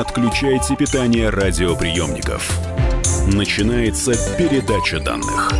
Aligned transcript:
отключайте 0.00 0.76
питание 0.76 1.28
радиоприемников. 1.28 2.58
Начинается 3.26 4.12
передача 4.38 4.98
данных. 4.98 5.50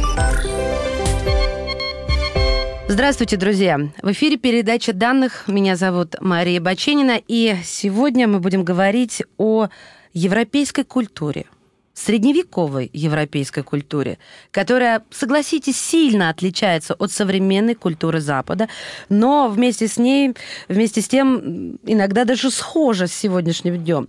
Здравствуйте, 2.89 3.37
друзья! 3.37 3.79
В 4.03 4.13
эфире 4.13 4.39
передача 4.39 4.95
данных. 4.95 5.45
Меня 5.47 5.77
зовут 5.77 6.17
Мария 6.21 6.61
Баченина, 6.61 7.21
и 7.29 7.55
сегодня 7.63 8.27
мы 8.27 8.41
будем 8.41 8.65
говорить 8.65 9.23
о 9.37 9.69
европейской 10.15 10.85
культуре– 10.85 11.45
средневековой 12.01 12.91
европейской 12.93 13.63
культуре, 13.63 14.19
которая, 14.51 15.03
согласитесь, 15.11 15.79
сильно 15.79 16.31
отличается 16.31 16.95
от 16.95 17.13
современной 17.13 17.75
культуры 17.75 18.21
Запада, 18.21 18.69
но 19.09 19.49
вместе 19.49 19.87
с 19.87 19.99
ней, 19.99 20.35
вместе 20.69 21.03
с 21.03 21.09
тем, 21.09 21.79
иногда 21.85 22.25
даже 22.25 22.51
схожа 22.51 23.07
с 23.07 23.13
сегодняшним 23.13 23.77
днем. 23.77 24.09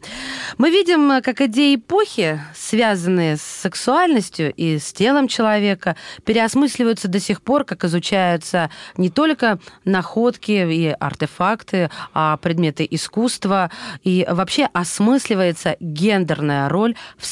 Мы 0.58 0.70
видим, 0.70 1.22
как 1.22 1.42
идеи 1.42 1.76
эпохи, 1.76 2.40
связанные 2.56 3.38
с 3.38 3.42
сексуальностью 3.42 4.54
и 4.54 4.80
с 4.80 4.94
телом 4.94 5.28
человека, 5.28 5.96
переосмысливаются 6.24 7.08
до 7.08 7.20
сих 7.20 7.42
пор, 7.42 7.66
как 7.66 7.84
изучаются 7.84 8.70
не 8.96 9.10
только 9.10 9.60
находки 9.84 10.52
и 10.52 10.96
артефакты, 11.00 11.90
а 12.14 12.38
предметы 12.38 12.88
искусства, 12.90 13.70
и 14.04 14.26
вообще 14.30 14.70
осмысливается 14.72 15.76
гендерная 15.80 16.70
роль 16.70 16.96
в 17.18 17.26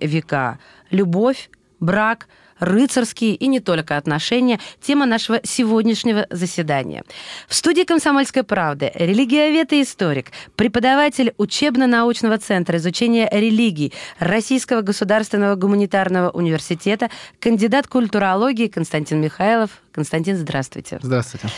века. 0.00 0.58
Любовь, 0.90 1.50
брак, 1.80 2.28
рыцарские 2.58 3.34
и 3.34 3.46
не 3.46 3.60
только 3.60 3.96
отношения– 3.96 4.58
тема 4.80 5.06
нашего 5.06 5.40
сегодняшнего 5.44 6.26
заседания. 6.30 7.04
В 7.46 7.54
студии 7.54 7.84
«Комсомольской 7.84 8.42
правды» 8.42 8.90
религиовед 8.94 9.72
и 9.72 9.82
историк, 9.82 10.32
преподаватель 10.56 11.34
учебно-научного 11.38 12.38
центра 12.38 12.78
изучения 12.78 13.28
религий 13.30 13.92
Российского 14.18 14.80
государственного 14.80 15.54
гуманитарного 15.54 16.30
университета, 16.30 17.10
кандидат 17.40 17.86
культурологии 17.86 18.68
Константин 18.68 19.20
Михайлов. 19.20 19.82
Константин, 19.98 20.36
здравствуйте. 20.36 21.00
Здравствуйте. 21.02 21.48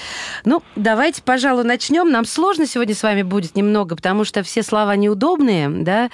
Ну, 0.46 0.62
давайте, 0.74 1.20
пожалуй, 1.20 1.62
начнем. 1.64 2.10
Нам 2.10 2.24
сложно 2.24 2.66
сегодня 2.66 2.94
с 2.94 3.02
вами 3.02 3.20
будет 3.20 3.54
немного, 3.54 3.96
потому 3.96 4.24
что 4.24 4.42
все 4.42 4.62
слова 4.62 4.96
неудобные, 4.96 5.68
да? 5.68 6.08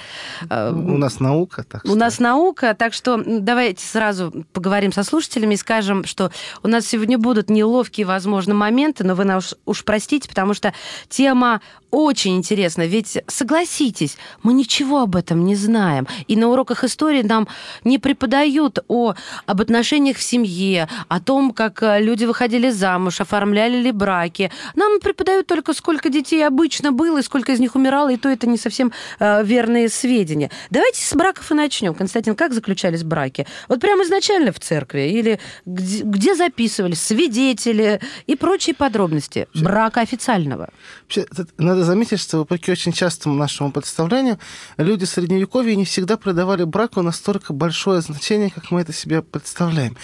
У 0.50 0.98
нас 0.98 1.20
наука, 1.20 1.62
так 1.62 1.84
У 1.84 1.94
нас 1.94 2.18
наука, 2.18 2.74
так 2.74 2.94
что 2.94 3.22
давайте 3.24 3.86
сразу 3.86 4.44
поговорим 4.52 4.92
со 4.92 5.04
слушателями 5.04 5.54
и 5.54 5.56
скажем, 5.56 6.04
что 6.04 6.32
у 6.64 6.68
нас 6.68 6.84
сегодня 6.84 7.16
будут 7.16 7.48
неловкие, 7.48 8.06
возможно, 8.06 8.54
моменты, 8.54 9.04
но 9.04 9.14
вы 9.14 9.22
нас 9.22 9.54
уж 9.64 9.84
простите, 9.84 10.28
потому 10.28 10.52
что 10.52 10.74
тема 11.08 11.60
очень 11.92 12.36
интересна. 12.36 12.82
Ведь, 12.86 13.18
согласитесь, 13.28 14.18
мы 14.42 14.52
ничего 14.52 15.02
об 15.02 15.14
этом 15.14 15.44
не 15.44 15.54
знаем. 15.54 16.08
И 16.26 16.34
на 16.34 16.48
уроках 16.48 16.82
истории 16.82 17.22
нам 17.22 17.46
не 17.84 17.98
преподают 17.98 18.80
о, 18.88 19.14
об 19.46 19.60
отношениях 19.60 20.16
в 20.16 20.22
семье, 20.22 20.88
о 21.08 21.20
том, 21.20 21.52
как 21.52 21.82
люди 21.82 22.15
выходили 22.24 22.70
замуж, 22.70 23.20
оформляли 23.20 23.76
ли 23.76 23.92
браки. 23.92 24.50
Нам 24.74 25.00
преподают 25.00 25.46
только, 25.46 25.74
сколько 25.74 26.08
детей 26.08 26.46
обычно 26.46 26.92
было 26.92 27.18
и 27.18 27.22
сколько 27.22 27.52
из 27.52 27.60
них 27.60 27.74
умирало, 27.74 28.12
и 28.12 28.16
то 28.16 28.28
это 28.28 28.46
не 28.46 28.58
совсем 28.58 28.92
э, 29.18 29.44
верные 29.44 29.88
сведения. 29.88 30.50
Давайте 30.70 31.02
с 31.02 31.14
браков 31.14 31.50
и 31.50 31.54
начнем. 31.54 31.94
Константин, 31.94 32.34
как 32.34 32.52
заключались 32.52 33.04
браки? 33.04 33.46
Вот 33.68 33.80
прямо 33.80 34.04
изначально 34.04 34.52
в 34.52 34.60
церкви 34.60 35.10
или 35.10 35.38
где, 35.64 36.02
где 36.02 36.34
записывались 36.34 37.02
свидетели 37.02 38.00
и 38.26 38.36
прочие 38.36 38.74
подробности 38.74 39.48
брака 39.54 40.00
официального? 40.00 40.70
Вообще, 41.02 41.26
надо 41.58 41.84
заметить, 41.84 42.20
что 42.20 42.38
вопреки 42.38 42.70
очень 42.70 42.92
частому 42.92 43.34
нашему 43.34 43.72
представлению, 43.72 44.38
люди 44.76 45.04
Средневековья 45.04 45.74
не 45.76 45.84
всегда 45.84 46.16
придавали 46.16 46.64
браку 46.64 47.02
настолько 47.02 47.52
большое 47.52 48.00
значение, 48.00 48.50
как 48.50 48.70
мы 48.70 48.80
это 48.80 48.92
себе 48.92 49.22
представляем. 49.22 49.96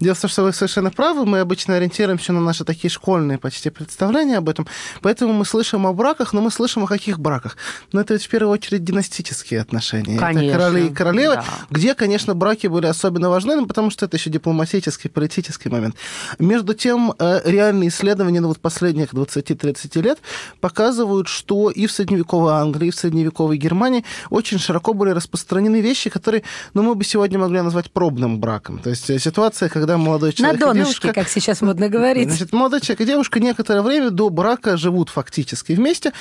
Дело 0.00 0.14
в 0.14 0.20
том, 0.20 0.30
что 0.30 0.42
вы 0.42 0.52
совершенно 0.52 0.90
правы, 0.90 1.24
мы 1.32 1.40
обычно 1.40 1.76
ориентируемся 1.76 2.34
на 2.34 2.40
наши 2.40 2.64
такие 2.64 2.90
школьные 2.90 3.38
почти 3.38 3.70
представления 3.70 4.36
об 4.36 4.50
этом, 4.50 4.66
поэтому 5.00 5.32
мы 5.32 5.46
слышим 5.46 5.86
о 5.86 5.92
браках, 5.94 6.34
но 6.34 6.42
мы 6.42 6.50
слышим 6.50 6.84
о 6.84 6.86
каких 6.86 7.18
браках? 7.18 7.56
Но 7.92 8.02
это 8.02 8.12
ведь 8.12 8.24
в 8.24 8.28
первую 8.28 8.52
очередь 8.52 8.84
династические 8.84 9.62
отношения. 9.62 10.18
Конечно. 10.18 10.50
Это 10.50 10.58
короли 10.58 10.86
и 10.86 10.90
королевы, 10.90 11.34
да. 11.36 11.44
где, 11.70 11.94
конечно, 11.94 12.34
браки 12.34 12.66
были 12.66 12.84
особенно 12.84 13.30
важны, 13.30 13.56
ну, 13.56 13.66
потому 13.66 13.90
что 13.90 14.04
это 14.04 14.18
еще 14.18 14.28
дипломатический, 14.28 15.08
политический 15.08 15.70
момент. 15.70 15.96
Между 16.38 16.74
тем, 16.74 17.14
э, 17.18 17.40
реальные 17.44 17.88
исследования 17.88 18.40
ну, 18.40 18.48
вот 18.48 18.60
последних 18.60 19.14
20-30 19.14 20.02
лет 20.02 20.18
показывают, 20.60 21.28
что 21.28 21.70
и 21.70 21.86
в 21.86 21.92
средневековой 21.92 22.52
Англии, 22.52 22.88
и 22.88 22.90
в 22.90 22.94
средневековой 22.94 23.56
Германии 23.56 24.04
очень 24.28 24.58
широко 24.58 24.92
были 24.92 25.10
распространены 25.10 25.80
вещи, 25.80 26.10
которые, 26.10 26.42
ну, 26.74 26.82
мы 26.82 26.94
бы 26.94 27.04
сегодня 27.04 27.38
могли 27.38 27.62
назвать 27.62 27.90
пробным 27.90 28.38
браком. 28.38 28.78
То 28.80 28.90
есть 28.90 29.06
ситуация, 29.18 29.70
когда 29.70 29.96
молодой 29.96 30.34
человек 30.34 30.60
На 30.60 30.64
и 30.64 30.68
донышке, 30.68 31.02
девушка... 31.02 31.12
как 31.22 31.30
сейчас 31.30 31.62
модно 31.62 31.88
говорить. 31.88 32.28
Значит, 32.28 32.52
молодой 32.52 32.80
человек 32.80 33.02
и 33.02 33.04
девушка 33.04 33.38
некоторое 33.38 33.82
время 33.82 34.10
до 34.10 34.28
брака 34.28 34.76
живут 34.76 35.08
фактически 35.08 35.72
вместе, 35.72 36.12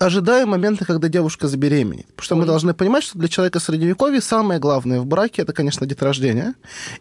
ожидая 0.00 0.46
момента, 0.46 0.84
когда 0.84 1.08
девушка 1.08 1.46
забеременеет. 1.46 2.06
Потому 2.08 2.24
что 2.24 2.34
Ой. 2.34 2.40
мы 2.40 2.46
должны 2.46 2.74
понимать, 2.74 3.04
что 3.04 3.18
для 3.18 3.28
человека 3.28 3.60
средневековья 3.60 4.20
самое 4.20 4.58
главное 4.58 5.00
в 5.00 5.06
браке 5.06 5.42
это, 5.42 5.52
конечно, 5.52 5.86
деторождение. 5.86 6.54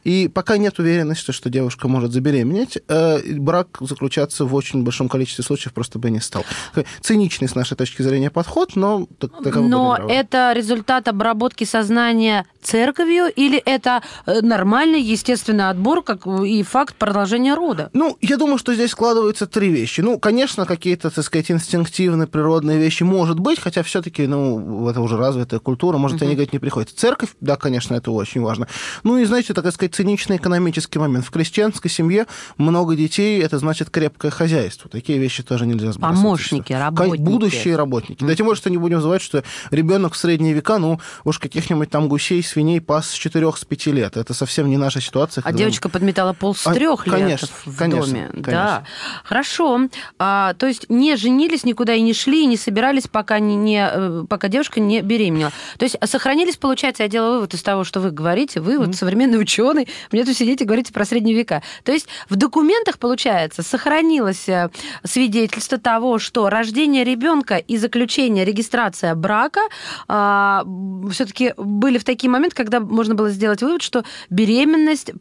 И 0.03 0.27
пока 0.27 0.57
нет 0.57 0.77
уверенности, 0.77 1.31
что 1.31 1.49
девушка 1.49 1.87
может 1.87 2.11
забеременеть, 2.11 2.77
э, 2.87 3.33
брак 3.39 3.77
заключаться 3.79 4.45
в 4.45 4.53
очень 4.53 4.83
большом 4.83 5.09
количестве 5.09 5.43
случаев 5.43 5.73
просто 5.73 5.97
бы 5.97 6.11
не 6.11 6.19
стал. 6.19 6.45
Циничный 7.01 7.49
с 7.49 7.55
нашей 7.55 7.75
точки 7.75 8.03
зрения 8.03 8.29
подход, 8.29 8.75
но 8.75 9.07
Но 9.69 9.97
это 10.07 10.53
результат 10.53 11.07
обработки 11.07 11.63
сознания 11.63 12.45
церковью 12.61 13.31
или 13.33 13.57
это 13.57 14.03
э, 14.25 14.41
нормальный, 14.41 15.01
естественный 15.01 15.69
отбор, 15.69 16.03
как 16.03 16.27
и 16.27 16.61
факт 16.63 16.95
продолжения 16.95 17.46
рода? 17.53 17.89
Ну, 17.93 18.17
я 18.21 18.37
думаю, 18.37 18.57
что 18.57 18.73
здесь 18.73 18.91
складываются 18.91 19.47
три 19.47 19.69
вещи. 19.69 20.01
Ну, 20.01 20.19
конечно, 20.19 20.65
какие-то, 20.65 21.09
так 21.09 21.23
сказать, 21.23 21.51
инстинктивные, 21.51 22.27
природные 22.27 22.77
вещи 22.77 23.03
может 23.03 23.39
быть, 23.39 23.59
хотя 23.59 23.83
все-таки, 23.83 24.27
ну, 24.27 24.89
это 24.89 25.01
уже 25.01 25.17
развитая 25.17 25.59
культура, 25.59 25.97
может, 25.97 26.17
угу. 26.17 26.25
они 26.25 26.35
говорить 26.35 26.53
не 26.53 26.59
приходится. 26.59 26.95
Церковь, 26.95 27.29
да, 27.41 27.55
конечно, 27.55 27.95
это 27.95 28.11
очень 28.11 28.41
важно. 28.41 28.67
Ну 29.03 29.17
и, 29.17 29.25
знаете, 29.25 29.53
так 29.53 29.71
сказать, 29.71 29.95
циничный 29.95 30.37
экономический 30.37 30.99
момент. 30.99 31.25
В 31.25 31.31
крестьянской 31.31 31.91
семье 31.91 32.25
много 32.57 32.95
детей, 32.95 33.41
это 33.41 33.59
значит 33.59 33.89
крепкое 33.89 34.31
хозяйство. 34.31 34.89
Такие 34.89 35.19
вещи 35.19 35.43
тоже 35.43 35.65
нельзя 35.65 35.91
сбрасывать. 35.91 36.21
Помощники, 36.21 36.73
работники. 36.73 37.21
Будущие 37.21 37.75
работники. 37.75 38.23
Да 38.23 38.35
тем 38.35 38.45
более, 38.47 38.57
что 38.57 38.69
не 38.69 38.77
будем 38.77 39.01
забывать, 39.01 39.21
что 39.21 39.43
ребенок 39.71 40.13
в 40.13 40.17
средние 40.17 40.53
века, 40.53 40.79
ну, 40.79 40.99
уж 41.23 41.39
каких-нибудь 41.39 41.89
там 41.89 42.07
гусей, 42.09 42.43
свиней 42.43 42.81
пас 42.81 43.11
с 43.11 43.25
4-5 43.25 43.91
лет. 43.91 44.17
Это 44.17 44.33
совсем 44.33 44.69
не 44.69 44.77
наша 44.77 45.01
ситуация. 45.01 45.43
А 45.45 45.53
девочка 45.53 45.89
подметала 45.89 46.33
пол 46.33 46.55
с 46.55 46.63
трех 46.63 47.07
а, 47.07 47.17
лет 47.17 47.27
конечно, 47.27 47.36
в 47.45 47.77
конечно, 47.77 48.05
доме. 48.05 48.29
Конечно. 48.31 48.51
Да. 48.51 48.83
Хорошо. 49.23 49.81
А, 50.19 50.53
то 50.55 50.67
есть 50.67 50.89
не 50.89 51.15
женились, 51.15 51.63
никуда 51.63 51.93
и 51.93 52.01
не 52.01 52.13
шли, 52.13 52.43
и 52.43 52.45
не 52.45 52.57
собирались, 52.57 53.07
пока, 53.07 53.39
не, 53.39 53.55
не, 53.55 53.87
э, 53.91 54.23
пока 54.27 54.47
девушка 54.47 54.79
не 54.79 55.01
беременела. 55.01 55.51
То 55.77 55.85
есть 55.85 55.97
сохранились, 56.03 56.57
получается, 56.57 57.03
я 57.03 57.09
делаю 57.09 57.33
вывод 57.33 57.53
из 57.53 57.63
того, 57.63 57.83
что 57.83 57.99
вы 57.99 58.11
говорите, 58.11 58.59
вы 58.59 58.77
вот 58.77 58.89
mm. 58.89 58.93
современный 58.93 59.39
ученый, 59.39 59.87
мне 60.11 60.23
тут 60.23 60.35
сидите 60.35 60.63
и 60.63 60.67
говорите 60.67 60.93
про 60.93 61.05
средние 61.05 61.35
века. 61.35 61.61
То 61.83 61.91
есть 61.91 62.07
в 62.29 62.35
документах, 62.35 62.97
получается, 62.97 63.63
сохранилось 63.63 64.49
э, 64.49 64.69
свидетельство 65.03 65.77
того, 65.77 66.19
что 66.19 66.49
рождение 66.49 67.03
ребенка 67.03 67.57
и 67.57 67.77
заключение, 67.77 68.45
регистрация 68.45 69.13
брака 69.15 69.61
а, 70.07 70.65
все-таки 71.11 71.53
были 71.57 71.97
в 71.97 72.03
такие 72.03 72.29
моменты, 72.29 72.55
когда 72.55 72.79
можно 72.79 73.15
было 73.15 73.29
сделать 73.29 73.61
вывод, 73.61 73.81
что 73.81 74.03
беременность 74.29 75.11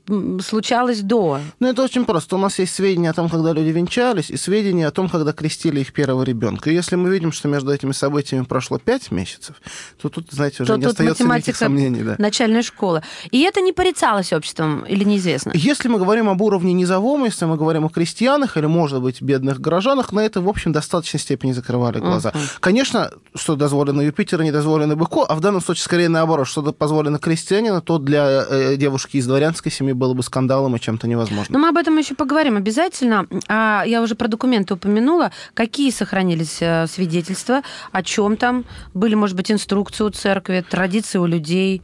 случалась 0.41 1.01
до. 1.01 1.41
Ну, 1.61 1.69
это 1.69 1.83
очень 1.83 2.05
просто. 2.07 2.37
У 2.37 2.39
нас 2.39 2.59
есть 2.59 2.75
сведения 2.75 3.11
о 3.11 3.13
том, 3.13 3.29
когда 3.29 3.53
люди 3.53 3.69
венчались, 3.69 4.31
и 4.31 4.37
сведения 4.37 4.87
о 4.87 4.91
том, 4.91 5.09
когда 5.09 5.33
крестили 5.33 5.81
их 5.81 5.93
первого 5.93 6.23
ребенка. 6.23 6.71
И 6.71 6.75
если 6.75 6.97
мы 6.97 7.11
видим, 7.11 7.33
что 7.33 7.49
между 7.49 7.73
этими 7.73 7.93
событиями 7.93 8.45
прошло 8.45 8.79
5 8.79 9.11
месяцев, 9.11 9.57
то 10.01 10.09
тут, 10.09 10.31
знаете, 10.31 10.63
уже 10.63 10.73
то 10.73 10.79
не 10.79 10.87
остается 10.87 11.25
никаких 11.25 11.57
сомнений. 11.57 12.03
Да. 12.03 12.17
Начальная 12.19 12.63
школа. 12.63 13.03
И 13.31 13.43
это 13.43 13.61
не 13.61 13.73
порицалось 13.73 14.33
обществом 14.33 14.85
или 14.85 15.05
неизвестно? 15.05 15.53
Если 15.55 15.89
мы 15.89 15.99
говорим 15.99 16.29
об 16.29 16.41
уровне 16.41 16.73
низовом, 16.73 17.25
если 17.25 17.45
мы 17.45 17.57
говорим 17.57 17.85
о 17.85 17.89
крестьянах 17.89 18.57
или, 18.57 18.67
может 18.67 19.03
быть, 19.03 19.21
бедных 19.21 19.61
горожанах, 19.61 20.13
на 20.13 20.21
это, 20.21 20.41
в 20.41 20.49
общем, 20.49 20.71
в 20.71 20.75
достаточной 20.75 21.21
степени 21.21 21.53
закрывали 21.53 21.99
глаза. 21.99 22.31
Uh-huh. 22.31 22.57
Конечно, 22.61 23.11
что 23.35 23.57
дозволено 23.57 24.01
Юпитеру, 24.01 24.43
не 24.43 24.53
дозволено 24.53 24.97
быку, 24.97 25.25
а 25.29 25.35
в 25.35 25.41
данном 25.41 25.61
случае 25.61 25.85
скорее 25.85 26.09
наоборот, 26.09 26.47
что 26.47 26.63
позволено 26.73 27.19
крестьянину, 27.19 27.83
то 27.83 27.99
для 27.99 28.45
э, 28.49 28.77
девушки 28.77 29.17
из 29.17 29.27
дворянской 29.27 29.73
семьи 29.73 29.93
было 29.93 30.15
бы 30.15 30.23
скандалом 30.23 30.77
и 30.77 30.81
чем-то 30.81 31.09
невозможным. 31.09 31.53
Но 31.53 31.59
мы 31.59 31.69
об 31.69 31.77
этом 31.77 31.96
еще 32.01 32.15
поговорим 32.15 32.57
обязательно. 32.57 33.27
А 33.49 33.85
я 33.87 34.03
уже 34.03 34.15
про 34.15 34.29
документы 34.29 34.75
упомянула. 34.75 35.33
Какие 35.55 35.91
сохранились 35.91 36.59
э, 36.61 36.87
свидетельства, 36.87 37.63
о 37.93 38.03
чем 38.03 38.37
там? 38.37 38.65
Были, 38.95 39.15
может 39.15 39.37
быть, 39.37 39.51
инструкции 39.51 40.05
у 40.05 40.11
церкви, 40.11 40.65
традиции 40.69 41.19
у 41.19 41.27
людей? 41.27 41.83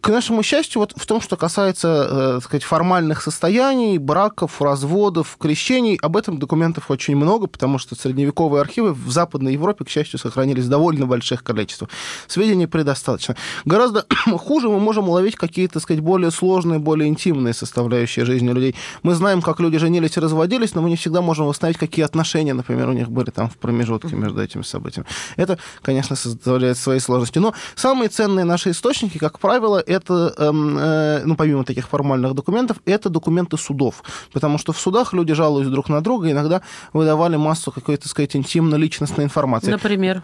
К 0.00 0.08
нашему 0.08 0.42
счастью, 0.42 0.80
вот 0.80 0.94
в 0.96 1.06
том, 1.06 1.20
что 1.20 1.36
касается, 1.36 1.88
э, 1.88 2.32
так 2.34 2.44
сказать, 2.44 2.64
формальных 2.64 3.22
состояний, 3.22 3.98
браков, 3.98 4.62
разводов, 4.62 5.36
крещений, 5.38 5.96
об 5.96 6.16
этом 6.16 6.38
документов 6.38 6.90
очень 6.90 7.16
много, 7.16 7.46
потому 7.46 7.78
что 7.78 7.94
средневековые 7.94 8.60
архивы 8.60 8.92
в 8.92 9.10
Западной 9.10 9.54
Европе, 9.54 9.84
к 9.84 9.88
счастью, 9.88 10.18
сохранились 10.18 10.66
довольно 10.66 11.06
больших 11.06 11.42
количествах. 11.42 11.90
Сведений 12.26 12.66
предостаточно. 12.66 13.36
Гораздо 13.64 14.06
хуже 14.38 14.68
мы 14.68 14.78
можем 14.78 15.08
уловить 15.08 15.36
какие-то, 15.36 15.74
так 15.74 15.82
сказать, 15.82 16.02
более 16.02 16.30
сложные, 16.30 16.78
более 16.78 17.08
интимные 17.08 17.54
составляющие 17.54 18.24
жизни 18.24 18.50
людей. 18.50 18.74
Мы 19.02 19.14
знаем, 19.14 19.42
как 19.42 19.60
люди 19.60 19.78
женились 19.78 20.16
и 20.16 20.20
разводились, 20.20 20.74
но 20.74 20.82
мы 20.82 20.90
не 20.90 20.96
всегда 20.96 21.20
можем 21.20 21.46
восстановить, 21.46 21.78
какие 21.78 22.04
отношения, 22.04 22.54
например, 22.54 22.88
у 22.88 22.92
них 22.92 23.10
были 23.10 23.30
там 23.30 23.48
в 23.50 23.56
промежутке 23.56 24.14
между 24.14 24.40
этими 24.40 24.62
событиями. 24.62 25.06
Это, 25.36 25.58
конечно, 25.82 26.16
составляет 26.16 26.78
свои 26.78 27.00
сложности. 27.00 27.38
Но 27.38 27.54
самые 27.74 28.08
ценные 28.08 28.44
наши 28.44 28.70
источники, 28.70 29.18
как 29.18 29.38
правило, 29.38 29.47
это, 29.50 30.34
эм, 30.36 30.78
э, 30.78 31.22
ну, 31.24 31.36
помимо 31.36 31.64
таких 31.64 31.88
формальных 31.88 32.34
документов, 32.34 32.78
это 32.86 33.08
документы 33.08 33.56
судов. 33.56 34.02
Потому 34.32 34.58
что 34.58 34.72
в 34.72 34.78
судах 34.78 35.12
люди 35.12 35.34
жалуются 35.34 35.70
друг 35.70 35.88
на 35.88 36.00
друга, 36.00 36.30
иногда 36.30 36.62
выдавали 36.92 37.36
массу 37.36 37.72
какой-то, 37.72 38.02
так 38.02 38.10
сказать, 38.10 38.36
интимно-личностной 38.36 39.24
информации. 39.24 39.70
Например? 39.70 40.22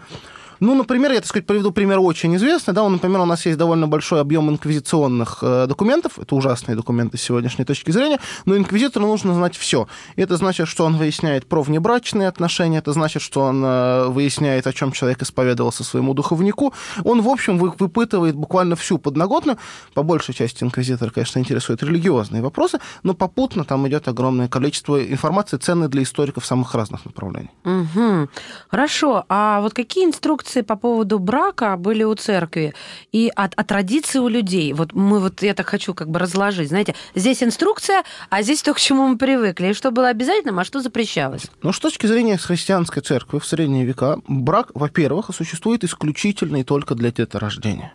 Ну, 0.59 0.75
например, 0.75 1.11
я, 1.11 1.19
так 1.19 1.27
сказать, 1.27 1.45
приведу 1.45 1.71
пример 1.71 1.99
очень 1.99 2.35
известный. 2.35 2.73
Да, 2.73 2.87
например, 2.87 3.21
у 3.21 3.25
нас 3.25 3.45
есть 3.45 3.57
довольно 3.57 3.87
большой 3.87 4.21
объем 4.21 4.49
инквизиционных 4.49 5.39
э, 5.41 5.65
документов. 5.67 6.19
Это 6.19 6.35
ужасные 6.35 6.75
документы 6.75 7.17
с 7.17 7.21
сегодняшней 7.21 7.65
точки 7.65 7.91
зрения. 7.91 8.19
Но 8.45 8.57
инквизитору 8.57 9.05
нужно 9.05 9.33
знать 9.33 9.55
все. 9.55 9.87
Это 10.15 10.37
значит, 10.37 10.67
что 10.67 10.85
он 10.85 10.97
выясняет 10.97 11.47
про 11.47 11.61
внебрачные 11.61 12.27
отношения. 12.27 12.79
Это 12.79 12.93
значит, 12.93 13.21
что 13.21 13.41
он 13.41 13.63
э, 13.63 14.07
выясняет, 14.07 14.67
о 14.67 14.73
чем 14.73 14.91
человек 14.91 15.21
исповедовался 15.21 15.83
своему 15.83 16.13
духовнику. 16.13 16.73
Он, 17.03 17.21
в 17.21 17.27
общем, 17.27 17.57
вы, 17.57 17.73
выпытывает 17.77 18.35
буквально 18.35 18.75
всю 18.75 18.97
подноготную. 18.97 19.57
По 19.93 20.03
большей 20.03 20.33
части 20.33 20.63
инквизитор, 20.63 21.11
конечно, 21.11 21.39
интересует 21.39 21.83
религиозные 21.83 22.41
вопросы, 22.41 22.79
но 23.03 23.13
попутно 23.13 23.63
там 23.63 23.87
идет 23.87 24.07
огромное 24.07 24.47
количество 24.47 25.03
информации, 25.03 25.57
ценной 25.57 25.89
для 25.89 26.03
историков 26.03 26.45
самых 26.45 26.73
разных 26.75 27.05
направлений. 27.05 27.51
Угу. 27.63 28.29
Хорошо. 28.69 29.25
А 29.29 29.61
вот 29.61 29.73
какие 29.73 30.05
инструкции 30.05 30.44
инструкции 30.45 30.61
по 30.61 30.75
поводу 30.75 31.19
брака 31.19 31.75
были 31.77 32.03
у 32.03 32.15
церкви 32.15 32.73
и 33.11 33.31
от, 33.35 33.53
от 33.55 33.67
традиции 33.67 34.19
у 34.19 34.27
людей. 34.27 34.73
Вот 34.73 34.93
мы 34.93 35.19
вот 35.19 35.41
я 35.41 35.53
так 35.53 35.67
хочу 35.67 35.93
как 35.93 36.09
бы 36.09 36.19
разложить. 36.19 36.69
Знаете, 36.69 36.95
здесь 37.15 37.43
инструкция, 37.43 38.03
а 38.29 38.43
здесь 38.43 38.61
то, 38.61 38.73
к 38.73 38.79
чему 38.79 39.07
мы 39.07 39.17
привыкли. 39.17 39.67
И 39.67 39.73
что 39.73 39.91
было 39.91 40.09
обязательным, 40.09 40.59
а 40.59 40.63
что 40.63 40.81
запрещалось? 40.81 41.47
Ну, 41.63 41.71
с 41.71 41.79
точки 41.79 42.07
зрения 42.07 42.37
христианской 42.37 43.01
церкви 43.01 43.39
в 43.39 43.45
средние 43.45 43.85
века, 43.85 44.19
брак, 44.27 44.71
во-первых, 44.73 45.31
существует 45.35 45.83
исключительно 45.83 46.57
и 46.57 46.63
только 46.63 46.95
для 46.95 47.11
деторождения. 47.11 47.93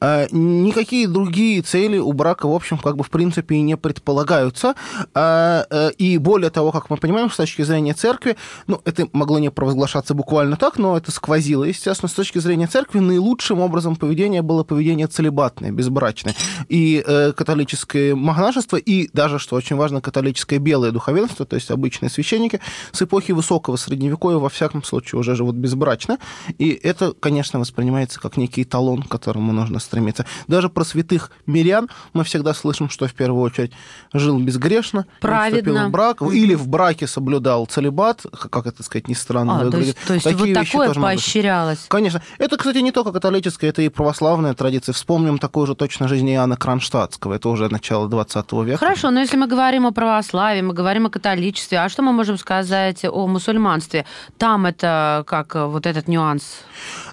А 0.00 0.26
никакие 0.30 1.06
другие 1.06 1.62
цели 1.62 1.98
у 1.98 2.12
брака, 2.12 2.48
в 2.48 2.54
общем, 2.54 2.78
как 2.78 2.96
бы 2.96 3.04
в 3.04 3.10
принципе 3.10 3.56
и 3.56 3.62
не 3.62 3.76
предполагаются. 3.76 4.74
А, 5.14 5.66
э, 5.70 5.90
и 5.98 6.18
более 6.18 6.50
того, 6.50 6.72
как 6.72 6.90
мы 6.90 6.96
понимаем, 6.96 7.30
с 7.30 7.36
точки 7.36 7.62
зрения 7.62 7.94
церкви, 7.94 8.36
ну, 8.66 8.80
это 8.84 9.08
могло 9.12 9.38
не 9.38 9.50
провозглашаться 9.50 10.14
буквально 10.14 10.56
так, 10.56 10.78
но 10.78 10.96
это 10.96 11.10
сквозило, 11.12 11.64
естественно, 11.64 11.89
естественно, 11.90 12.08
с 12.08 12.14
точки 12.14 12.38
зрения 12.38 12.66
церкви, 12.66 13.00
наилучшим 13.00 13.60
образом 13.60 13.96
поведения 13.96 14.42
было 14.42 14.64
поведение 14.64 15.06
целебатное, 15.06 15.72
безбрачное. 15.72 16.34
И 16.68 17.02
э, 17.06 17.32
католическое 17.32 18.14
монашество, 18.14 18.76
и 18.76 19.10
даже, 19.12 19.38
что 19.38 19.56
очень 19.56 19.76
важно, 19.76 20.00
католическое 20.00 20.58
белое 20.58 20.90
духовенство, 20.92 21.46
то 21.46 21.56
есть 21.56 21.70
обычные 21.70 22.10
священники, 22.10 22.60
с 22.92 23.02
эпохи 23.02 23.32
высокого 23.32 23.76
средневековья, 23.76 24.38
во 24.38 24.48
всяком 24.48 24.82
случае, 24.82 25.20
уже 25.20 25.34
живут 25.34 25.56
безбрачно. 25.56 26.18
И 26.58 26.70
это, 26.70 27.12
конечно, 27.12 27.58
воспринимается 27.58 28.20
как 28.20 28.36
некий 28.36 28.64
талон, 28.64 29.02
к 29.02 29.08
которому 29.08 29.52
нужно 29.52 29.80
стремиться. 29.80 30.26
Даже 30.46 30.68
про 30.68 30.84
святых 30.84 31.30
мирян 31.46 31.88
мы 32.12 32.24
всегда 32.24 32.54
слышим, 32.54 32.88
что 32.88 33.06
в 33.06 33.14
первую 33.14 33.42
очередь 33.42 33.72
жил 34.12 34.38
безгрешно, 34.38 35.06
Праведно. 35.20 35.88
в 35.88 35.90
брак, 35.90 36.22
или 36.22 36.54
в 36.54 36.68
браке 36.68 37.06
соблюдал 37.06 37.66
целебат, 37.66 38.24
как 38.50 38.66
это 38.66 38.82
сказать, 38.82 39.08
не 39.08 39.14
странно 39.14 39.60
а, 39.60 39.64
выглядит. 39.64 39.96
То 40.06 40.14
есть, 40.14 40.24
то 40.24 40.30
есть 40.30 40.40
вот 40.40 40.54
такое 40.54 40.94
поощрялось? 40.94 41.79
Есть. 41.80 41.88
Конечно. 41.88 42.22
Это, 42.38 42.56
кстати, 42.56 42.78
не 42.78 42.92
только 42.92 43.12
католическая, 43.12 43.70
это 43.70 43.82
и 43.82 43.88
православная 43.88 44.54
традиция. 44.54 44.92
Вспомним 44.92 45.38
такую 45.38 45.66
же 45.66 45.74
точно 45.74 46.08
жизнь 46.08 46.30
Иоанна 46.30 46.56
Кронштадтского. 46.56 47.34
Это 47.34 47.48
уже 47.48 47.68
начало 47.68 48.08
20 48.08 48.52
века. 48.52 48.78
Хорошо, 48.78 49.10
но 49.10 49.20
если 49.20 49.36
мы 49.36 49.46
говорим 49.46 49.86
о 49.86 49.92
православии, 49.92 50.62
мы 50.62 50.74
говорим 50.74 51.06
о 51.06 51.10
католичестве, 51.10 51.78
а 51.78 51.88
что 51.88 52.02
мы 52.02 52.12
можем 52.12 52.38
сказать 52.38 53.04
о 53.04 53.26
мусульманстве? 53.26 54.04
Там 54.38 54.66
это 54.66 55.24
как 55.26 55.54
вот 55.54 55.86
этот 55.86 56.08
нюанс 56.08 56.42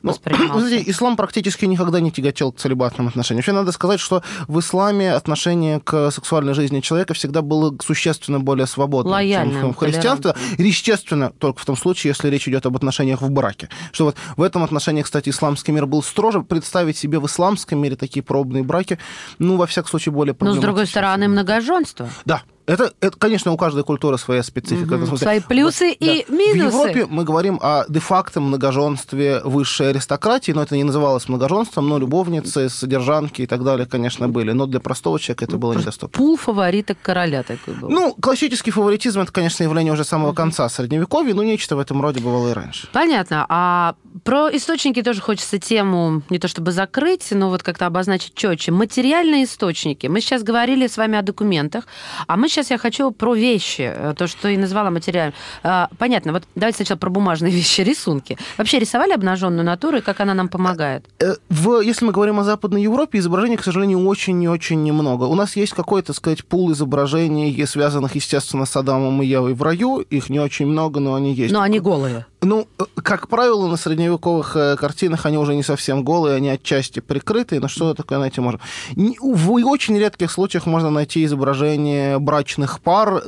ну, 0.03 0.13
знаете, 0.59 0.89
ислам 0.89 1.15
практически 1.15 1.65
никогда 1.65 1.99
не 1.99 2.11
тяготел 2.11 2.51
к 2.51 2.57
целебатным 2.57 3.07
отношениям. 3.07 3.39
Вообще 3.39 3.51
надо 3.51 3.71
сказать, 3.71 3.99
что 3.99 4.23
в 4.47 4.59
исламе 4.59 5.13
отношение 5.13 5.79
к 5.79 6.11
сексуальной 6.11 6.53
жизни 6.53 6.79
человека 6.79 7.13
всегда 7.13 7.41
было 7.41 7.75
существенно 7.83 8.39
более 8.39 8.67
свободным, 8.67 9.13
Лояльным, 9.13 9.61
чем 9.61 9.73
в 9.73 9.77
христианстве. 9.77 10.35
Естественно, 10.57 11.31
только 11.37 11.59
в 11.59 11.65
том 11.65 11.77
случае, 11.77 12.09
если 12.09 12.29
речь 12.29 12.47
идет 12.47 12.65
об 12.65 12.75
отношениях 12.75 13.21
в 13.21 13.29
браке. 13.29 13.69
Что 13.91 14.05
вот 14.05 14.15
в 14.35 14.41
этом 14.41 14.56
отношении, 14.63 15.01
кстати, 15.01 15.29
исламский 15.29 15.71
мир 15.71 15.85
был 15.85 16.03
строже. 16.03 16.41
Представить 16.41 16.97
себе 16.97 17.19
в 17.19 17.25
исламском 17.25 17.79
мире 17.79 17.95
такие 17.95 18.23
пробные 18.23 18.63
браки, 18.63 18.99
ну, 19.39 19.57
во 19.57 19.67
всяком 19.67 19.89
случае, 19.89 20.13
более 20.13 20.35
Но, 20.39 20.53
с 20.53 20.57
другой 20.57 20.87
стороны, 20.87 21.27
многоженство. 21.27 22.09
Да, 22.25 22.43
это, 22.67 22.91
это, 22.99 23.17
конечно, 23.17 23.53
у 23.53 23.57
каждой 23.57 23.83
культуры 23.85 24.17
своя 24.17 24.43
специфика. 24.43 24.95
Угу. 24.95 25.17
Свои 25.17 25.39
плюсы 25.39 25.95
да. 25.99 26.05
и 26.05 26.25
минусы. 26.29 26.77
В 26.77 26.81
Европе 26.81 27.05
мы 27.09 27.23
говорим 27.23 27.59
о 27.61 27.85
де-факто 27.87 28.41
многоженстве 28.41 29.39
высшей 29.45 29.91
аристократии, 29.91 30.51
но 30.51 30.63
это 30.63 30.75
не 30.75 30.83
называлось 30.83 31.29
многоженством, 31.29 31.87
но 31.87 31.97
любовницы, 31.97 32.69
содержанки 32.69 33.43
и 33.43 33.47
так 33.47 33.63
далее, 33.63 33.87
конечно, 33.87 34.27
были. 34.27 34.51
Но 34.51 34.65
для 34.65 34.81
простого 34.81 35.17
человека 35.17 35.45
это 35.45 35.57
было 35.57 35.73
недоступно. 35.73 36.17
Пул 36.17 36.35
фавориток 36.35 36.97
короля 37.01 37.43
такой 37.43 37.73
был. 37.73 37.89
Ну, 37.89 38.13
классический 38.21 38.71
фаворитизм, 38.71 39.21
это, 39.21 39.31
конечно, 39.31 39.63
явление 39.63 39.93
уже 39.93 40.03
самого 40.03 40.33
конца 40.33 40.67
Средневековья, 40.67 41.33
но 41.33 41.43
нечто 41.43 41.77
в 41.77 41.79
этом 41.79 42.01
роде 42.01 42.19
бывало 42.19 42.49
и 42.49 42.53
раньше. 42.53 42.89
Понятно. 42.91 43.45
А 43.47 43.95
про 44.25 44.49
источники 44.49 45.01
тоже 45.01 45.21
хочется 45.21 45.57
тему 45.57 46.21
не 46.29 46.37
то 46.37 46.49
чтобы 46.49 46.73
закрыть, 46.73 47.27
но 47.31 47.49
вот 47.49 47.63
как-то 47.63 47.85
обозначить 47.85 48.33
четче. 48.35 48.73
Материальные 48.73 49.45
источники. 49.45 50.07
Мы 50.07 50.19
сейчас 50.19 50.43
говорили 50.43 50.87
с 50.87 50.97
вами 50.97 51.17
о 51.17 51.21
документах, 51.21 51.85
а 52.27 52.35
мы 52.35 52.49
сейчас 52.49 52.56
я 52.69 52.77
хочу 52.77 53.11
про 53.11 53.35
вещи, 53.35 53.91
э, 53.93 54.13
то, 54.17 54.27
что 54.27 54.47
и 54.47 54.57
назвала 54.57 54.89
материалом. 54.89 55.33
А, 55.63 55.89
понятно, 55.97 56.33
вот 56.33 56.43
давайте 56.55 56.77
сначала 56.77 56.97
про 56.97 57.09
бумажные 57.09 57.51
вещи, 57.55 57.81
рисунки. 57.81 58.37
Вообще 58.57 58.79
рисовали 58.79 59.13
обнаженную 59.13 59.63
натуру, 59.63 59.97
и 59.97 60.01
как 60.01 60.19
она 60.19 60.33
нам 60.33 60.49
помогает? 60.49 61.05
Э, 61.19 61.35
в, 61.49 61.81
если 61.81 62.05
мы 62.05 62.11
говорим 62.11 62.39
о 62.39 62.43
Западной 62.43 62.81
Европе, 62.81 63.19
изображений, 63.19 63.57
к 63.57 63.63
сожалению, 63.63 64.05
очень 64.05 64.41
и 64.43 64.47
очень 64.47 64.83
немного. 64.83 65.25
У 65.25 65.35
нас 65.35 65.55
есть 65.55 65.73
какой-то, 65.73 66.13
сказать, 66.13 66.45
пул 66.45 66.71
изображений, 66.71 67.65
связанных, 67.65 68.15
естественно, 68.15 68.65
с 68.65 68.75
Адамом 68.75 69.21
и 69.21 69.25
Евой 69.25 69.53
в 69.53 69.61
раю. 69.61 69.99
Их 69.99 70.29
не 70.29 70.39
очень 70.39 70.67
много, 70.67 70.99
но 70.99 71.15
они 71.15 71.33
есть. 71.33 71.53
Но 71.53 71.61
они 71.61 71.79
голые. 71.79 72.25
Ну, 72.41 72.67
э, 72.79 72.83
как 73.01 73.27
правило, 73.27 73.67
на 73.67 73.77
средневековых 73.77 74.57
картинах 74.79 75.25
они 75.25 75.37
уже 75.37 75.55
не 75.55 75.63
совсем 75.63 76.03
голые, 76.03 76.35
они 76.35 76.49
отчасти 76.49 76.99
прикрытые, 76.99 77.61
но 77.61 77.67
что 77.67 77.93
такое 77.93 78.19
найти 78.19 78.41
можно? 78.41 78.59
В 78.95 79.51
очень 79.51 79.97
редких 79.97 80.31
случаях 80.31 80.65
можно 80.65 80.89
найти 80.89 81.23
изображение 81.25 82.19
брачных 82.19 82.79
пар 82.81 83.23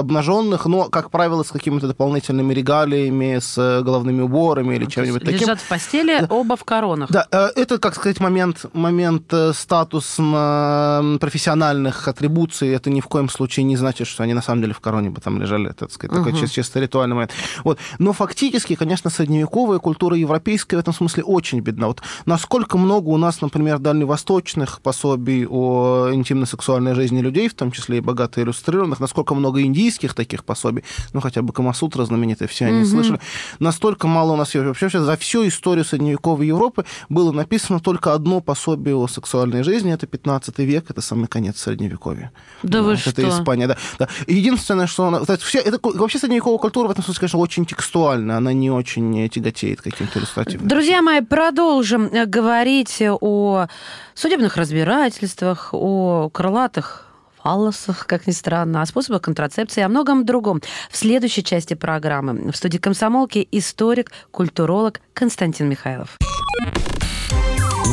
обнаженных, 0.00 0.66
но, 0.66 0.88
как 0.88 1.10
правило, 1.10 1.42
с 1.42 1.50
какими-то 1.50 1.86
дополнительными 1.88 2.52
регалиями, 2.52 3.38
с 3.38 3.56
э, 3.58 3.82
головными 3.82 4.22
уборами 4.22 4.76
или 4.76 4.86
чем-нибудь 4.86 5.24
таким. 5.24 5.40
Лежат 5.40 5.60
в 5.60 5.68
постели, 5.68 6.26
оба 6.28 6.56
в 6.56 6.64
коронах. 6.64 7.10
Да, 7.10 7.26
э, 7.30 7.48
это, 7.56 7.78
как 7.78 7.94
сказать, 7.94 8.20
момент, 8.20 8.66
момент 8.72 9.32
э, 9.32 9.52
статус 9.54 10.16
профессиональных 10.16 12.08
атрибуций. 12.08 12.68
Это 12.70 12.90
ни 12.90 13.00
в 13.00 13.06
коем 13.06 13.28
случае 13.28 13.64
не 13.64 13.76
значит, 13.76 14.06
что 14.06 14.22
они 14.22 14.34
на 14.34 14.42
самом 14.42 14.62
деле 14.62 14.74
в 14.74 14.80
короне 14.80 15.10
бы 15.10 15.20
там 15.20 15.40
лежали. 15.40 15.70
Это, 15.70 15.86
так 15.86 15.92
сказать, 15.92 16.16
угу. 16.16 16.30
такой 16.30 16.48
чисто 16.48 16.80
ритуальный 16.80 17.14
момент. 17.14 17.32
Вот. 17.64 17.78
Но 17.98 18.09
фактически, 18.12 18.74
конечно, 18.74 19.10
средневековая 19.10 19.78
культура 19.78 20.16
европейская 20.16 20.76
в 20.76 20.80
этом 20.80 20.94
смысле 20.94 21.24
очень 21.24 21.60
бедна. 21.60 21.88
Вот 21.88 22.02
насколько 22.26 22.78
много 22.78 23.08
у 23.08 23.16
нас, 23.16 23.40
например, 23.40 23.78
дальневосточных 23.78 24.80
пособий 24.80 25.46
о 25.46 26.10
интимно-сексуальной 26.12 26.94
жизни 26.94 27.20
людей, 27.20 27.48
в 27.48 27.54
том 27.54 27.70
числе 27.70 27.98
и 27.98 28.00
богато 28.00 28.42
иллюстрированных, 28.42 29.00
насколько 29.00 29.34
много 29.34 29.62
индийских 29.62 30.14
таких 30.14 30.44
пособий, 30.44 30.84
ну, 31.12 31.20
хотя 31.20 31.42
бы 31.42 31.52
Камасутра 31.52 32.04
знаменитая, 32.04 32.48
все 32.48 32.66
они 32.66 32.82
угу. 32.82 32.88
слышали, 32.88 33.20
настолько 33.58 34.06
мало 34.06 34.32
у 34.32 34.36
нас 34.36 34.54
вообще 34.54 34.88
за 34.88 35.16
всю 35.16 35.46
историю 35.46 35.84
средневековой 35.84 36.46
Европы 36.46 36.84
было 37.08 37.32
написано 37.32 37.80
только 37.80 38.14
одно 38.14 38.40
пособие 38.40 38.96
о 38.96 39.06
сексуальной 39.08 39.62
жизни, 39.62 39.92
это 39.92 40.06
15 40.06 40.58
век, 40.58 40.90
это 40.90 41.00
самый 41.00 41.26
конец 41.26 41.58
средневековья. 41.60 42.32
Да, 42.62 42.82
вы 42.82 42.92
это 42.92 43.00
что? 43.00 43.10
Это 43.10 43.28
Испания, 43.28 43.66
да. 43.66 43.76
да. 43.98 44.08
Единственное, 44.26 44.86
что 44.86 45.06
она... 45.06 45.20
Все, 45.38 45.58
это, 45.58 45.78
вообще 45.82 46.18
средневековая 46.18 46.58
культура 46.58 46.88
в 46.88 46.90
этом 46.90 47.04
смысле, 47.04 47.20
конечно, 47.20 47.38
очень 47.38 47.66
текстуальна, 48.00 48.36
она 48.36 48.52
не 48.52 48.70
очень 48.70 49.28
тяготеет 49.28 49.82
каким-то 49.82 50.18
иллюстративным. 50.18 50.68
Друзья 50.68 51.02
мои, 51.02 51.20
продолжим 51.20 52.06
э, 52.06 52.26
говорить 52.26 53.02
о 53.02 53.66
судебных 54.14 54.56
разбирательствах, 54.56 55.70
о 55.72 56.30
крылатых 56.30 57.06
фаллосах, 57.42 58.06
как 58.06 58.26
ни 58.26 58.32
странно, 58.32 58.82
о 58.82 58.86
способах 58.86 59.22
контрацепции 59.22 59.80
и 59.80 59.84
о 59.84 59.88
многом 59.88 60.24
другом. 60.24 60.60
В 60.90 60.96
следующей 60.96 61.44
части 61.44 61.74
программы 61.74 62.50
в 62.50 62.56
студии 62.56 62.78
комсомолки 62.78 63.46
историк, 63.52 64.12
культуролог 64.30 65.00
Константин 65.14 65.68
Михайлов. 65.68 66.16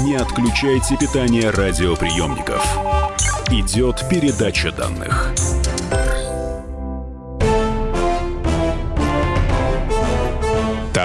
Не 0.03 0.15
отключайте 0.15 0.97
питание 0.97 1.49
радиоприемников. 1.49 2.63
Идет 3.49 4.03
передача 4.09 4.71
данных. 4.71 5.33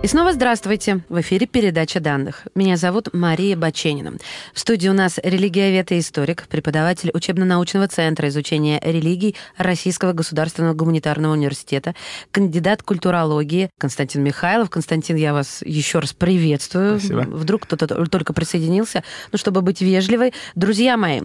И 0.00 0.06
снова 0.06 0.32
здравствуйте. 0.32 1.00
В 1.08 1.20
эфире 1.20 1.48
передача 1.48 1.98
данных. 1.98 2.46
Меня 2.54 2.76
зовут 2.76 3.12
Мария 3.12 3.56
Баченина. 3.56 4.12
В 4.54 4.60
студии 4.60 4.88
у 4.88 4.92
нас 4.92 5.18
религиовед 5.20 5.90
и 5.90 5.98
историк, 5.98 6.46
преподаватель 6.46 7.10
учебно-научного 7.12 7.88
центра 7.88 8.28
изучения 8.28 8.80
религий 8.80 9.34
Российского 9.56 10.12
государственного 10.12 10.72
гуманитарного 10.74 11.32
университета, 11.32 11.96
кандидат 12.30 12.84
культурологии 12.84 13.70
Константин 13.76 14.22
Михайлов. 14.22 14.70
Константин, 14.70 15.16
я 15.16 15.34
вас 15.34 15.62
еще 15.62 15.98
раз 15.98 16.12
приветствую. 16.12 17.00
Спасибо. 17.00 17.22
Вдруг 17.22 17.62
кто-то 17.62 17.88
только 18.06 18.32
присоединился. 18.32 19.02
Ну, 19.32 19.38
чтобы 19.38 19.62
быть 19.62 19.80
вежливой. 19.80 20.32
Друзья 20.54 20.96
мои, 20.96 21.22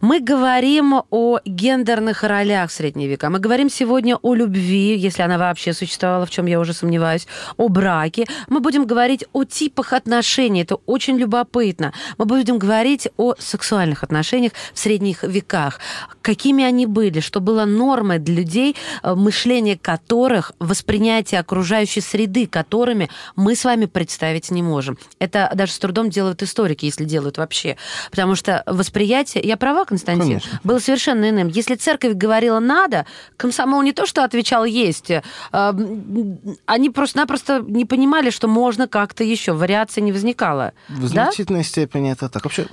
мы 0.00 0.20
говорим 0.20 1.02
о 1.10 1.40
гендерных 1.44 2.22
ролях 2.22 2.70
среднего 2.72 3.10
века. 3.10 3.28
Мы 3.28 3.38
говорим 3.38 3.68
сегодня 3.68 4.16
о 4.16 4.34
любви, 4.34 4.96
если 4.96 5.20
она 5.20 5.36
вообще 5.36 5.74
существовала, 5.74 6.24
в 6.24 6.30
чем 6.30 6.46
я 6.46 6.58
уже 6.58 6.72
сомневаюсь, 6.72 7.26
о 7.58 7.68
браке, 7.68 8.13
мы 8.48 8.60
будем 8.60 8.86
говорить 8.86 9.24
о 9.32 9.44
типах 9.44 9.92
отношений. 9.92 10.62
Это 10.62 10.76
очень 10.86 11.16
любопытно. 11.18 11.92
Мы 12.18 12.24
будем 12.24 12.58
говорить 12.58 13.08
о 13.16 13.34
сексуальных 13.38 14.02
отношениях 14.02 14.52
в 14.72 14.78
средних 14.78 15.22
веках. 15.22 15.80
Какими 16.22 16.64
они 16.64 16.86
были, 16.86 17.20
что 17.20 17.40
было 17.40 17.64
нормой 17.64 18.18
для 18.18 18.34
людей, 18.34 18.76
э, 19.02 19.14
мышление 19.14 19.78
которых, 19.78 20.52
воспринятие 20.58 21.40
окружающей 21.40 22.00
среды, 22.00 22.46
которыми 22.46 23.10
мы 23.36 23.54
с 23.54 23.64
вами 23.64 23.86
представить 23.86 24.50
не 24.50 24.62
можем. 24.62 24.98
Это 25.18 25.50
даже 25.54 25.72
с 25.72 25.78
трудом 25.78 26.10
делают 26.10 26.42
историки, 26.42 26.86
если 26.86 27.04
делают 27.04 27.38
вообще. 27.38 27.76
Потому 28.10 28.34
что 28.34 28.62
восприятие... 28.66 29.44
Я 29.44 29.56
права, 29.56 29.84
Константин? 29.84 30.24
Конечно. 30.24 30.60
Было 30.64 30.78
совершенно 30.78 31.28
иным. 31.30 31.48
Если 31.48 31.74
церковь 31.74 32.14
говорила 32.14 32.60
«надо», 32.60 33.06
комсомол 33.36 33.82
не 33.82 33.92
то, 33.92 34.06
что 34.06 34.24
отвечал 34.24 34.64
«есть», 34.64 35.10
э, 35.10 35.22
они 36.66 36.90
просто-напросто 36.90 37.64
не 37.66 37.84
понимали, 37.84 38.03
что 38.30 38.48
можно 38.48 38.88
как-то 38.88 39.24
еще. 39.24 39.52
Вариаций 39.52 40.02
не 40.02 40.12
возникало. 40.12 40.72
В 40.88 41.00
Да? 41.02 41.24
значительной 41.26 41.64
степени 41.64 42.12
это 42.12 42.28
так. 42.28 42.44
Вообще, 42.44 42.66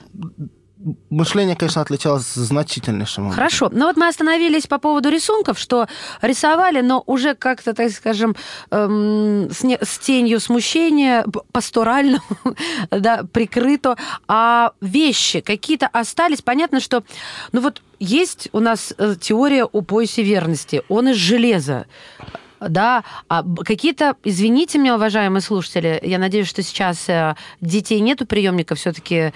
мышление, 1.10 1.56
конечно, 1.56 1.82
отличалось 1.82 2.34
значительнейшим 2.34 3.26
образом. 3.26 3.36
Хорошо. 3.36 3.70
Но 3.72 3.86
вот 3.86 3.98
мы 3.98 4.08
остановились 4.08 4.66
по 4.68 4.80
поводу 4.80 5.10
рисунков, 5.10 5.60
что 5.60 5.88
рисовали, 6.22 6.82
но 6.82 7.04
уже 7.06 7.36
как-то, 7.36 7.74
так 7.74 7.92
скажем, 7.92 8.36
эм, 8.72 9.50
с, 9.52 9.62
не- 9.64 9.78
с 9.82 10.00
тенью 10.00 10.40
смущения, 10.40 11.26
пасторально, 11.52 12.20
да, 12.92 13.24
прикрыто. 13.32 13.96
А 14.28 14.72
вещи 14.82 15.42
какие-то 15.42 15.88
остались. 15.88 16.42
Понятно, 16.42 16.80
что, 16.80 17.04
ну 17.52 17.62
вот 17.62 17.82
есть 18.00 18.50
у 18.52 18.60
нас 18.60 18.94
э, 18.98 19.16
теория 19.22 19.66
о 19.66 19.82
поясе 19.82 20.24
верности. 20.24 20.82
Он 20.90 21.10
из 21.10 21.16
железа. 21.18 21.86
Да, 22.62 23.04
а 23.28 23.44
какие-то, 23.66 24.16
извините 24.24 24.78
меня, 24.78 24.96
уважаемые 24.96 25.42
слушатели, 25.42 26.00
я 26.04 26.20
надеюсь, 26.20 26.48
что 26.48 26.62
сейчас 26.62 27.10
э, 27.10 27.36
детей 27.60 28.00
нету 28.00 28.28
приемника, 28.28 28.76
все-таки 28.76 29.34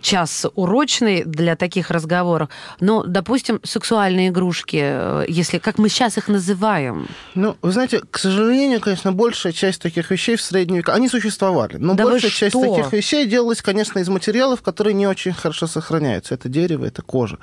час 0.00 0.44
урочный 0.56 1.24
для 1.24 1.54
таких 1.54 1.90
разговоров. 1.90 2.48
Но, 2.80 3.04
допустим, 3.04 3.60
сексуальные 3.62 4.28
игрушки, 4.30 4.80
э, 4.82 5.24
если 5.28 5.58
как 5.58 5.78
мы 5.78 5.88
сейчас 5.88 6.18
их 6.18 6.26
называем. 6.26 7.06
Ну, 7.34 7.56
вы 7.62 7.70
знаете, 7.70 8.00
к 8.10 8.18
сожалению, 8.18 8.80
конечно, 8.80 9.12
большая 9.12 9.52
часть 9.52 9.80
таких 9.80 10.10
вещей 10.10 10.34
в 10.34 10.42
средние 10.42 10.78
века, 10.78 10.94
они 10.94 11.08
существовали, 11.08 11.76
но 11.76 11.94
Да 11.94 12.04
большая 12.04 12.32
часть 12.32 12.56
что? 12.56 12.74
таких 12.74 12.92
вещей 12.92 13.26
делалась, 13.26 13.62
конечно, 13.62 14.00
из 14.00 14.08
материалов, 14.08 14.62
которые 14.62 14.94
не 14.94 15.06
очень 15.06 15.32
хорошо 15.32 15.68
сохраняются. 15.68 16.34
Это 16.34 16.48
дерево, 16.48 16.86
это 16.86 17.02
кожа. 17.02 17.38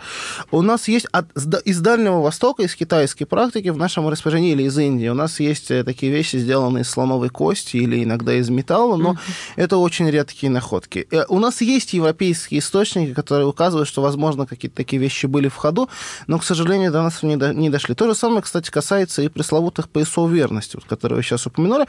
У 0.51 0.61
нас 0.61 0.89
есть 0.89 1.07
от, 1.13 1.25
из 1.65 1.79
Дальнего 1.79 2.21
Востока, 2.21 2.63
из 2.63 2.75
китайской 2.75 3.23
практики 3.23 3.69
в 3.69 3.77
нашем 3.77 4.09
распоряжении 4.09 4.51
или 4.51 4.63
из 4.63 4.77
Индии, 4.77 5.20
нас 5.21 5.39
есть 5.39 5.71
э, 5.71 5.83
такие 5.83 6.11
вещи, 6.11 6.35
сделанные 6.37 6.81
из 6.83 6.89
слоновой 6.89 7.29
кости 7.29 7.77
или 7.77 8.03
иногда 8.03 8.33
из 8.33 8.49
металла, 8.49 8.97
но 8.97 9.15
это 9.55 9.77
очень 9.77 10.09
редкие 10.09 10.49
находки. 10.51 11.07
Э, 11.11 11.23
У 11.29 11.39
нас 11.39 11.61
есть 11.61 11.93
европейские 11.93 12.59
источники, 12.59 13.13
которые 13.13 13.47
указывают, 13.47 13.87
что, 13.87 14.01
возможно, 14.01 14.45
какие-то 14.45 14.75
такие 14.77 14.99
вещи 15.01 15.27
были 15.27 15.47
в 15.47 15.55
ходу, 15.55 15.89
но, 16.27 16.37
к 16.39 16.43
сожалению, 16.43 16.91
до 16.91 17.01
нас 17.03 17.23
не, 17.23 17.37
до- 17.37 17.53
не 17.53 17.69
дошли. 17.69 17.95
То 17.95 18.07
же 18.07 18.15
самое, 18.15 18.41
кстати, 18.41 18.69
касается 18.71 19.21
и 19.21 19.27
пресловутых 19.29 19.89
поясов 19.89 20.29
верности, 20.29 20.75
вот, 20.75 20.85
которые 20.85 21.17
вы 21.17 21.23
сейчас 21.23 21.45
упомянули. 21.45 21.85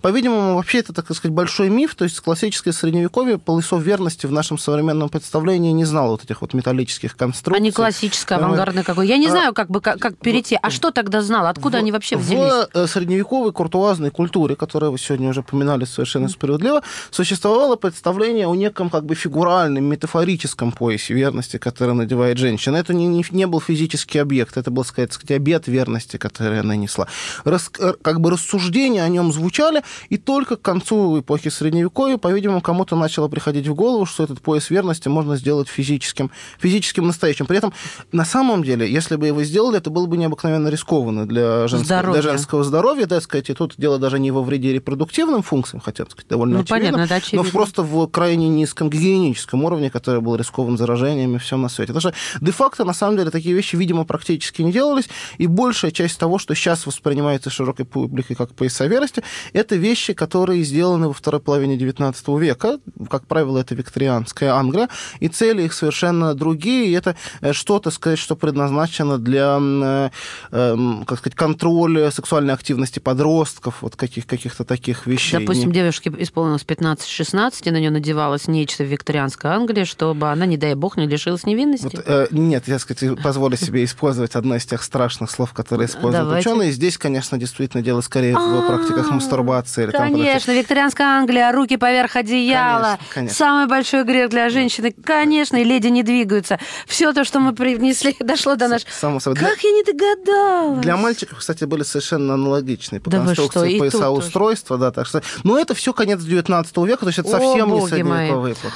По-видимому, 0.00 0.54
вообще 0.56 0.78
это, 0.78 0.92
так 0.92 1.04
сказать, 1.06 1.32
большой 1.32 1.68
миф, 1.70 1.94
то 1.94 2.04
есть 2.04 2.20
классическое 2.20 2.72
средневековье 2.72 3.38
поясов 3.38 3.82
верности 3.82 4.26
в 4.26 4.32
нашем 4.32 4.58
современном 4.58 5.08
представлении 5.08 5.72
не 5.72 5.84
знало 5.84 6.12
вот 6.12 6.24
этих 6.24 6.40
вот 6.40 6.54
металлических 6.54 7.16
конструкций. 7.16 7.60
А 7.60 7.62
не 7.62 7.70
классическое, 7.72 8.38
Давай. 8.38 8.54
авангардное 8.54 8.82
какое. 8.84 9.06
Я 9.06 9.16
не 9.18 9.26
А, 9.28 9.30
знаю, 9.30 9.54
как 9.54 9.68
бы 9.70 9.80
как, 9.80 9.98
как 9.98 10.16
перейти. 10.16 10.58
А 10.60 10.70
что 10.70 10.90
тогда 10.90 11.22
знал? 11.22 11.46
Откуда 11.46 11.76
В- 11.78 11.80
они 11.80 11.92
вообще 11.92 12.16
взялись? 12.16 12.61
Э, 12.74 12.86
средневековой 12.86 13.52
куртуазной 13.52 14.10
культуре, 14.10 14.56
которую 14.56 14.92
вы 14.92 14.98
сегодня 14.98 15.28
уже 15.28 15.40
упоминали 15.40 15.84
совершенно 15.84 16.28
справедливо, 16.28 16.82
существовало 17.10 17.76
представление 17.76 18.46
о 18.46 18.54
неком 18.54 18.90
как 18.90 19.04
бы 19.04 19.14
фигуральном, 19.14 19.84
метафорическом 19.84 20.72
поясе 20.72 21.14
верности, 21.14 21.58
который 21.58 21.94
надевает 21.94 22.38
женщина. 22.38 22.76
Это 22.76 22.94
не, 22.94 23.06
не, 23.06 23.24
не 23.30 23.46
был 23.46 23.60
физический 23.60 24.18
объект, 24.18 24.56
это 24.56 24.70
был, 24.70 24.84
сказать, 24.84 25.12
сказать, 25.12 25.36
обет 25.36 25.68
верности, 25.68 26.16
который 26.16 26.60
она 26.60 26.76
несла. 26.76 27.06
Рас- 27.44 27.70
э, 27.78 27.94
как 28.02 28.20
бы 28.20 28.30
рассуждения 28.30 29.02
о 29.02 29.08
нем 29.08 29.32
звучали, 29.32 29.82
и 30.08 30.18
только 30.18 30.56
к 30.56 30.62
концу 30.62 31.20
эпохи 31.20 31.48
Средневековья, 31.48 32.18
по-видимому, 32.18 32.60
кому-то 32.60 32.96
начало 32.96 33.28
приходить 33.28 33.66
в 33.66 33.74
голову, 33.74 34.06
что 34.06 34.24
этот 34.24 34.40
пояс 34.40 34.70
верности 34.70 35.08
можно 35.08 35.36
сделать 35.36 35.68
физическим, 35.68 36.30
физическим 36.58 37.06
настоящим. 37.06 37.46
При 37.46 37.58
этом, 37.58 37.72
на 38.12 38.24
самом 38.24 38.62
деле, 38.62 38.90
если 38.90 39.16
бы 39.16 39.26
его 39.26 39.42
сделали, 39.42 39.78
это 39.78 39.90
было 39.90 40.06
бы 40.06 40.16
необыкновенно 40.16 40.68
рискованно 40.68 41.26
для 41.26 41.68
женского, 41.68 41.84
Здоровья. 41.84 42.20
для 42.22 42.30
женского 42.30 42.51
здоровья, 42.60 43.06
да, 43.06 43.20
сказать, 43.20 43.50
и 43.50 43.54
тут 43.54 43.74
дело 43.78 43.98
даже 43.98 44.18
не 44.18 44.30
во 44.30 44.42
вреде 44.42 44.72
репродуктивным 44.72 45.42
функциям, 45.42 45.80
хотя, 45.80 46.04
так 46.04 46.12
сказать, 46.12 46.28
довольно 46.28 46.58
Ну, 46.58 46.62
очевидно, 46.62 46.90
понятно, 46.90 47.04
это 47.04 47.14
очевидно. 47.14 47.44
но 47.44 47.50
просто 47.50 47.82
в 47.82 48.06
крайне 48.08 48.48
низком 48.48 48.90
гигиеническом 48.90 49.64
уровне, 49.64 49.90
который 49.90 50.20
был 50.20 50.36
рискован 50.36 50.76
заражениями 50.76 51.38
всем 51.38 51.62
на 51.62 51.68
свете. 51.68 51.92
Потому 51.92 52.12
что 52.12 52.44
де-факто, 52.44 52.84
на 52.84 52.92
самом 52.94 53.16
деле, 53.16 53.30
такие 53.30 53.54
вещи, 53.54 53.76
видимо, 53.76 54.04
практически 54.04 54.62
не 54.62 54.72
делались, 54.72 55.08
и 55.38 55.46
большая 55.46 55.90
часть 55.90 56.18
того, 56.18 56.38
что 56.38 56.54
сейчас 56.54 56.86
воспринимается 56.86 57.50
широкой 57.50 57.84
публикой 57.84 58.36
как 58.36 58.54
пояса 58.54 58.86
верности, 58.86 59.22
это 59.52 59.76
вещи, 59.76 60.12
которые 60.12 60.62
сделаны 60.62 61.08
во 61.08 61.14
второй 61.14 61.40
половине 61.40 61.76
XIX 61.76 62.40
века, 62.40 62.78
как 63.08 63.26
правило, 63.26 63.58
это 63.58 63.74
викторианская 63.74 64.54
Англия, 64.54 64.88
и 65.20 65.28
цели 65.28 65.62
их 65.62 65.72
совершенно 65.72 66.34
другие, 66.34 66.88
и 66.88 66.92
это 66.92 67.16
э, 67.40 67.52
что-то, 67.52 67.90
сказать, 67.90 68.18
что 68.18 68.36
предназначено 68.36 69.18
для, 69.18 69.58
э, 69.60 70.10
эм, 70.50 71.04
как 71.04 71.18
сказать, 71.18 71.36
контроля 71.36 72.10
сексуальной 72.32 72.54
активности 72.54 72.98
подростков, 72.98 73.82
вот 73.82 73.94
каких- 73.96 74.26
каких-то 74.26 74.64
таких 74.64 75.06
вещей. 75.06 75.38
Допустим, 75.38 75.68
Не- 75.68 75.74
девушке 75.74 76.10
исполнилось 76.18 76.64
15-16, 76.64 77.66
и 77.66 77.70
на 77.70 77.76
нее 77.76 77.90
надевалось 77.90 78.48
нечто 78.48 78.84
в 78.84 78.86
викторианской 78.86 79.50
Англии, 79.50 79.84
чтобы 79.84 80.30
она, 80.30 80.46
не 80.46 80.56
дай 80.56 80.74
бог, 80.74 80.96
не 80.96 81.06
лишилась 81.06 81.44
невинности. 81.44 81.94
Вот, 81.96 82.04
э, 82.06 82.28
нет, 82.30 82.68
я, 82.68 82.78
сказать, 82.78 83.20
позволю 83.22 83.58
себе 83.58 83.84
использовать 83.84 84.34
одно 84.34 84.56
из 84.56 84.64
тех 84.64 84.82
страшных 84.82 85.30
слов, 85.30 85.52
которые 85.52 85.88
используют 85.88 86.24
Давайте. 86.26 86.48
ученые. 86.48 86.72
Здесь, 86.72 86.96
конечно, 86.96 87.36
действительно 87.36 87.82
дело 87.82 88.00
скорее 88.00 88.34
в 88.34 88.66
практиках 88.66 89.10
мастурбации. 89.10 89.90
Конечно, 89.90 90.52
викторианская 90.52 91.06
Англия, 91.18 91.52
руки 91.52 91.76
поверх 91.76 92.16
одеяла. 92.16 92.98
Самый 93.28 93.66
большой 93.66 94.04
грех 94.04 94.30
для 94.30 94.48
женщины. 94.48 94.94
Конечно, 95.04 95.58
и 95.58 95.64
леди 95.64 95.88
не 95.88 96.02
двигаются. 96.02 96.58
Все 96.86 97.12
то, 97.12 97.24
что 97.24 97.40
мы 97.40 97.52
привнесли, 97.54 98.16
дошло 98.20 98.56
до 98.56 98.68
нас. 98.68 98.84
Как 98.84 99.62
я 99.62 99.70
не 99.70 99.82
догадалась? 99.84 100.80
Для 100.82 100.96
мальчиков, 100.96 101.38
кстати, 101.38 101.64
были 101.64 101.82
совершенно 101.82 102.21
аналогичные 102.30 103.00
по 103.00 103.10
Да 103.10 103.18
конструкции 103.18 103.68
и 103.68 103.72
тут 103.72 103.78
пояса 103.80 103.98
тоже? 103.98 104.10
устройства, 104.26 104.78
да, 104.78 104.90
так 104.90 105.06
что. 105.06 105.22
Но 105.44 105.58
это 105.58 105.74
все 105.74 105.92
конец 105.92 106.20
19 106.20 106.76
века, 106.78 107.00
то 107.00 107.06
есть 107.06 107.18
это 107.18 107.28
О, 107.28 107.32
совсем 107.32 107.72
не 107.72 107.86
средневековая 107.86 108.52
эпоха. 108.52 108.74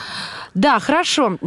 Да, 0.54 0.78
хорошо. 0.80 1.38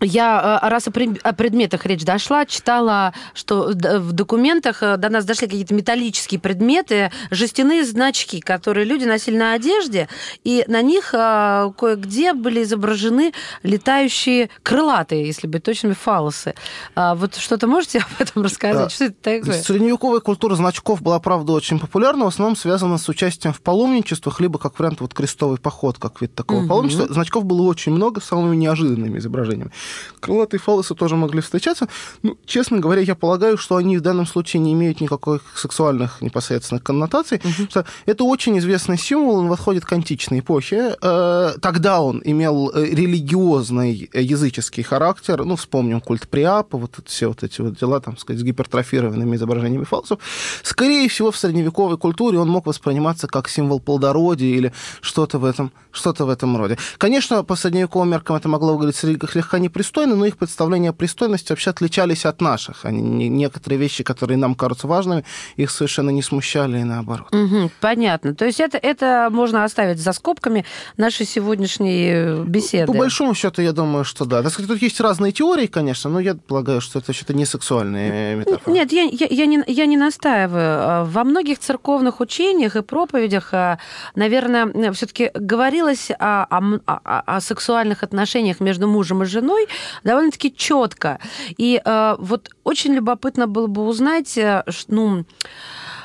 Я, 0.00 0.60
э, 0.62 0.68
раз 0.68 0.88
о 0.88 0.90
предметах 1.32 1.84
речь 1.86 2.04
дошла, 2.04 2.46
читала, 2.46 3.12
что 3.34 3.72
в 3.74 4.12
документах 4.12 4.82
э, 4.82 4.96
до 4.96 5.10
нас 5.10 5.24
дошли 5.24 5.46
какие-то 5.46 5.74
металлические 5.74 6.40
предметы, 6.40 7.10
жестяные 7.30 7.84
значки, 7.84 8.40
которые 8.40 8.86
люди 8.86 9.04
носили 9.04 9.36
на 9.36 9.52
одежде, 9.52 10.08
и 10.42 10.64
на 10.68 10.80
них 10.80 11.12
э, 11.12 11.70
кое-где 11.76 12.32
были 12.32 12.62
изображены 12.62 13.32
летающие 13.62 14.48
крылатые, 14.62 15.26
если 15.26 15.46
быть 15.46 15.64
точными, 15.64 15.92
фалосы. 15.92 16.54
А 16.94 17.14
вот 17.14 17.36
что-то 17.36 17.66
можете 17.66 17.98
об 17.98 18.20
этом 18.20 18.42
рассказать? 18.42 18.92
Что 18.92 19.06
это 19.06 19.14
такое? 19.22 19.62
Средневековая 19.62 20.20
культура 20.20 20.54
значков 20.54 21.02
была, 21.02 21.20
правда, 21.20 21.52
очень 21.52 21.78
популярна, 21.78 22.24
в 22.24 22.28
основном 22.28 22.56
связана 22.56 22.96
с 22.96 23.08
участием 23.08 23.52
в 23.52 23.60
паломничествах, 23.60 24.40
либо 24.40 24.58
как 24.58 24.78
вариант 24.78 25.00
вот 25.00 25.12
крестовый 25.12 25.58
поход, 25.58 25.98
как 25.98 26.20
вид 26.22 26.34
такого 26.34 26.60
угу. 26.60 26.68
паломничества. 26.68 27.12
Значков 27.12 27.44
было 27.44 27.62
очень 27.62 27.92
много 27.92 28.20
с 28.20 28.24
самыми 28.24 28.56
неожиданными 28.56 29.18
изображениями. 29.18 29.72
Крылатые 30.20 30.60
фалосы 30.60 30.94
тоже 30.94 31.16
могли 31.16 31.40
встречаться. 31.40 31.88
Ну, 32.22 32.36
честно 32.46 32.78
говоря, 32.78 33.00
я 33.02 33.14
полагаю, 33.14 33.56
что 33.56 33.76
они 33.76 33.96
в 33.96 34.00
данном 34.00 34.26
случае 34.26 34.60
не 34.60 34.72
имеют 34.72 35.00
никаких 35.00 35.42
сексуальных 35.56 36.20
непосредственных 36.20 36.82
коннотаций. 36.82 37.40
Угу. 37.42 37.70
Что 37.70 37.84
это 38.06 38.24
очень 38.24 38.58
известный 38.58 38.98
символ, 38.98 39.36
он 39.36 39.48
восходит 39.48 39.84
к 39.84 39.92
античной 39.92 40.40
эпохе. 40.40 40.96
Э, 41.00 41.52
тогда 41.60 42.00
он 42.00 42.20
имел 42.24 42.70
э, 42.74 42.84
религиозный 42.84 44.10
э, 44.12 44.22
языческий 44.22 44.82
характер. 44.82 45.44
Ну, 45.44 45.56
вспомним 45.56 46.00
культ 46.00 46.28
Приапа, 46.28 46.78
вот 46.78 46.98
все 47.06 47.28
вот 47.28 47.42
эти 47.42 47.60
вот 47.60 47.78
дела, 47.78 48.00
там, 48.00 48.16
сказать, 48.18 48.40
с 48.40 48.44
гипертрофированными 48.44 49.36
изображениями 49.36 49.84
фалосов. 49.84 50.18
Скорее 50.62 51.08
всего, 51.08 51.30
в 51.30 51.36
средневековой 51.36 51.96
культуре 51.96 52.38
он 52.38 52.48
мог 52.48 52.66
восприниматься 52.66 53.26
как 53.26 53.48
символ 53.48 53.80
плодородия 53.80 54.54
или 54.54 54.72
что-то 55.00 55.38
в 55.38 55.44
этом, 55.44 55.72
что-то 55.92 56.24
в 56.26 56.30
этом 56.30 56.56
роде. 56.56 56.78
Конечно, 56.98 57.42
по 57.44 57.56
средневековым 57.56 58.10
меркам 58.10 58.36
это 58.36 58.48
могло 58.48 58.76
выглядеть 58.76 58.96
слегка 58.96 59.58
непристойно, 59.80 60.14
но 60.14 60.26
их 60.26 60.36
представления 60.36 60.90
о 60.90 60.92
пристойности 60.92 61.52
вообще 61.52 61.70
отличались 61.70 62.26
от 62.26 62.40
наших. 62.40 62.84
Они, 62.84 63.28
некоторые 63.28 63.78
вещи, 63.78 64.04
которые 64.04 64.36
нам 64.36 64.54
кажутся 64.54 64.86
важными, 64.86 65.24
их 65.56 65.70
совершенно 65.70 66.10
не 66.10 66.22
смущали 66.22 66.80
и 66.80 66.84
наоборот. 66.84 67.34
Угу, 67.34 67.70
понятно. 67.80 68.34
То 68.34 68.44
есть 68.44 68.60
это, 68.60 68.76
это 68.76 69.28
можно 69.30 69.64
оставить 69.64 69.98
за 69.98 70.12
скобками 70.12 70.64
нашей 70.98 71.26
сегодняшней 71.26 72.10
э, 72.12 72.44
беседы. 72.44 72.92
По 72.92 72.98
большому 72.98 73.34
счету, 73.34 73.62
я 73.62 73.72
думаю, 73.72 74.04
что 74.04 74.24
да. 74.26 74.42
Так 74.42 74.52
сказать, 74.52 74.70
тут 74.70 74.82
есть 74.82 75.00
разные 75.00 75.32
теории, 75.32 75.66
конечно, 75.66 76.10
но 76.10 76.20
я 76.20 76.34
полагаю, 76.34 76.80
что 76.80 76.98
это 76.98 77.12
что-то 77.12 77.32
не 77.34 77.46
сексуальные 77.46 78.36
метафоры. 78.36 78.72
Нет, 78.72 78.92
я, 78.92 79.02
я, 79.02 79.26
я, 79.30 79.46
не, 79.46 79.62
я 79.66 79.86
не 79.86 79.96
настаиваю. 79.96 80.78
А 80.80 81.04
во 81.04 81.24
многих 81.24 81.58
церковных 81.58 82.20
учениях 82.20 82.76
и 82.76 82.82
проповедях, 82.82 83.54
а, 83.54 83.78
наверное, 84.14 84.92
все-таки 84.92 85.30
говорилось 85.34 86.10
о, 86.18 86.44
о, 86.44 87.22
о 87.36 87.40
сексуальных 87.40 88.02
отношениях 88.02 88.60
между 88.60 88.86
мужем 88.86 89.22
и 89.22 89.26
женой 89.26 89.69
довольно-таки 90.04 90.54
четко. 90.54 91.18
И 91.56 91.80
э, 91.84 92.16
вот 92.18 92.50
очень 92.64 92.94
любопытно 92.94 93.46
было 93.46 93.66
бы 93.66 93.86
узнать, 93.86 94.36
э, 94.38 94.64
ну, 94.88 95.24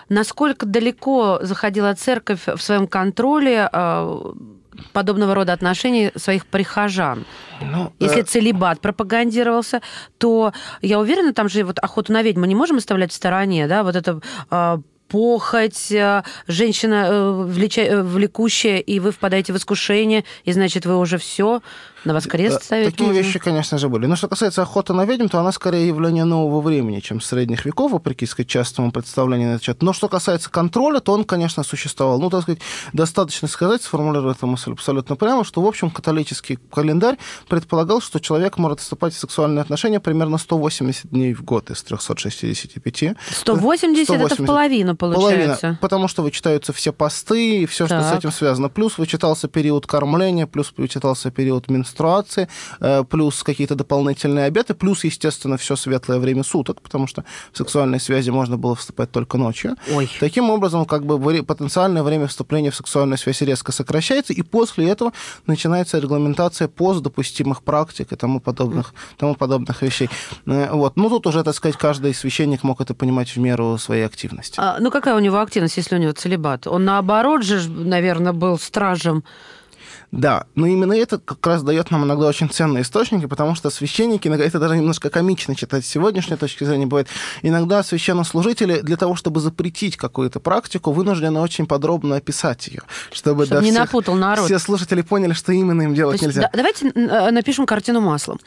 насколько 0.09 0.65
далеко 0.65 1.39
заходила 1.41 1.93
церковь 1.93 2.47
в 2.47 2.61
своем 2.61 2.87
контроле 2.87 3.69
э, 3.71 4.33
подобного 4.93 5.35
рода 5.35 5.53
отношений 5.53 6.11
своих 6.15 6.45
прихожан. 6.45 7.25
Ну, 7.61 7.93
Если 7.99 8.21
э... 8.21 8.25
целебат 8.25 8.81
пропагандировался, 8.81 9.81
то 10.17 10.53
я 10.81 10.99
уверена, 10.99 11.33
там 11.33 11.49
же 11.49 11.63
вот 11.63 11.79
охоту 11.79 12.13
на 12.13 12.21
ведьму 12.21 12.45
не 12.45 12.55
можем 12.55 12.77
оставлять 12.77 13.11
в 13.11 13.15
стороне, 13.15 13.67
да, 13.67 13.83
вот 13.83 13.95
это 13.95 14.21
э, 14.51 14.77
похоть, 15.07 15.91
э, 15.91 16.23
женщина 16.47 17.07
э, 17.09 18.01
влекущая, 18.01 18.77
и 18.77 18.99
вы 18.99 19.11
впадаете 19.11 19.53
в 19.53 19.57
искушение, 19.57 20.23
и 20.43 20.51
значит, 20.51 20.85
вы 20.85 20.97
уже 20.97 21.17
все 21.17 21.61
на 22.05 22.13
вас 22.13 22.25
крест 22.25 22.63
ставить 22.63 22.91
Такие 22.91 23.07
можно? 23.07 23.19
вещи, 23.19 23.39
конечно 23.39 23.77
же, 23.77 23.89
были. 23.89 24.05
Но 24.05 24.15
что 24.15 24.27
касается 24.27 24.61
охоты 24.61 24.93
на 24.93 25.05
ведьм, 25.05 25.27
то 25.27 25.39
она 25.39 25.51
скорее 25.51 25.87
явление 25.87 26.23
нового 26.23 26.61
времени, 26.61 26.99
чем 26.99 27.19
средних 27.19 27.65
веков, 27.65 27.91
вопреки, 27.91 28.25
сказать, 28.25 28.47
частому 28.47 28.91
представлению 28.91 29.49
на 29.49 29.53
этот 29.53 29.63
счет. 29.63 29.81
Но 29.81 29.91
что 29.91 30.07
касается 30.07 30.49
контроля, 30.49 30.99
то 30.99 31.13
он, 31.13 31.23
конечно, 31.23 31.63
существовал. 31.63 32.19
Ну, 32.19 32.29
так 32.29 32.43
сказать, 32.43 32.61
достаточно 32.93 33.47
сказать, 33.47 33.81
сформулировать 33.81 34.37
эту 34.37 34.47
мысль 34.47 34.71
абсолютно 34.71 35.15
прямо, 35.15 35.43
что, 35.43 35.61
в 35.61 35.65
общем, 35.67 35.89
католический 35.89 36.59
календарь 36.71 37.17
предполагал, 37.49 38.01
что 38.01 38.19
человек 38.19 38.57
может 38.57 38.79
вступать 38.79 39.13
в 39.13 39.17
сексуальные 39.17 39.61
отношения 39.61 39.99
примерно 39.99 40.37
180 40.37 41.09
дней 41.09 41.33
в 41.33 41.43
год 41.43 41.71
из 41.71 41.81
365. 41.83 43.15
180, 43.31 44.05
180 44.05 44.09
это 44.11 44.43
в 44.43 44.45
половину 44.45 44.95
получается? 44.95 45.57
Половина, 45.57 45.77
потому 45.81 46.07
что 46.07 46.21
вычитаются 46.21 46.71
все 46.71 46.93
посты 46.93 47.63
и 47.63 47.65
все, 47.65 47.87
что 47.87 48.01
с 48.03 48.11
этим 48.11 48.31
связано. 48.31 48.69
Плюс 48.69 48.97
вычитался 48.97 49.47
период 49.47 49.87
кормления, 49.87 50.45
плюс 50.45 50.71
вычитался 50.77 51.31
период 51.31 51.67
менструации 51.69 51.94
менструации, 51.95 52.47
э, 52.81 53.03
плюс 53.03 53.43
какие-то 53.43 53.75
дополнительные 53.75 54.45
обеты, 54.45 54.73
плюс, 54.73 55.03
естественно, 55.03 55.57
все 55.57 55.75
светлое 55.75 56.19
время 56.19 56.43
суток, 56.43 56.81
потому 56.81 57.07
что 57.07 57.23
в 57.53 57.57
сексуальной 57.57 57.99
связи 57.99 58.31
можно 58.31 58.57
было 58.57 58.75
вступать 58.75 59.11
только 59.11 59.37
ночью. 59.37 59.75
Ой. 59.93 60.09
Таким 60.19 60.49
образом, 60.49 60.85
как 60.85 61.05
бы 61.05 61.43
потенциальное 61.43 62.03
время 62.03 62.27
вступления 62.27 62.71
в 62.71 62.75
сексуальную 62.75 63.17
связь 63.17 63.41
резко 63.41 63.71
сокращается, 63.71 64.33
и 64.33 64.41
после 64.41 64.89
этого 64.89 65.11
начинается 65.47 65.99
регламентация 65.99 66.67
пост 66.67 67.01
допустимых 67.01 67.61
практик 67.61 68.11
и 68.11 68.15
тому 68.15 68.39
подобных, 68.39 68.93
тому 69.17 69.35
подобных 69.35 69.81
вещей. 69.81 70.09
Э, 70.45 70.71
вот. 70.71 70.97
Ну, 70.97 71.09
тут 71.09 71.27
уже, 71.27 71.43
так 71.43 71.55
сказать, 71.55 71.77
каждый 71.77 72.13
священник 72.13 72.63
мог 72.63 72.81
это 72.81 72.93
понимать 72.93 73.35
в 73.35 73.39
меру 73.39 73.77
своей 73.77 74.05
активности. 74.05 74.59
А, 74.59 74.77
ну, 74.79 74.91
какая 74.91 75.15
у 75.15 75.19
него 75.19 75.39
активность, 75.39 75.77
если 75.77 75.95
у 75.95 75.99
него 75.99 76.11
целебат? 76.11 76.67
Он, 76.67 76.85
наоборот 76.85 77.43
же, 77.43 77.69
наверное, 77.69 78.33
был 78.33 78.59
стражем 78.59 79.23
да, 80.11 80.45
но 80.55 80.67
именно 80.67 80.93
это 80.93 81.17
как 81.17 81.45
раз 81.45 81.63
дает 81.63 81.91
нам 81.91 82.05
иногда 82.05 82.27
очень 82.27 82.49
ценные 82.49 82.83
источники, 82.83 83.25
потому 83.25 83.55
что 83.55 83.69
священники, 83.69 84.27
иногда 84.27 84.45
это 84.45 84.59
даже 84.59 84.77
немножко 84.77 85.09
комично 85.09 85.55
читать 85.55 85.85
с 85.85 85.89
сегодняшней 85.89 86.37
точки 86.37 86.63
зрения 86.63 86.85
бывает, 86.85 87.07
иногда 87.41 87.83
священнослужители 87.83 88.81
для 88.81 88.97
того, 88.97 89.15
чтобы 89.15 89.39
запретить 89.39 89.97
какую-то 89.97 90.39
практику, 90.39 90.91
вынуждены 90.91 91.39
очень 91.39 91.65
подробно 91.65 92.15
описать 92.15 92.67
ее, 92.67 92.81
чтобы, 93.11 93.45
чтобы 93.45 93.63
не 93.63 93.71
всех, 93.71 93.81
напутал 93.81 94.15
народ. 94.15 94.45
все 94.45 94.59
слушатели 94.59 95.01
поняли, 95.01 95.33
что 95.33 95.51
именно 95.51 95.81
им 95.81 95.93
делать 95.93 96.21
есть, 96.21 96.25
нельзя. 96.25 96.41
Да, 96.43 96.49
давайте 96.53 96.89
э, 96.89 97.31
напишем 97.31 97.65
картину 97.65 98.01
маслом 98.01 98.39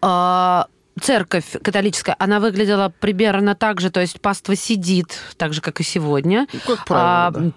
а, 0.00 0.66
церковь 1.00 1.44
католическая, 1.62 2.16
она 2.18 2.40
выглядела 2.40 2.92
примерно 3.00 3.54
так 3.54 3.80
же, 3.80 3.90
то 3.90 4.00
есть 4.00 4.20
паства 4.20 4.56
сидит, 4.56 5.18
так 5.36 5.52
же, 5.52 5.60
как 5.60 5.80
и 5.80 5.84
сегодня. 5.84 6.46
Как 6.66 6.84
правило, 6.84 7.26
а, 7.26 7.30
да 7.30 7.52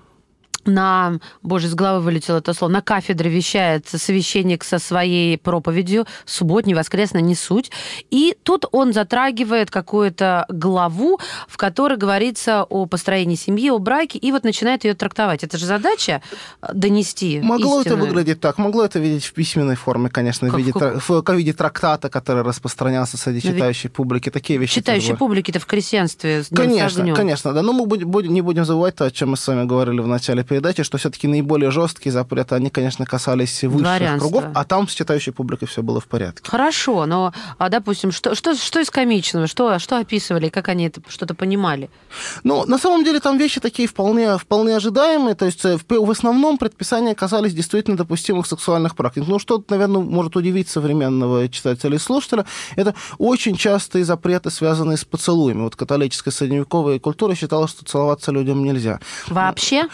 на, 0.68 1.20
боже, 1.42 1.68
из 1.68 1.76
головы 1.76 2.02
вылетело 2.02 2.38
это 2.38 2.54
слово, 2.54 2.72
на 2.72 2.82
кафедре 2.82 3.30
вещает 3.30 3.88
священник 3.88 4.64
со 4.64 4.80
своей 4.80 5.38
проповедью, 5.38 6.06
субботней, 6.26 6.74
воскресной, 6.74 7.22
не 7.22 7.36
суть. 7.36 7.72
И 8.12 8.36
тут 8.44 8.66
он 8.72 8.94
затрагивает 8.94 9.72
какую-то 9.72 10.46
главу, 10.50 11.20
в 11.48 11.58
которой 11.58 11.98
говорится 11.98 12.64
о 12.64 12.86
построении 12.86 13.36
семьи, 13.36 13.70
о 13.70 13.80
браке, 13.80 14.18
и 14.18 14.32
вот 14.32 14.44
начинает 14.44 14.84
ее 14.84 14.94
трактовать. 14.94 15.44
Это 15.44 15.58
же 15.58 15.66
задача 15.66 16.22
э, 16.62 16.68
донести 16.74 17.40
Могло 17.42 17.80
истинную. 17.80 18.00
это 18.00 18.08
выглядеть 18.08 18.40
так, 18.40 18.58
могло 18.58 18.86
это 18.86 19.00
видеть 19.00 19.26
в 19.26 19.34
письменной 19.34 19.76
форме, 19.76 20.10
конечно, 20.10 20.48
как, 20.48 20.56
в, 20.56 20.60
виде, 20.60 20.72
как... 20.74 21.02
в, 21.02 21.22
в 21.22 21.34
виде 21.36 21.54
трактата, 21.54 22.10
который 22.10 22.44
распространялся 22.44 23.18
среди 23.18 23.42
читающей 23.42 23.90
публики. 23.90 24.30
Такие 24.30 24.60
вещи. 24.60 24.76
Читающей 24.76 25.16
публики-то 25.16 25.60
в 25.60 25.66
крестьянстве 25.66 26.44
Конечно, 26.54 27.14
конечно, 27.14 27.54
да. 27.54 27.62
Но 27.62 27.74
мы 27.74 27.86
будем, 27.86 28.34
не 28.34 28.42
будем 28.42 28.66
забывать 28.66 28.96
то, 28.96 29.06
о 29.06 29.12
чем 29.12 29.32
мы 29.32 29.38
с 29.38 29.48
вами 29.48 29.66
говорили 29.66 30.00
в 30.00 30.08
начале 30.08 30.44
передачи, 30.56 30.84
что 30.84 30.98
все-таки 30.98 31.28
наиболее 31.28 31.70
жесткие 31.70 32.14
запреты, 32.14 32.56
они, 32.56 32.70
конечно, 32.70 33.06
касались 33.06 33.62
высших 33.64 34.20
кругов, 34.20 34.46
а 34.54 34.64
там 34.64 34.88
с 34.88 34.94
читающей 34.94 35.34
публикой 35.34 35.68
все 35.68 35.84
было 35.84 36.00
в 36.00 36.06
порядке. 36.06 36.50
Хорошо, 36.50 37.06
но, 37.06 37.34
а, 37.58 37.68
допустим, 37.68 38.14
что, 38.14 38.36
что, 38.36 38.56
что 38.56 38.80
из 38.80 38.90
комичного, 38.90 39.48
что, 39.48 39.80
что 39.80 39.98
описывали, 39.98 40.48
как 40.48 40.70
они 40.70 40.88
это 40.88 41.02
что-то 41.10 41.36
понимали? 41.36 41.90
Ну, 42.46 42.66
на 42.66 42.78
самом 42.78 43.04
деле 43.04 43.20
там 43.20 43.38
вещи 43.38 43.60
такие 43.60 43.86
вполне, 43.86 44.38
вполне 44.38 44.78
ожидаемые, 44.78 45.36
то 45.36 45.46
есть 45.46 45.66
э, 45.66 45.78
в, 45.78 45.84
в 45.90 46.10
основном 46.10 46.58
предписания 46.58 47.16
касались 47.16 47.54
действительно 47.54 47.98
допустимых 47.98 48.48
сексуальных 48.48 48.96
практик. 48.96 49.26
Ну, 49.28 49.40
что, 49.40 49.62
наверное, 49.68 50.02
может 50.02 50.38
удивить 50.38 50.70
современного 50.70 51.50
читателя 51.50 51.98
и 51.98 52.00
слушателя, 52.00 52.46
это 52.78 52.96
очень 53.18 53.58
частые 53.58 54.06
запреты, 54.06 54.52
связанные 54.52 54.96
с 54.96 55.04
поцелуями. 55.04 55.64
Вот 55.64 55.76
католическая 55.76 56.32
средневековая 56.32 57.00
культура 57.00 57.36
считала, 57.36 57.68
что 57.68 57.84
целоваться 57.84 58.32
людям 58.32 58.64
нельзя. 58.64 59.02
Вообще? 59.28 59.90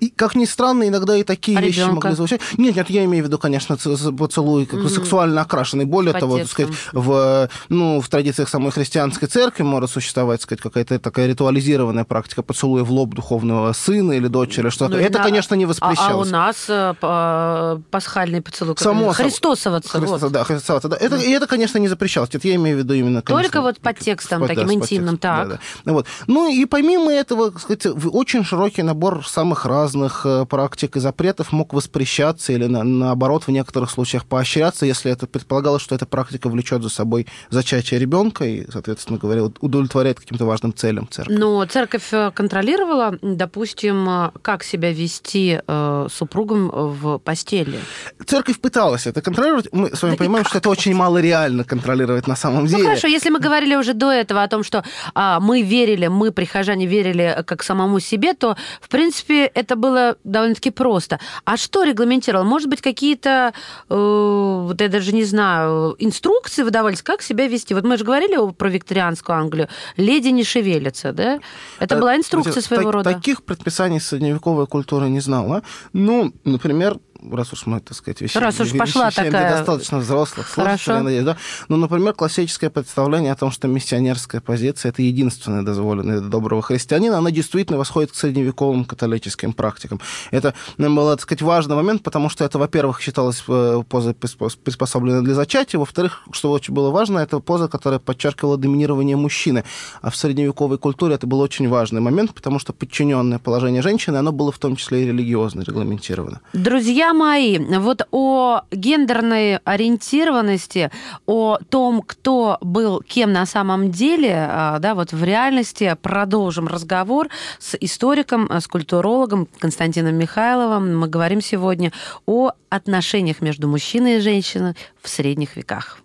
И, 0.00 0.10
как 0.10 0.34
ни 0.34 0.44
странно, 0.44 0.86
иногда 0.88 1.16
и 1.16 1.22
такие 1.22 1.56
а 1.56 1.60
вещи 1.62 1.78
ребенка? 1.78 1.94
могли 1.94 2.16
звучать. 2.16 2.40
Нет, 2.58 2.76
нет, 2.76 2.90
я 2.90 3.04
имею 3.04 3.24
в 3.24 3.26
виду, 3.28 3.38
конечно, 3.38 3.76
поцелуй 3.76 4.66
как 4.66 4.80
mm-hmm. 4.80 4.88
сексуально 4.88 5.40
окрашенный. 5.40 5.84
Более 5.84 6.12
По 6.12 6.20
того, 6.20 6.38
так 6.38 6.48
сказать, 6.48 6.74
в, 6.92 7.48
ну, 7.68 8.00
в 8.00 8.08
традициях 8.08 8.48
самой 8.48 8.72
христианской 8.72 9.28
церкви 9.28 9.62
может 9.62 9.90
существовать, 9.90 10.42
сказать, 10.42 10.60
какая-то 10.60 10.98
такая 10.98 11.26
ритуализированная 11.28 12.04
практика 12.04 12.42
поцелуя 12.42 12.82
в 12.84 12.90
лоб 12.90 13.14
духовного 13.14 13.72
сына 13.72 14.12
или 14.12 14.26
дочери 14.26 14.68
что-то. 14.68 14.96
Ну, 14.96 14.98
Это, 14.98 15.18
на... 15.18 15.24
конечно, 15.24 15.54
не 15.54 15.64
воспрещалось. 15.64 15.98
А, 16.00 16.12
а 16.12 16.16
у 16.16 16.24
нас 16.24 16.66
э, 16.68 17.80
пасхальный 17.90 18.42
поцелуй. 18.42 18.74
Само 18.76 19.12
Христосоваться. 19.12 19.98
Христос, 19.98 20.20
вот. 20.22 20.32
Да, 20.32 20.44
Христосоваться, 20.44 20.88
да. 20.88 20.96
Это, 20.96 21.16
mm. 21.16 21.24
И 21.24 21.30
это, 21.30 21.46
конечно, 21.46 21.78
не 21.78 21.88
запрещалось. 21.88 22.30
Это 22.32 22.46
я 22.46 22.56
имею 22.56 22.76
в 22.76 22.80
виду 22.80 22.94
именно... 22.94 23.22
Конечно, 23.22 23.42
Только 23.42 23.62
вот 23.62 23.78
под 23.78 23.98
текстом, 24.00 24.40
под, 24.40 24.48
таким 24.48 24.66
да, 24.66 24.74
интимным, 24.74 25.18
так. 25.18 25.48
Да, 25.48 25.58
да. 25.84 25.92
Вот. 25.92 26.06
Ну 26.26 26.52
и 26.52 26.64
помимо 26.66 27.12
этого, 27.12 27.56
сказать, 27.58 27.86
очень 28.12 28.44
широкий 28.44 28.82
набор 28.82 29.26
самых 29.26 29.64
разных 29.64 29.83
разных 29.84 30.24
э, 30.24 30.46
практик 30.46 30.96
и 30.96 31.00
запретов 31.00 31.52
мог 31.52 31.74
воспрещаться 31.74 32.52
или, 32.52 32.66
на, 32.66 32.82
наоборот, 32.84 33.44
в 33.46 33.50
некоторых 33.50 33.90
случаях 33.90 34.24
поощряться, 34.24 34.86
если 34.86 35.12
это 35.12 35.26
предполагалось, 35.26 35.82
что 35.82 35.94
эта 35.94 36.06
практика 36.06 36.48
влечет 36.48 36.82
за 36.82 36.88
собой 36.88 37.26
зачатие 37.50 38.00
ребенка 38.00 38.44
и, 38.44 38.66
соответственно 38.70 39.18
говоря, 39.18 39.44
удовлетворяет 39.60 40.20
каким-то 40.20 40.46
важным 40.46 40.72
целям 40.72 41.06
церкви. 41.10 41.34
Но 41.34 41.64
церковь 41.66 42.12
э, 42.12 42.30
контролировала, 42.34 43.18
допустим, 43.20 44.08
э, 44.08 44.30
как 44.40 44.64
себя 44.64 44.90
вести 44.90 45.60
э, 45.66 46.06
супругам 46.10 46.70
в 46.72 47.18
постели? 47.18 47.78
Церковь 48.26 48.58
пыталась 48.60 49.06
это 49.06 49.20
контролировать. 49.20 49.68
Мы 49.72 49.94
с 49.94 50.02
вами 50.02 50.12
да 50.12 50.18
понимаем, 50.18 50.46
что 50.46 50.58
это 50.58 50.70
очень 50.70 50.94
мало 50.94 51.20
реально 51.20 51.64
контролировать 51.64 52.26
на 52.26 52.36
самом 52.36 52.62
ну, 52.62 52.68
деле. 52.68 52.82
Ну 52.82 52.88
хорошо, 52.88 53.08
если 53.08 53.30
мы 53.30 53.38
говорили 53.38 53.76
уже 53.76 53.92
до 53.92 54.10
этого 54.10 54.42
о 54.42 54.48
том, 54.48 54.64
что 54.64 54.82
а, 55.14 55.40
мы 55.40 55.62
верили, 55.62 56.06
мы, 56.06 56.32
прихожане, 56.32 56.86
верили 56.86 57.44
как 57.46 57.62
самому 57.62 58.00
себе, 58.00 58.32
то, 58.32 58.56
в 58.80 58.88
принципе, 58.88 59.44
это 59.44 59.63
было 59.70 60.16
довольно-таки 60.24 60.70
просто. 60.70 61.18
А 61.44 61.56
что 61.56 61.84
регламентировало? 61.84 62.44
Может 62.44 62.68
быть, 62.68 62.80
какие-то, 62.80 63.52
э, 63.88 63.94
вот 63.94 64.80
я 64.80 64.88
даже 64.88 65.12
не 65.12 65.24
знаю, 65.24 65.96
инструкции 65.98 66.62
выдавались, 66.62 67.02
как 67.02 67.22
себя 67.22 67.48
вести? 67.48 67.74
Вот 67.74 67.84
мы 67.84 67.96
же 67.96 68.04
говорили 68.04 68.52
про 68.52 68.68
викторианскую 68.68 69.36
Англию. 69.36 69.68
Леди 69.96 70.28
не 70.28 70.44
шевелится, 70.44 71.12
да? 71.12 71.40
Это 71.78 71.94
э, 71.94 72.00
была 72.00 72.16
инструкция 72.16 72.62
своего 72.62 72.90
рода. 72.90 73.12
Таких 73.12 73.42
предписаний 73.42 74.00
средневековая 74.00 74.66
культура 74.66 75.06
не 75.06 75.20
знала. 75.20 75.62
Ну, 75.92 76.32
например, 76.44 76.98
раз 77.30 77.52
уж 77.52 77.66
мы, 77.66 77.80
так 77.80 77.96
сказать, 77.96 78.20
вещаем, 78.20 78.44
раз 78.44 78.60
уж 78.60 78.72
пошла 78.76 79.10
такая... 79.10 79.56
достаточно 79.56 79.98
взрослых 79.98 80.48
слушателей, 80.48 80.96
я 80.96 81.02
надеюсь, 81.02 81.24
да? 81.24 81.36
Ну, 81.68 81.76
например, 81.76 82.12
классическое 82.14 82.70
представление 82.70 83.32
о 83.32 83.36
том, 83.36 83.50
что 83.50 83.68
миссионерская 83.68 84.40
позиция– 84.40 84.88
это 84.90 85.02
единственная 85.02 85.62
дозволенная 85.62 86.20
доброго 86.20 86.62
христианина, 86.62 87.18
она 87.18 87.30
действительно 87.30 87.78
восходит 87.78 88.12
к 88.12 88.14
средневековым 88.14 88.84
католическим 88.84 89.52
практикам. 89.52 90.00
Это 90.30 90.54
был, 90.78 91.10
так 91.10 91.20
сказать, 91.20 91.42
важный 91.42 91.76
момент, 91.76 92.02
потому 92.02 92.28
что 92.28 92.44
это, 92.44 92.58
во-первых, 92.58 93.00
считалось 93.00 93.42
э, 93.48 93.82
позой 93.88 94.14
приспособленной 94.14 95.22
для 95.22 95.34
зачатия, 95.34 95.78
во-вторых, 95.78 96.22
что 96.32 96.50
очень 96.50 96.74
было 96.74 96.90
важно, 96.90 97.18
это 97.20 97.40
поза, 97.40 97.68
которая 97.68 97.98
подчеркивала 97.98 98.56
доминирование 98.56 99.16
мужчины. 99.16 99.64
А 100.02 100.10
в 100.10 100.16
средневековой 100.16 100.78
культуре 100.78 101.14
это 101.14 101.26
был 101.26 101.40
очень 101.40 101.68
важный 101.68 102.00
момент, 102.00 102.34
потому 102.34 102.58
что 102.58 102.72
подчиненное 102.72 103.38
положение 103.38 103.82
женщины, 103.82 104.16
оно 104.16 104.32
было 104.32 104.52
в 104.52 104.58
том 104.58 104.76
числе 104.76 105.04
и 105.04 105.06
религиозно 105.06 105.62
регламентировано. 105.62 106.40
Друзья 106.52 107.13
мои, 107.14 107.58
вот 107.58 108.06
о 108.10 108.62
гендерной 108.70 109.58
ориентированности, 109.58 110.90
о 111.26 111.58
том, 111.68 112.02
кто 112.02 112.58
был 112.60 113.00
кем 113.00 113.32
на 113.32 113.46
самом 113.46 113.90
деле, 113.90 114.46
а, 114.48 114.78
да, 114.78 114.94
вот 114.94 115.12
в 115.12 115.24
реальности 115.24 115.96
продолжим 116.02 116.68
разговор 116.68 117.28
с 117.58 117.76
историком, 117.80 118.50
с 118.50 118.66
культурологом 118.66 119.48
Константином 119.58 120.16
Михайловым. 120.16 120.98
Мы 120.98 121.08
говорим 121.08 121.40
сегодня 121.40 121.92
о 122.26 122.52
отношениях 122.68 123.40
между 123.40 123.68
мужчиной 123.68 124.16
и 124.16 124.20
женщиной 124.20 124.74
в 125.02 125.08
средних 125.08 125.56
веках. 125.56 125.98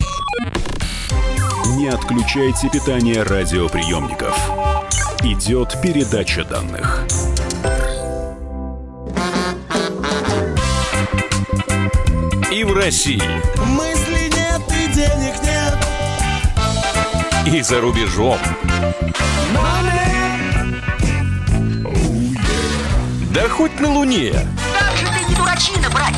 Не 1.77 1.87
отключайте 1.87 2.69
питание 2.69 3.23
радиоприемников. 3.23 4.37
Идет 5.23 5.75
передача 5.81 6.43
данных. 6.43 7.05
И 12.51 12.63
в 12.63 12.73
России. 12.73 13.21
Мысли 13.63 14.29
нет 14.35 14.61
и 14.71 14.87
денег 14.93 15.35
нет. 15.43 15.77
И 17.45 17.61
за 17.61 17.79
рубежом. 17.79 18.39
Да 23.31 23.47
хоть 23.49 23.79
на 23.79 23.91
Луне. 23.91 24.33
Как 24.77 24.97
же 24.97 25.05
ты 25.05 25.29
не 25.29 25.35
дурачина, 25.35 25.89
братец, 25.91 26.17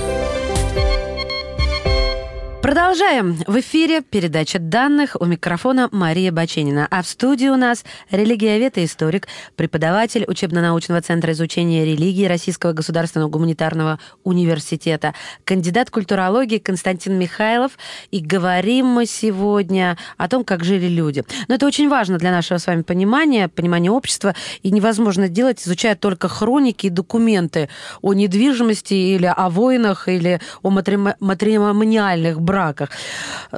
Продолжаем. 2.61 3.37
В 3.47 3.59
эфире 3.59 4.01
передача 4.03 4.59
данных 4.59 5.17
у 5.19 5.25
микрофона 5.25 5.89
Мария 5.91 6.31
Баченина. 6.31 6.87
А 6.91 7.01
в 7.01 7.07
студии 7.07 7.47
у 7.47 7.55
нас 7.55 7.83
религиовед 8.11 8.77
и 8.77 8.85
историк, 8.85 9.27
преподаватель 9.55 10.25
учебно-научного 10.27 11.01
центра 11.01 11.31
изучения 11.31 11.83
религии 11.85 12.25
Российского 12.25 12.73
государственного 12.73 13.29
гуманитарного 13.29 13.97
университета, 14.23 15.15
кандидат 15.43 15.89
культурологии 15.89 16.59
Константин 16.59 17.17
Михайлов. 17.17 17.71
И 18.11 18.19
говорим 18.19 18.85
мы 18.85 19.07
сегодня 19.07 19.97
о 20.17 20.27
том, 20.27 20.43
как 20.43 20.63
жили 20.63 20.85
люди. 20.85 21.23
Но 21.47 21.55
это 21.55 21.65
очень 21.65 21.89
важно 21.89 22.19
для 22.19 22.29
нашего 22.29 22.59
с 22.59 22.67
вами 22.67 22.83
понимания, 22.83 23.47
понимания 23.47 23.89
общества. 23.89 24.35
И 24.61 24.69
невозможно 24.69 25.27
делать, 25.29 25.63
изучая 25.65 25.95
только 25.95 26.27
хроники 26.27 26.85
и 26.85 26.89
документы 26.91 27.69
о 28.03 28.13
недвижимости 28.13 28.93
или 28.93 29.25
о 29.25 29.49
войнах, 29.49 30.07
или 30.07 30.39
о 30.61 30.69
матримониальных 30.69 32.39
браках. 32.51 32.89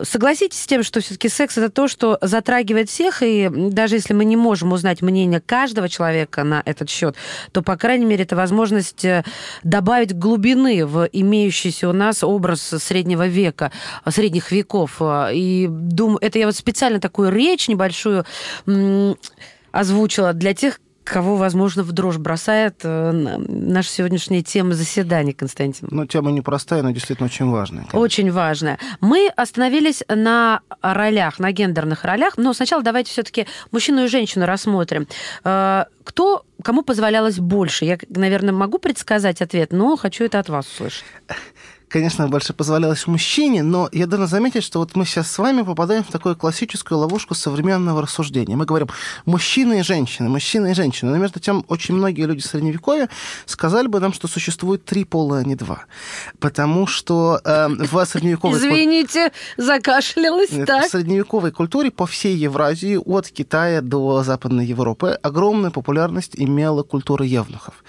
Согласитесь 0.03 0.61
с 0.61 0.67
тем, 0.67 0.83
что 0.83 1.01
все-таки 1.01 1.29
секс 1.29 1.57
это 1.57 1.69
то, 1.69 1.87
что 1.87 2.19
затрагивает 2.21 2.89
всех, 2.89 3.23
и 3.23 3.49
даже 3.51 3.95
если 3.95 4.13
мы 4.13 4.23
не 4.23 4.37
можем 4.37 4.71
узнать 4.71 5.01
мнение 5.01 5.41
каждого 5.41 5.89
человека 5.89 6.43
на 6.43 6.61
этот 6.63 6.89
счет, 6.89 7.15
то, 7.51 7.63
по 7.63 7.75
крайней 7.75 8.05
мере, 8.05 8.23
это 8.23 8.35
возможность 8.35 9.03
э, 9.03 9.23
добавить 9.63 10.15
глубины 10.15 10.85
в 10.85 11.09
имеющийся 11.11 11.89
у 11.89 11.93
нас 11.93 12.23
образ 12.23 12.61
среднего 12.61 13.27
века, 13.27 13.71
средних 14.07 14.51
веков. 14.51 15.01
И 15.33 15.67
думаю, 15.69 16.19
это 16.21 16.37
я 16.37 16.45
вот 16.45 16.55
специально 16.55 16.99
такую 16.99 17.31
речь 17.31 17.67
небольшую 17.67 18.25
озвучила 19.71 20.33
для 20.33 20.53
тех, 20.53 20.79
кого, 21.03 21.35
возможно, 21.35 21.83
в 21.83 21.91
дрожь 21.91 22.17
бросает 22.17 22.81
э, 22.83 23.11
наша 23.11 23.89
сегодняшняя 23.89 24.41
тема 24.41 24.73
заседания, 24.73 25.33
Константин? 25.33 25.87
Ну, 25.91 26.05
тема 26.05 26.31
непростая, 26.31 26.81
но 26.81 26.91
действительно 26.91 27.27
очень 27.27 27.49
важная. 27.49 27.81
Конечно. 27.81 27.99
Очень 27.99 28.31
важная. 28.31 28.79
Мы 29.01 29.29
остановились 29.35 30.03
на 30.07 30.61
ролях, 30.81 31.39
на 31.39 31.51
гендерных 31.51 32.03
ролях, 32.03 32.37
но 32.37 32.53
сначала 32.53 32.83
давайте 32.83 33.11
все-таки 33.11 33.47
мужчину 33.71 34.05
и 34.05 34.07
женщину 34.07 34.45
рассмотрим. 34.45 35.07
Э, 35.43 35.85
кто, 36.03 36.45
кому 36.63 36.81
позволялось 36.83 37.39
больше? 37.39 37.85
Я, 37.85 37.97
наверное, 38.09 38.53
могу 38.53 38.77
предсказать 38.77 39.41
ответ, 39.41 39.71
но 39.71 39.95
хочу 39.95 40.23
это 40.25 40.39
от 40.39 40.49
вас 40.49 40.67
услышать 40.67 41.05
конечно, 41.93 42.27
больше 42.27 42.53
позволялось 42.53 43.05
мужчине, 43.05 43.61
но 43.61 43.87
я 43.91 44.07
должен 44.07 44.27
заметить, 44.27 44.63
что 44.63 44.79
вот 44.79 44.95
мы 44.95 45.05
сейчас 45.05 45.31
с 45.31 45.37
вами 45.37 45.61
попадаем 45.61 46.03
в 46.03 46.07
такую 46.07 46.35
классическую 46.35 46.97
ловушку 46.97 47.35
современного 47.35 48.01
рассуждения. 48.01 48.55
Мы 48.55 48.65
говорим 48.65 48.87
мужчины 49.25 49.79
и 49.79 49.83
женщины, 49.83 50.27
мужчины 50.27 50.71
и 50.71 50.73
женщины. 50.73 51.11
Но 51.11 51.17
между 51.17 51.39
тем, 51.39 51.63
очень 51.67 51.93
многие 51.93 52.25
люди 52.25 52.41
Средневековья 52.41 53.09
сказали 53.45 53.85
бы 53.85 53.99
нам, 53.99 54.11
что 54.11 54.27
существует 54.27 54.83
три 54.85 55.05
пола, 55.05 55.37
а 55.37 55.43
не 55.43 55.55
два. 55.55 55.85
Потому 56.39 56.87
что 56.87 57.39
э, 57.45 57.67
в 57.69 58.05
средневековой... 58.05 58.57
Извините, 58.57 59.31
закашлялась, 59.57 60.49
так? 60.65 60.87
В 60.87 60.89
средневековой 60.89 61.51
культуре 61.51 61.91
по 61.91 62.07
всей 62.07 62.35
Евразии, 62.35 62.95
от 62.95 63.29
Китая 63.29 63.81
до 63.81 64.23
Западной 64.23 64.65
Европы, 64.65 65.19
огромную 65.21 65.71
популярность 65.71 66.31
имела 66.33 66.81
культура 66.81 67.23
евнухов. 67.23 67.83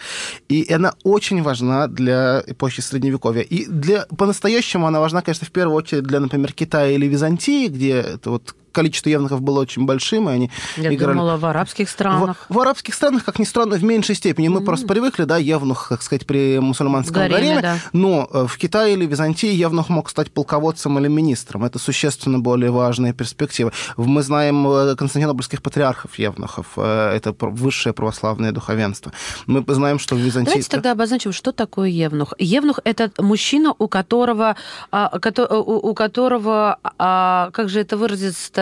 И 0.51 0.71
она 0.71 0.93
очень 1.05 1.43
важна 1.43 1.87
для 1.87 2.43
эпохи 2.47 2.83
Средневековья. 2.83 3.43
И 3.43 3.65
для 3.65 3.94
для, 3.95 4.07
по-настоящему 4.17 4.87
она 4.87 5.01
важна, 5.01 5.23
конечно, 5.23 5.47
в 5.47 5.53
первую 5.53 5.77
очередь 5.77 6.05
для, 6.05 6.21
например, 6.21 6.53
Китая 6.53 6.91
или 6.91 7.07
Византии, 7.07 7.69
где 7.69 7.99
это 7.99 8.31
вот 8.31 8.55
количество 8.75 9.09
евнухов 9.09 9.41
было 9.41 9.61
очень 9.61 9.87
большим, 9.87 10.29
и 10.29 10.33
они 10.33 10.51
Я 10.77 10.93
играли... 10.93 11.15
думала, 11.15 11.37
в 11.37 11.47
арабских 11.47 11.89
странах. 11.89 12.47
В, 12.49 12.55
в 12.55 12.61
арабских 12.61 12.95
странах, 12.95 13.25
как 13.25 13.39
ни 13.39 13.45
странно, 13.45 13.77
в 13.77 13.85
меньшей 13.85 14.15
степени. 14.15 14.49
Мы 14.49 14.61
mm-hmm. 14.61 14.65
просто 14.65 14.87
привыкли, 14.87 15.25
да, 15.25 15.39
евнух, 15.39 15.89
как 15.89 16.03
сказать, 16.03 16.27
при 16.27 16.59
мусульманском 16.59 17.15
гареме, 17.15 17.39
гареме 17.39 17.63
да. 17.63 17.77
но 17.93 18.29
э, 18.31 18.47
в 18.47 18.59
Китае 18.59 18.95
или 18.95 19.07
Византии 19.07 19.53
евнух 19.53 19.89
мог 19.89 20.11
стать 20.11 20.31
полководцем 20.31 20.99
или 20.99 21.09
министром. 21.09 21.65
Это 21.65 21.79
существенно 21.79 22.39
более 22.39 22.71
важные 22.71 23.15
перспективы. 23.15 23.73
Мы 23.97 24.23
знаем 24.23 24.67
э, 24.67 24.97
константинопольских 24.97 25.63
патриархов 25.63 26.19
евнухов. 26.19 26.67
Э, 26.77 27.13
это 27.15 27.35
высшее 27.41 27.93
православное 27.93 28.53
духовенство. 28.53 29.13
Мы 29.47 29.65
знаем, 29.69 29.99
что 29.99 30.15
в 30.15 30.19
Византии... 30.19 30.51
Давайте 30.51 30.71
тогда 30.71 30.93
обозначим, 30.93 31.33
что 31.33 31.53
такое 31.53 31.89
евнух. 31.89 32.35
Евнух– 32.39 32.81
это 32.85 33.11
мужчина, 33.19 33.75
у 33.79 33.89
которого, 33.89 34.57
а, 34.91 35.11
у 35.13 35.95
которого 35.95 36.79
а, 36.99 37.51
как 37.53 37.69
же 37.69 37.81
это 37.81 37.97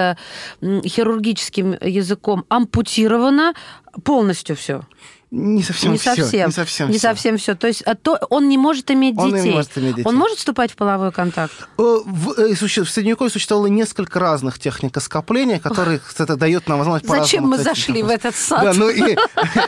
выразиться 0.02 0.16
хирургическим 0.60 1.76
языком, 1.80 2.44
ампутировано 2.48 3.54
полностью 4.04 4.56
все. 4.56 4.82
Не 5.34 5.62
совсем 5.62 5.92
не 5.92 5.98
всё, 5.98 6.14
совсем, 6.14 6.48
не 6.48 6.52
совсем 6.52 6.90
не 6.90 6.98
всё. 6.98 7.08
совсем 7.08 7.38
все. 7.38 7.54
То 7.54 7.66
есть 7.66 7.80
а 7.82 7.94
то 7.94 8.18
он 8.28 8.50
не 8.50 8.58
может 8.58 8.90
иметь 8.90 9.16
Он 9.16 9.30
не 9.30 9.36
детей. 9.38 9.52
может 9.52 9.78
иметь 9.78 9.94
детей. 9.94 10.06
Он 10.06 10.14
может 10.14 10.36
вступать 10.36 10.70
в 10.70 10.76
половой 10.76 11.10
контакт? 11.10 11.54
Э, 11.78 12.00
В, 12.04 12.32
э, 12.38 12.54
суще- 12.54 12.84
в 12.84 12.90
Средневековье 12.90 13.30
существовало 13.30 13.68
несколько 13.68 14.20
разных 14.20 14.58
техник 14.58 15.00
скопления, 15.00 15.58
которые, 15.58 16.00
кстати, 16.00 16.34
дает 16.36 16.68
нам 16.68 16.80
возможность 16.80 17.08
Зачем 17.08 17.44
мы 17.44 17.56
зашли 17.56 18.02
в 18.02 18.10
этот 18.10 18.36
сад? 18.36 18.62
Да, 18.62 18.72
ну 18.74 18.90
и... 18.90 19.00
не 19.00 19.16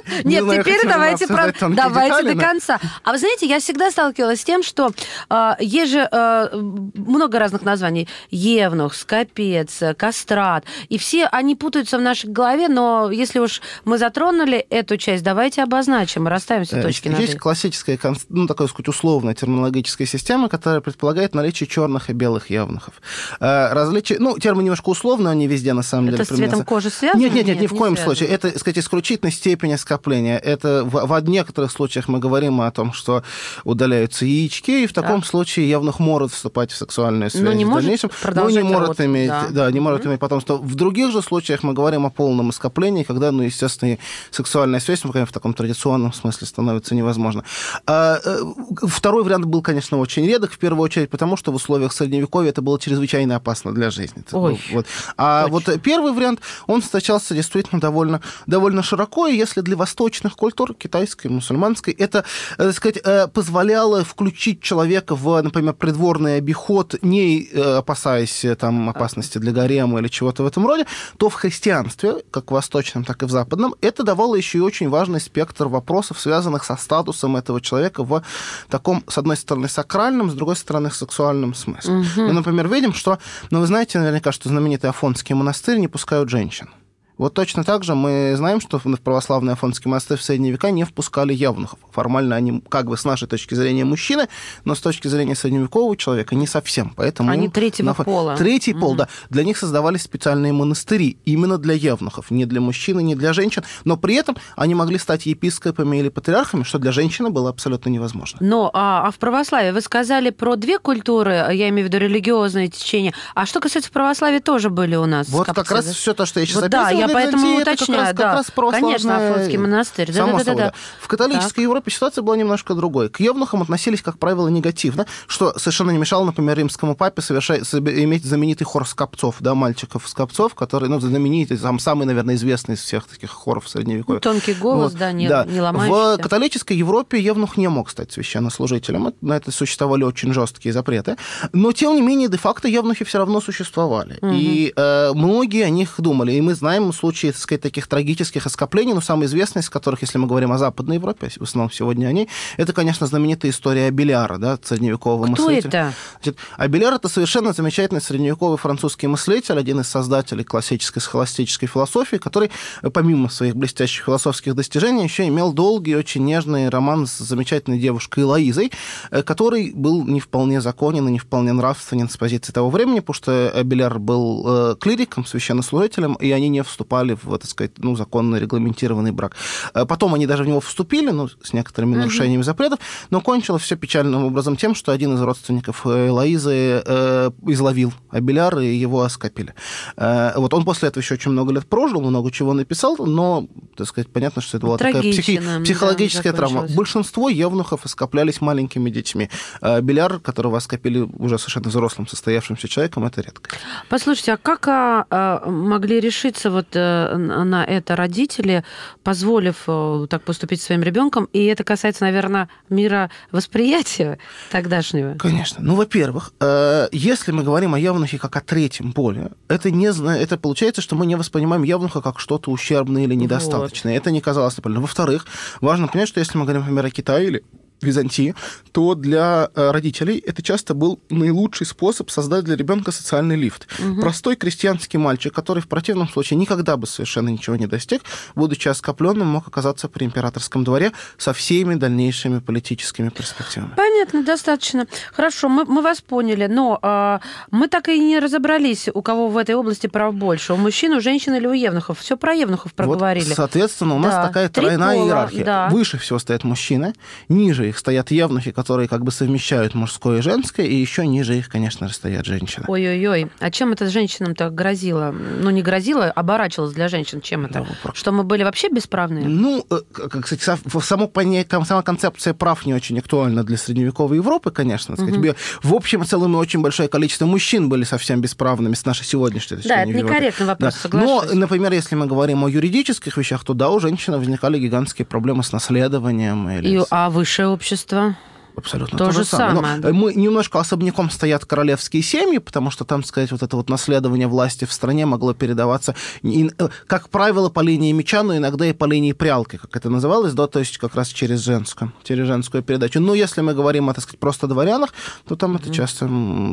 Нет, 0.24 0.44
теперь 0.60 0.86
давайте, 0.86 1.26
про... 1.26 1.54
давайте 1.58 2.34
до 2.34 2.38
конца. 2.38 2.78
А 3.02 3.12
вы 3.12 3.18
знаете, 3.18 3.46
я 3.46 3.58
всегда 3.58 3.90
сталкивалась 3.90 4.42
с 4.42 4.44
тем, 4.44 4.62
что 4.62 4.92
э, 5.30 5.52
есть 5.60 5.92
же 5.92 6.06
э, 6.12 6.48
много 6.52 7.38
разных 7.38 7.62
названий. 7.62 8.06
Евнух, 8.30 8.94
скопец, 8.94 9.80
э, 9.80 9.94
кастрат. 9.94 10.66
И 10.90 10.98
все 10.98 11.24
они 11.24 11.56
путаются 11.56 11.96
в 11.96 12.02
нашей 12.02 12.28
голове, 12.28 12.68
но 12.68 13.10
если 13.10 13.38
уж 13.38 13.62
мы 13.86 13.96
затронули 13.96 14.58
эту 14.68 14.98
часть, 14.98 15.24
давайте 15.24 15.53
обозначим, 15.62 16.26
расставим 16.26 16.64
все 16.64 16.76
Э, 16.76 16.82
точки 16.82 17.08
над 17.08 17.20
Есть 17.20 17.34
«и». 17.34 17.38
классическая, 17.38 17.98
ну, 18.28 18.46
такая, 18.46 18.68
сказать, 18.68 18.88
условная 18.88 19.34
терминологическая 19.34 20.06
система, 20.06 20.48
которая 20.48 20.80
предполагает 20.80 21.34
наличие 21.34 21.66
черных 21.66 22.10
и 22.10 22.12
белых 22.12 22.50
явнухов. 22.50 22.94
Э, 23.40 23.72
Различие, 23.72 24.18
ну, 24.18 24.38
термин 24.38 24.64
немножко 24.64 24.88
условно, 24.88 25.30
они 25.30 25.46
везде, 25.46 25.72
на 25.72 25.82
самом 25.82 26.08
Это 26.08 26.18
деле, 26.18 26.24
с 26.24 26.28
цветом 26.28 26.64
кожи 26.64 26.90
связано? 26.90 27.20
Нет, 27.20 27.34
нет, 27.34 27.46
нет, 27.46 27.60
ни 27.60 27.66
в 27.66 27.72
не 27.72 27.78
коем 27.78 27.96
связано. 27.96 28.14
случае. 28.16 28.34
Это, 28.34 28.58
сказать, 28.58 28.78
исключительно 28.78 29.30
степень 29.30 29.76
скопления. 29.78 30.38
Это 30.38 30.84
в, 30.84 31.06
в 31.06 31.28
некоторых 31.28 31.70
случаях 31.70 32.08
мы 32.08 32.18
говорим 32.18 32.60
о 32.60 32.70
том, 32.70 32.92
что 32.92 33.22
удаляются 33.64 34.24
яички, 34.24 34.84
и 34.84 34.86
в 34.86 34.92
таком 34.92 35.20
Так. 35.20 35.30
случае 35.30 35.68
явнух 35.68 35.98
может 35.98 36.32
вступать 36.32 36.70
в 36.70 36.76
сексуальную 36.76 37.30
связь 37.30 37.42
Но 37.42 37.52
не 37.52 37.64
в 37.64 37.72
дальнейшем, 37.74 38.10
но 38.10 38.16
не 38.16 38.22
продолжать 38.22 38.64
может 38.64 38.88
род, 38.88 39.00
иметь, 39.00 39.28
да. 39.28 39.48
да, 39.50 39.70
не 39.70 39.80
может 39.80 40.06
иметь 40.06 40.20
потомство. 40.20 40.56
В 40.56 40.74
других 40.74 41.10
же 41.10 41.20
случаях 41.20 41.62
мы 41.62 41.72
говорим 41.72 42.06
о 42.06 42.10
полном 42.10 42.52
скоплении, 42.52 43.02
когда, 43.02 43.32
ну, 43.32 43.42
естественно, 43.42 43.98
сексуальная 44.30 44.80
связь, 44.80 45.04
ну, 45.04 45.12
конечно, 45.12 45.30
в 45.30 45.34
таком 45.34 45.43
традиционном 45.52 46.12
смысле 46.12 46.46
становится 46.46 46.94
невозможно. 46.94 47.44
А, 47.86 48.18
э, 48.24 48.38
второй 48.86 49.24
вариант 49.24 49.44
был, 49.44 49.60
конечно, 49.60 49.98
очень 49.98 50.26
редок, 50.26 50.52
в 50.52 50.58
первую 50.58 50.82
очередь 50.82 51.10
потому, 51.10 51.36
что 51.36 51.52
в 51.52 51.56
условиях 51.56 51.92
Средневековья 51.92 52.50
это 52.50 52.62
было 52.62 52.78
чрезвычайно 52.78 53.36
опасно 53.36 53.72
для 53.72 53.90
жизни. 53.90 54.24
Ой, 54.32 54.60
вот. 54.72 54.86
А 55.16 55.48
точно. 55.48 55.72
вот 55.72 55.82
первый 55.82 56.12
вариант, 56.12 56.40
он 56.66 56.80
встречался 56.80 57.34
действительно 57.34 57.80
довольно, 57.80 58.20
довольно 58.46 58.82
широко, 58.82 59.26
и 59.26 59.36
если 59.36 59.60
для 59.60 59.76
восточных 59.76 60.36
культур, 60.36 60.74
китайской, 60.74 61.28
мусульманской, 61.28 61.92
это, 61.94 62.24
э, 62.58 62.64
так 62.64 62.74
сказать, 62.74 62.98
э, 63.04 63.28
позволяло 63.28 64.04
включить 64.04 64.62
человека 64.62 65.14
в, 65.14 65.42
например, 65.42 65.74
придворный 65.74 66.36
обиход, 66.36 66.94
не 67.02 67.48
э, 67.52 67.78
опасаясь 67.78 68.44
э, 68.44 68.54
там 68.54 68.88
опасности 68.88 69.38
для 69.38 69.52
гарема 69.52 70.00
или 70.00 70.08
чего-то 70.08 70.42
в 70.42 70.46
этом 70.46 70.66
роде, 70.66 70.86
то 71.18 71.28
в 71.28 71.34
христианстве, 71.34 72.22
как 72.30 72.50
в 72.50 72.54
восточном, 72.54 73.04
так 73.04 73.22
и 73.22 73.26
в 73.26 73.30
западном, 73.30 73.74
это 73.80 74.02
давало 74.02 74.36
еще 74.36 74.58
и 74.58 74.60
очень 74.60 74.88
важный 74.88 75.20
спектр 75.34 75.66
вопросов, 75.66 76.20
связанных 76.20 76.64
со 76.64 76.76
статусом 76.76 77.36
этого 77.36 77.60
человека 77.60 78.04
в 78.04 78.22
таком, 78.68 79.02
с 79.08 79.18
одной 79.18 79.36
стороны, 79.36 79.68
сакральном, 79.68 80.30
с 80.30 80.34
другой 80.34 80.54
стороны, 80.54 80.90
сексуальном 80.90 81.54
смысле. 81.54 82.04
Мы, 82.16 82.32
например, 82.32 82.68
видим, 82.68 82.94
что, 82.94 83.18
ну, 83.50 83.60
вы 83.60 83.66
знаете 83.66 83.98
наверняка, 83.98 84.30
что 84.32 84.48
знаменитый 84.48 84.90
Афонский 84.90 85.34
монастырь 85.34 85.78
не 85.78 85.88
пускают 85.88 86.28
женщин. 86.30 86.68
Вот 87.16 87.34
точно 87.34 87.62
так 87.62 87.84
же 87.84 87.94
мы 87.94 88.34
знаем, 88.36 88.60
что 88.60 88.78
в 88.78 89.00
православный 89.00 89.52
Афонский 89.52 89.88
монастырь 89.88 90.18
в 90.18 90.22
средние 90.22 90.52
века 90.52 90.70
не 90.70 90.84
впускали 90.84 91.32
явнухов. 91.32 91.78
Формально 91.92 92.34
они, 92.36 92.62
как 92.68 92.86
бы 92.86 92.96
с 92.96 93.04
нашей 93.04 93.28
точки 93.28 93.54
зрения, 93.54 93.84
мужчины, 93.84 94.28
но 94.64 94.74
с 94.74 94.80
точки 94.80 95.06
зрения 95.08 95.36
средневекового 95.36 95.96
человека 95.96 96.34
не 96.34 96.46
совсем. 96.46 96.92
Поэтому 96.96 97.30
Они 97.30 97.48
третьего 97.48 97.88
на 97.88 97.94
пола. 97.94 98.36
Третий 98.36 98.74
пол, 98.74 98.96
да. 98.96 99.08
Для 99.30 99.44
них 99.44 99.56
создавались 99.58 100.02
специальные 100.02 100.52
монастыри 100.52 101.18
именно 101.24 101.58
для 101.58 101.74
явнухов, 101.74 102.30
не 102.30 102.46
для 102.46 102.60
мужчин 102.60 102.98
и 102.98 103.02
не 103.02 103.14
для 103.14 103.32
женщин. 103.32 103.62
Но 103.84 103.96
при 103.96 104.16
этом 104.16 104.36
они 104.56 104.74
могли 104.74 104.98
стать 104.98 105.26
епископами 105.26 105.98
или 105.98 106.08
патриархами, 106.08 106.64
что 106.64 106.78
для 106.78 106.90
женщины 106.90 107.30
было 107.30 107.50
абсолютно 107.50 107.90
невозможно. 107.90 108.38
Но 108.40 108.70
а, 108.72 109.06
а 109.06 109.10
в 109.10 109.18
православии 109.18 109.70
вы 109.70 109.80
сказали 109.80 110.30
про 110.30 110.56
две 110.56 110.78
культуры, 110.78 111.32
я 111.52 111.68
имею 111.68 111.86
в 111.86 111.92
виду 111.92 111.98
религиозные 111.98 112.68
течения. 112.68 113.14
А 113.34 113.46
что 113.46 113.60
касается 113.60 113.92
православия, 113.92 114.40
тоже 114.40 114.70
были 114.70 114.96
у 114.96 115.06
нас. 115.06 115.28
Вот 115.28 115.46
как 115.46 115.70
раз 115.70 115.86
все 115.86 116.14
то, 116.14 116.26
что 116.26 116.40
я 116.40 116.46
сейчас 116.46 116.62
Вот 116.62 116.70
да, 116.70 116.90
я 117.08 117.14
поэтому 117.14 117.58
это 117.60 117.64
как 117.70 117.74
уточняю, 117.74 118.00
раз- 118.02 118.08
как 118.10 118.16
да. 118.18 118.32
раз 118.34 118.50
православная- 118.50 118.98
Конечно, 118.98 119.30
Афонский 119.30 119.56
монастырь. 119.58 120.06
Да, 120.08 120.12
Само 120.14 120.32
да, 120.32 120.38
да, 120.38 120.44
собой, 120.44 120.62
да. 120.62 120.66
да. 120.70 120.74
В 121.00 121.08
католической 121.08 121.60
Европе 121.60 121.90
ситуация 121.90 122.22
была 122.22 122.36
немножко 122.36 122.74
другой. 122.74 123.08
К 123.08 123.20
евнухам 123.20 123.62
относились, 123.62 124.02
как 124.02 124.18
правило, 124.18 124.48
негативно, 124.48 125.06
что 125.26 125.58
совершенно 125.58 125.90
не 125.90 125.98
мешало, 125.98 126.24
например, 126.24 126.56
римскому 126.58 126.94
папе 126.96 127.22
совершать, 127.22 127.62
иметь 127.74 128.24
знаменитый 128.24 128.66
хор 128.66 128.86
скопцов, 128.86 129.36
да, 129.40 129.54
мальчиков-скопцов, 129.54 130.54
который, 130.54 130.88
ну, 130.88 131.00
знаменитый, 131.00 131.56
там, 131.56 131.78
самый, 131.78 132.04
наверное, 132.06 132.34
известный 132.34 132.74
из 132.74 132.80
всех 132.80 133.06
таких 133.06 133.30
хоров 133.30 133.68
средневековья. 133.68 134.16
Ну, 134.16 134.20
тонкий 134.20 134.54
голос, 134.54 134.92
Вот, 134.92 134.98
да, 134.98 135.12
не, 135.12 135.28
да. 135.28 135.44
не 135.44 135.60
В 135.60 135.62
ломающийся. 135.62 136.22
католической 136.22 136.76
Европе 136.76 137.20
евнух 137.20 137.56
не 137.56 137.68
мог 137.68 137.90
стать 137.90 138.12
священнослужителем. 138.12 139.12
На 139.20 139.36
это 139.36 139.50
существовали 139.50 140.04
очень 140.04 140.32
жесткие 140.32 140.72
запреты. 140.72 141.16
Но, 141.52 141.72
тем 141.72 141.94
не 141.94 142.02
менее, 142.02 142.28
де-факто 142.28 142.68
евнухи 142.68 143.04
все 143.04 143.18
равно 143.18 143.40
существовали. 143.40 144.18
И 144.22 144.72
э, 144.74 145.12
многие 145.14 145.64
о 145.64 145.70
них 145.70 145.94
думали. 145.98 146.32
И 146.32 146.40
мы 146.40 146.54
знаем 146.54 146.92
случаи, 146.94 147.28
так 147.28 147.36
сказать, 147.36 147.62
таких 147.62 147.86
трагических 147.86 148.46
оскоплений, 148.46 148.94
но 148.94 149.00
самый 149.00 149.26
известный 149.26 149.60
из 149.60 149.68
которых, 149.68 150.02
если 150.02 150.18
мы 150.18 150.26
говорим 150.26 150.52
о 150.52 150.58
Западной 150.58 150.96
Европе, 150.96 151.28
в 151.36 151.42
основном 151.42 151.70
сегодня 151.70 152.06
о 152.06 152.12
ней, 152.12 152.28
это, 152.56 152.72
конечно, 152.72 153.06
знаменитая 153.06 153.50
история 153.50 153.86
Абеляра, 153.86 154.38
да, 154.38 154.58
средневекового 154.62 155.24
Кто 155.24 155.32
мыслителя. 155.32 155.68
это? 155.68 155.92
Значит, 156.22 156.38
Абеляр 156.56 156.94
это 156.94 157.08
совершенно 157.08 157.52
замечательный 157.52 158.00
средневековый 158.00 158.58
французский 158.58 159.06
мыслитель, 159.06 159.58
один 159.58 159.80
из 159.80 159.88
создателей 159.88 160.44
классической 160.44 161.00
схоластической 161.00 161.68
философии, 161.68 162.16
который, 162.16 162.50
э, 162.82 162.90
помимо 162.90 163.28
своих 163.28 163.56
блестящих 163.56 164.04
философских 164.04 164.54
достижений, 164.54 165.04
еще 165.04 165.26
имел 165.28 165.52
долгий, 165.52 165.96
очень 165.96 166.24
нежный 166.24 166.68
роман 166.68 167.06
с 167.06 167.18
замечательной 167.18 167.78
девушкой 167.78 168.24
Лоизой, 168.24 168.72
э, 169.10 169.22
который 169.22 169.72
был 169.74 170.04
не 170.06 170.20
вполне 170.20 170.60
законен 170.60 171.08
и 171.08 171.12
не 171.12 171.18
вполне 171.18 171.52
нравственен 171.52 172.08
с 172.08 172.16
позиции 172.16 172.52
того 172.52 172.70
времени, 172.70 173.00
потому 173.00 173.14
что 173.14 173.50
Абеляр 173.50 173.98
был 173.98 174.44
э, 174.46 174.76
клириком, 174.80 175.26
священнослужителем, 175.26 176.14
и 176.14 176.30
они 176.30 176.48
не 176.48 176.62
вступали 176.62 176.83
в, 176.90 177.38
так 177.38 177.46
сказать, 177.50 177.72
ну, 177.78 177.96
законно 177.96 178.36
регламентированный 178.36 179.12
брак. 179.12 179.36
Э, 179.74 179.84
Потом 179.84 180.14
они 180.14 180.26
даже 180.26 180.44
в 180.44 180.46
него 180.46 180.60
вступили, 180.60 181.10
ну, 181.10 181.28
с 181.28 181.52
некоторыми 181.52 181.96
нарушениями 181.96 182.42
запретов, 182.42 182.78
но 183.10 183.20
кончилось 183.20 183.62
все 183.62 183.76
печальным 183.76 184.24
образом 184.24 184.56
тем, 184.56 184.74
что 184.74 184.92
один 184.92 185.14
из 185.14 185.20
родственников 185.22 185.86
э, 185.86 186.10
Лоизы 186.10 186.82
э, 186.84 187.30
изловил 187.46 187.92
Абеляр, 188.10 188.58
и 188.58 188.74
его 188.74 189.02
оскопили. 189.02 189.54
Э, 189.96 190.32
вот 190.36 190.54
он 190.54 190.64
после 190.64 190.88
этого 190.88 191.02
еще 191.02 191.14
очень 191.14 191.30
много 191.30 191.52
лет 191.52 191.66
прожил, 191.66 192.00
много 192.00 192.30
чего 192.30 192.52
написал, 192.54 192.96
но, 192.98 193.46
так 193.76 193.86
сказать, 193.88 194.08
понятно, 194.10 194.42
что 194.42 194.56
это 194.58 194.66
была 194.66 194.78
такая 194.78 194.94
Трагично, 194.94 195.22
психи- 195.22 195.40
да, 195.40 195.60
психологическая 195.64 196.32
травма. 196.32 196.54
закончилось. 196.54 196.76
Большинство 196.76 197.28
евнухов 197.28 197.84
оскоплялись 197.84 198.40
маленькими 198.40 198.90
детьми. 198.90 199.30
Э, 199.60 199.80
Беляр, 199.80 200.20
которого 200.20 200.58
оскопили 200.58 201.00
уже 201.00 201.38
совершенно 201.38 201.68
взрослым, 201.68 202.06
состоявшимся 202.06 202.68
человеком, 202.68 203.04
это 203.04 203.20
редко. 203.20 203.50
Послушайте, 203.88 204.32
а 204.32 204.36
как 204.36 204.68
а, 204.68 205.06
а, 205.10 205.48
могли 205.48 206.00
решиться 206.00 206.50
вот 206.50 206.73
на 206.74 207.54
на 207.54 207.64
это 207.64 207.96
родители, 207.96 208.64
позволив 209.02 209.64
э, 209.66 210.06
так 210.10 210.22
поступить 210.22 210.60
своим 210.60 210.82
ребенком? 210.82 211.28
И 211.32 211.44
это 211.44 211.64
касается, 211.64 212.04
наверное, 212.04 212.48
мира 212.68 213.10
восприятия 213.30 214.18
тогдашнего. 214.50 215.14
Конечно. 215.14 215.62
Ну, 215.62 215.74
во-первых, 215.74 216.32
э, 216.40 216.88
если 216.92 217.32
мы 217.32 217.42
говорим 217.42 217.74
о 217.74 217.78
явнухе 217.78 218.18
как 218.18 218.36
о 218.36 218.40
третьем 218.40 218.92
поле, 218.92 219.30
это, 219.48 219.70
не, 219.70 219.86
это 219.86 220.36
получается, 220.36 220.82
что 220.82 220.96
мы 220.96 221.06
не 221.06 221.16
воспринимаем 221.16 221.62
явнуха 221.62 222.00
как 222.00 222.18
что-то 222.18 222.50
ущербное 222.50 223.04
или 223.04 223.14
недостаточное. 223.14 223.96
Это 223.96 224.10
не 224.10 224.20
казалось 224.20 224.54
правильно. 224.54 224.80
Во-вторых, 224.80 225.26
важно 225.60 225.88
понять, 225.88 226.08
что 226.08 226.20
если 226.20 226.36
мы 226.38 226.44
говорим, 226.44 226.62
например, 226.62 226.86
о 226.86 226.90
Китае 226.90 227.26
или 227.28 227.44
Византии, 227.84 228.34
то 228.72 228.94
для 228.94 229.50
э, 229.54 229.70
родителей 229.70 230.18
это 230.18 230.42
часто 230.42 230.74
был 230.74 231.00
наилучший 231.10 231.66
способ 231.66 232.10
создать 232.10 232.44
для 232.44 232.56
ребенка 232.56 232.90
социальный 232.92 233.36
лифт. 233.36 233.66
Простой 234.00 234.36
крестьянский 234.36 234.98
мальчик, 234.98 235.32
который 235.32 235.60
в 235.62 235.68
противном 235.68 236.08
случае 236.08 236.38
никогда 236.38 236.76
бы 236.76 236.86
совершенно 236.86 237.28
ничего 237.28 237.56
не 237.56 237.66
достиг, 237.66 238.02
будучи 238.34 238.68
оскопленным, 238.68 239.28
мог 239.28 239.46
оказаться 239.48 239.88
при 239.88 240.04
императорском 240.04 240.64
дворе 240.64 240.92
со 241.18 241.32
всеми 241.32 241.74
дальнейшими 241.74 242.40
политическими 242.40 243.08
перспективами. 243.10 243.70
Понятно, 243.76 244.22
достаточно. 244.24 244.86
Хорошо, 245.12 245.48
мы, 245.48 245.64
мы 245.64 245.82
вас 245.82 246.00
поняли, 246.00 246.46
но 246.46 246.78
а, 246.82 247.20
мы 247.50 247.68
так 247.68 247.88
и 247.88 247.98
не 247.98 248.18
разобрались, 248.18 248.88
у 248.92 249.02
кого 249.02 249.28
в 249.28 249.36
этой 249.36 249.54
области 249.54 249.86
прав 249.86 250.14
больше, 250.14 250.52
у 250.54 250.56
мужчин, 250.56 250.92
у 250.92 251.00
женщин 251.00 251.34
или 251.34 251.46
у 251.46 251.52
евнухов. 251.52 251.98
Все 252.00 252.16
про 252.16 252.32
евнухов 252.34 252.74
проговорили. 252.74 253.26
Вот, 253.28 253.36
соответственно, 253.36 253.94
у 253.96 253.98
нас 253.98 254.14
Да. 254.14 254.26
такая 254.28 254.48
Три 254.48 254.62
тройная 254.66 254.94
пола, 254.96 255.06
иерархия. 255.06 255.44
да. 255.44 255.68
Выше 255.70 255.98
всего 255.98 256.18
стоят 256.18 256.44
мужчины, 256.44 256.94
ниже 257.28 257.68
их 257.68 257.73
их 257.74 257.78
стоят 257.78 258.10
евнухи, 258.10 258.52
которые 258.52 258.88
как 258.88 259.02
бы 259.04 259.10
совмещают 259.10 259.74
мужское 259.74 260.18
и 260.18 260.22
женское, 260.22 260.66
и 260.66 260.74
еще 260.74 261.06
ниже 261.06 261.36
их, 261.36 261.48
конечно 261.48 261.88
же, 261.88 261.94
стоят 261.94 262.24
женщины. 262.24 262.64
Ой-ой-ой. 262.68 263.30
А 263.40 263.50
чем 263.50 263.72
это 263.72 263.88
женщинам-то 263.90 264.50
грозило? 264.50 265.12
Ну, 265.12 265.50
не 265.50 265.62
грозило, 265.62 266.06
оборачивалось 266.10 266.72
для 266.74 266.88
женщин. 266.88 267.20
Чем 267.20 267.44
это? 267.46 267.66
Да, 267.84 267.90
Что 267.94 268.12
мы 268.12 268.22
были 268.24 268.42
вообще 268.44 268.68
бесправные? 268.68 269.26
Ну, 269.28 269.64
э, 269.70 269.80
кстати, 270.22 270.40
са- 270.42 270.80
само 270.82 271.08
понятие, 271.08 271.64
сама 271.64 271.82
концепция 271.82 272.32
прав 272.34 272.64
не 272.66 272.74
очень 272.74 272.98
актуальна 272.98 273.42
для 273.44 273.56
средневековой 273.56 274.16
Европы, 274.18 274.50
конечно. 274.50 274.96
так 274.96 275.04
сказать. 275.04 275.20
Бе- 275.20 275.34
В 275.62 275.74
общем 275.74 276.04
целом 276.04 276.34
и 276.34 276.36
очень 276.36 276.60
большое 276.62 276.88
количество 276.88 277.26
мужчин 277.26 277.68
были 277.68 277.84
совсем 277.84 278.20
бесправными 278.20 278.74
с 278.74 278.84
нашей 278.86 279.04
сегодняшней 279.04 279.56
точки 279.56 279.68
Да, 279.68 279.82
это 279.82 279.92
некорректный 279.92 280.46
вопрос, 280.46 280.74
Да. 280.74 280.78
Но, 280.98 281.08
соглашусь. 281.20 281.34
например, 281.38 281.72
если 281.72 281.96
мы 281.96 282.06
говорим 282.06 282.44
о 282.44 282.48
юридических 282.48 283.16
вещах, 283.16 283.44
то 283.44 283.54
да, 283.54 283.70
у 283.70 283.80
женщин 283.80 284.12
возникали 284.14 284.58
гигантские 284.58 285.06
проблемы 285.06 285.42
с 285.42 285.52
наследованием. 285.52 286.48
Или 286.50 286.68
И, 286.68 286.78
с- 286.78 286.86
а 286.90 287.10
высшее 287.10 287.48
общество? 287.54 288.16
Абсолютно 288.56 288.96
То 288.96 289.06
то, 289.06 289.10
же 289.10 289.18
же 289.20 289.24
самое. 289.24 289.56
самое, 289.56 289.76
Но 289.76 289.82
да. 289.82 289.92
мы 289.92 290.14
немножко 290.14 290.60
особняком 290.60 291.10
стоят 291.10 291.44
королевские 291.44 292.02
семьи, 292.02 292.38
потому 292.38 292.70
что 292.70 292.84
там, 292.84 293.02
сказать, 293.02 293.32
вот 293.32 293.42
это 293.42 293.56
вот 293.56 293.68
наследование 293.68 294.28
власти 294.28 294.64
в 294.64 294.72
стране 294.72 295.06
могло 295.06 295.34
передаваться, 295.34 295.94
э, 296.22 296.48
как 296.86 297.08
правило, 297.08 297.48
по 297.48 297.60
линии 297.60 297.90
меча, 297.92 298.22
но 298.22 298.36
иногда 298.36 298.66
и 298.66 298.72
по 298.72 298.84
линии 298.84 299.12
прялки, 299.12 299.56
как 299.56 299.74
это 299.76 299.90
называлось, 299.90 300.34
да, 300.34 300.46
то 300.46 300.60
есть 300.60 300.78
как 300.78 300.94
раз 300.94 301.08
через 301.08 301.40
женскую, 301.40 301.92
через 302.04 302.26
женскую 302.26 302.62
передачу. 302.62 303.00
Но 303.00 303.14
если 303.14 303.40
мы 303.40 303.54
говорим 303.54 303.88
о, 303.88 303.94
так 303.94 304.04
сказать, 304.04 304.20
просто 304.20 304.46
дворянах, 304.46 304.90
то 305.26 305.34
там 305.34 305.56
это 305.56 305.70
часто 305.72 306.08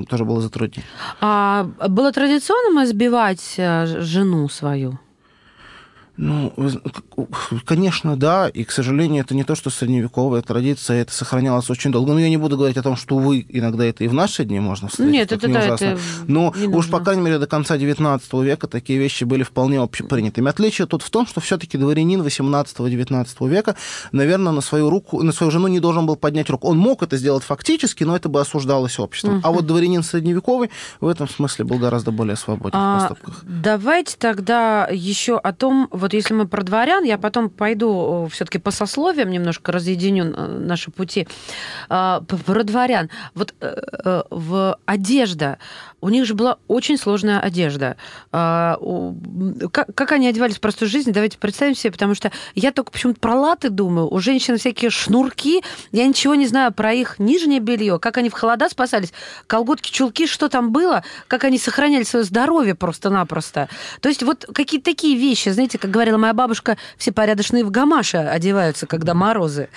тоже 0.10 0.26
было 0.26 0.42
затруднено. 0.42 0.86
А 1.20 1.68
было 1.88 2.12
традиционным 2.12 2.84
избивать 2.84 3.56
э, 3.58 3.86
жену 4.02 4.50
свою? 4.50 4.98
Ну, 6.22 6.54
конечно, 7.66 8.16
да, 8.16 8.48
и, 8.48 8.64
к 8.64 8.72
сожалению, 8.72 9.24
это 9.24 9.34
не 9.34 9.44
то, 9.44 9.56
что 9.56 9.72
средневековая 9.72 10.44
традиция, 10.44 11.02
это 11.02 11.12
сохранялось 11.12 11.70
очень 11.72 11.92
долго. 11.92 12.14
Но 12.14 12.20
я 12.20 12.30
не 12.30 12.38
буду 12.38 12.58
говорить 12.58 12.78
о 12.78 12.84
том, 12.84 12.96
что, 12.96 13.16
увы, 13.16 13.44
иногда 13.50 13.86
это 13.86 14.04
и 14.04 14.08
в 14.08 14.14
наши 14.14 14.46
дни 14.46 14.60
можно 14.60 14.88
встретить. 14.88 15.12
Нет, 15.14 15.32
это 15.32 15.48
ни 15.48 15.54
да, 15.54 15.60
ужасно. 15.62 15.86
это 15.86 16.00
Но 16.28 16.54
не 16.56 16.68
уж, 16.68 16.74
нужно. 16.74 16.98
по 17.00 17.04
крайней 17.04 17.24
мере, 17.24 17.40
до 17.40 17.48
конца 17.48 17.76
XIX 17.76 18.22
века 18.44 18.68
такие 18.68 19.00
вещи 19.00 19.24
были 19.24 19.42
вполне 19.42 19.80
общепринятыми. 19.80 20.48
Отличие 20.50 20.86
тут 20.88 21.02
в 21.02 21.10
том, 21.10 21.26
что 21.26 21.42
все-таки 21.42 21.78
дворянин 21.78 22.22
XVIII-XIX 22.22 23.50
века, 23.50 23.76
наверное, 24.12 24.54
на 24.54 24.62
свою 24.62 24.90
руку, 24.92 25.24
на 25.24 25.32
свою 25.32 25.52
жену 25.52 25.68
не 25.68 25.80
должен 25.80 26.06
был 26.06 26.18
поднять 26.18 26.50
руку. 26.52 26.68
Он 26.68 26.78
мог 26.78 27.02
это 27.02 27.18
сделать 27.18 27.44
фактически, 27.44 28.04
но 28.04 28.16
это 28.16 28.30
бы 28.30 28.40
осуждалось 28.40 29.00
обществом. 29.00 29.42
А 29.44 29.52
вот 29.52 29.66
дворянин 29.66 30.04
средневековый 30.04 30.70
в 31.00 31.08
этом 31.08 31.28
смысле 31.28 31.66
был 31.66 31.80
гораздо 31.80 32.12
более 32.12 32.36
свободен 32.36 32.78
в 32.78 32.82
А, 32.82 33.00
поступках. 33.00 33.42
давайте 33.44 34.16
тогда 34.18 34.88
еще 34.92 35.38
о 35.38 35.52
том, 35.54 35.88
вот 35.92 36.11
если 36.14 36.34
мы 36.34 36.48
про 36.48 36.64
дворян, 36.64 37.04
я 37.04 37.18
потом 37.18 37.50
пойду 37.50 38.28
все-таки 38.32 38.60
по 38.60 38.72
сословиям 38.72 39.30
немножко 39.30 39.72
разъединю 39.72 40.34
э, 40.36 40.48
наши 40.48 40.92
пути. 40.92 41.28
А, 41.90 42.22
Про 42.22 42.64
дворян. 42.64 43.10
Вот 43.36 43.54
э, 43.62 43.82
э, 44.06 44.24
в 44.30 44.78
одежда. 44.86 45.58
У 46.02 46.10
них 46.10 46.26
же 46.26 46.34
была 46.34 46.58
очень 46.68 46.98
сложная 46.98 47.40
одежда. 47.40 47.96
А, 48.32 48.78
Как, 49.72 49.94
как 49.94 50.12
они 50.12 50.28
одевались 50.28 50.58
в 50.58 50.60
простую 50.60 50.90
жизнь, 50.90 51.12
давайте 51.12 51.38
представим 51.38 51.76
себе, 51.76 51.92
потому 51.92 52.16
что 52.16 52.32
я 52.56 52.72
только 52.72 52.92
почему-то 52.92 53.20
про 53.20 53.36
латы 53.36 53.70
думаю. 53.70 54.12
У 54.12 54.20
женщин 54.20 54.58
всякие 54.58 54.90
шнурки. 54.90 55.64
Я 55.92 56.08
ничего 56.08 56.36
не 56.36 56.48
знаю 56.48 56.74
про 56.74 56.92
их 56.94 57.20
нижнее 57.20 57.60
белье, 57.60 58.00
как 58.00 58.18
они 58.18 58.30
в 58.30 58.34
холода 58.34 58.68
спасались, 58.70 59.14
колготки, 59.48 59.92
чулки, 59.92 60.26
что 60.26 60.50
там 60.50 60.72
было, 60.72 61.04
как 61.28 61.44
они 61.44 61.60
сохраняли 61.60 62.04
свое 62.04 62.26
здоровье 62.26 62.74
просто-напросто. 62.74 63.70
То 64.00 64.10
есть 64.10 64.24
вот 64.24 64.46
какие-то 64.54 64.86
такие 64.86 65.16
вещи, 65.18 65.50
знаете, 65.50 65.78
как 65.78 65.92
говорила 65.92 66.18
моя 66.18 66.34
бабушка, 66.34 66.78
все 66.98 67.12
порядочные 67.12 67.64
в 67.64 67.70
гамаше 67.72 68.18
одеваются, 68.18 68.88
когда 68.88 69.14
морозы. 69.14 69.70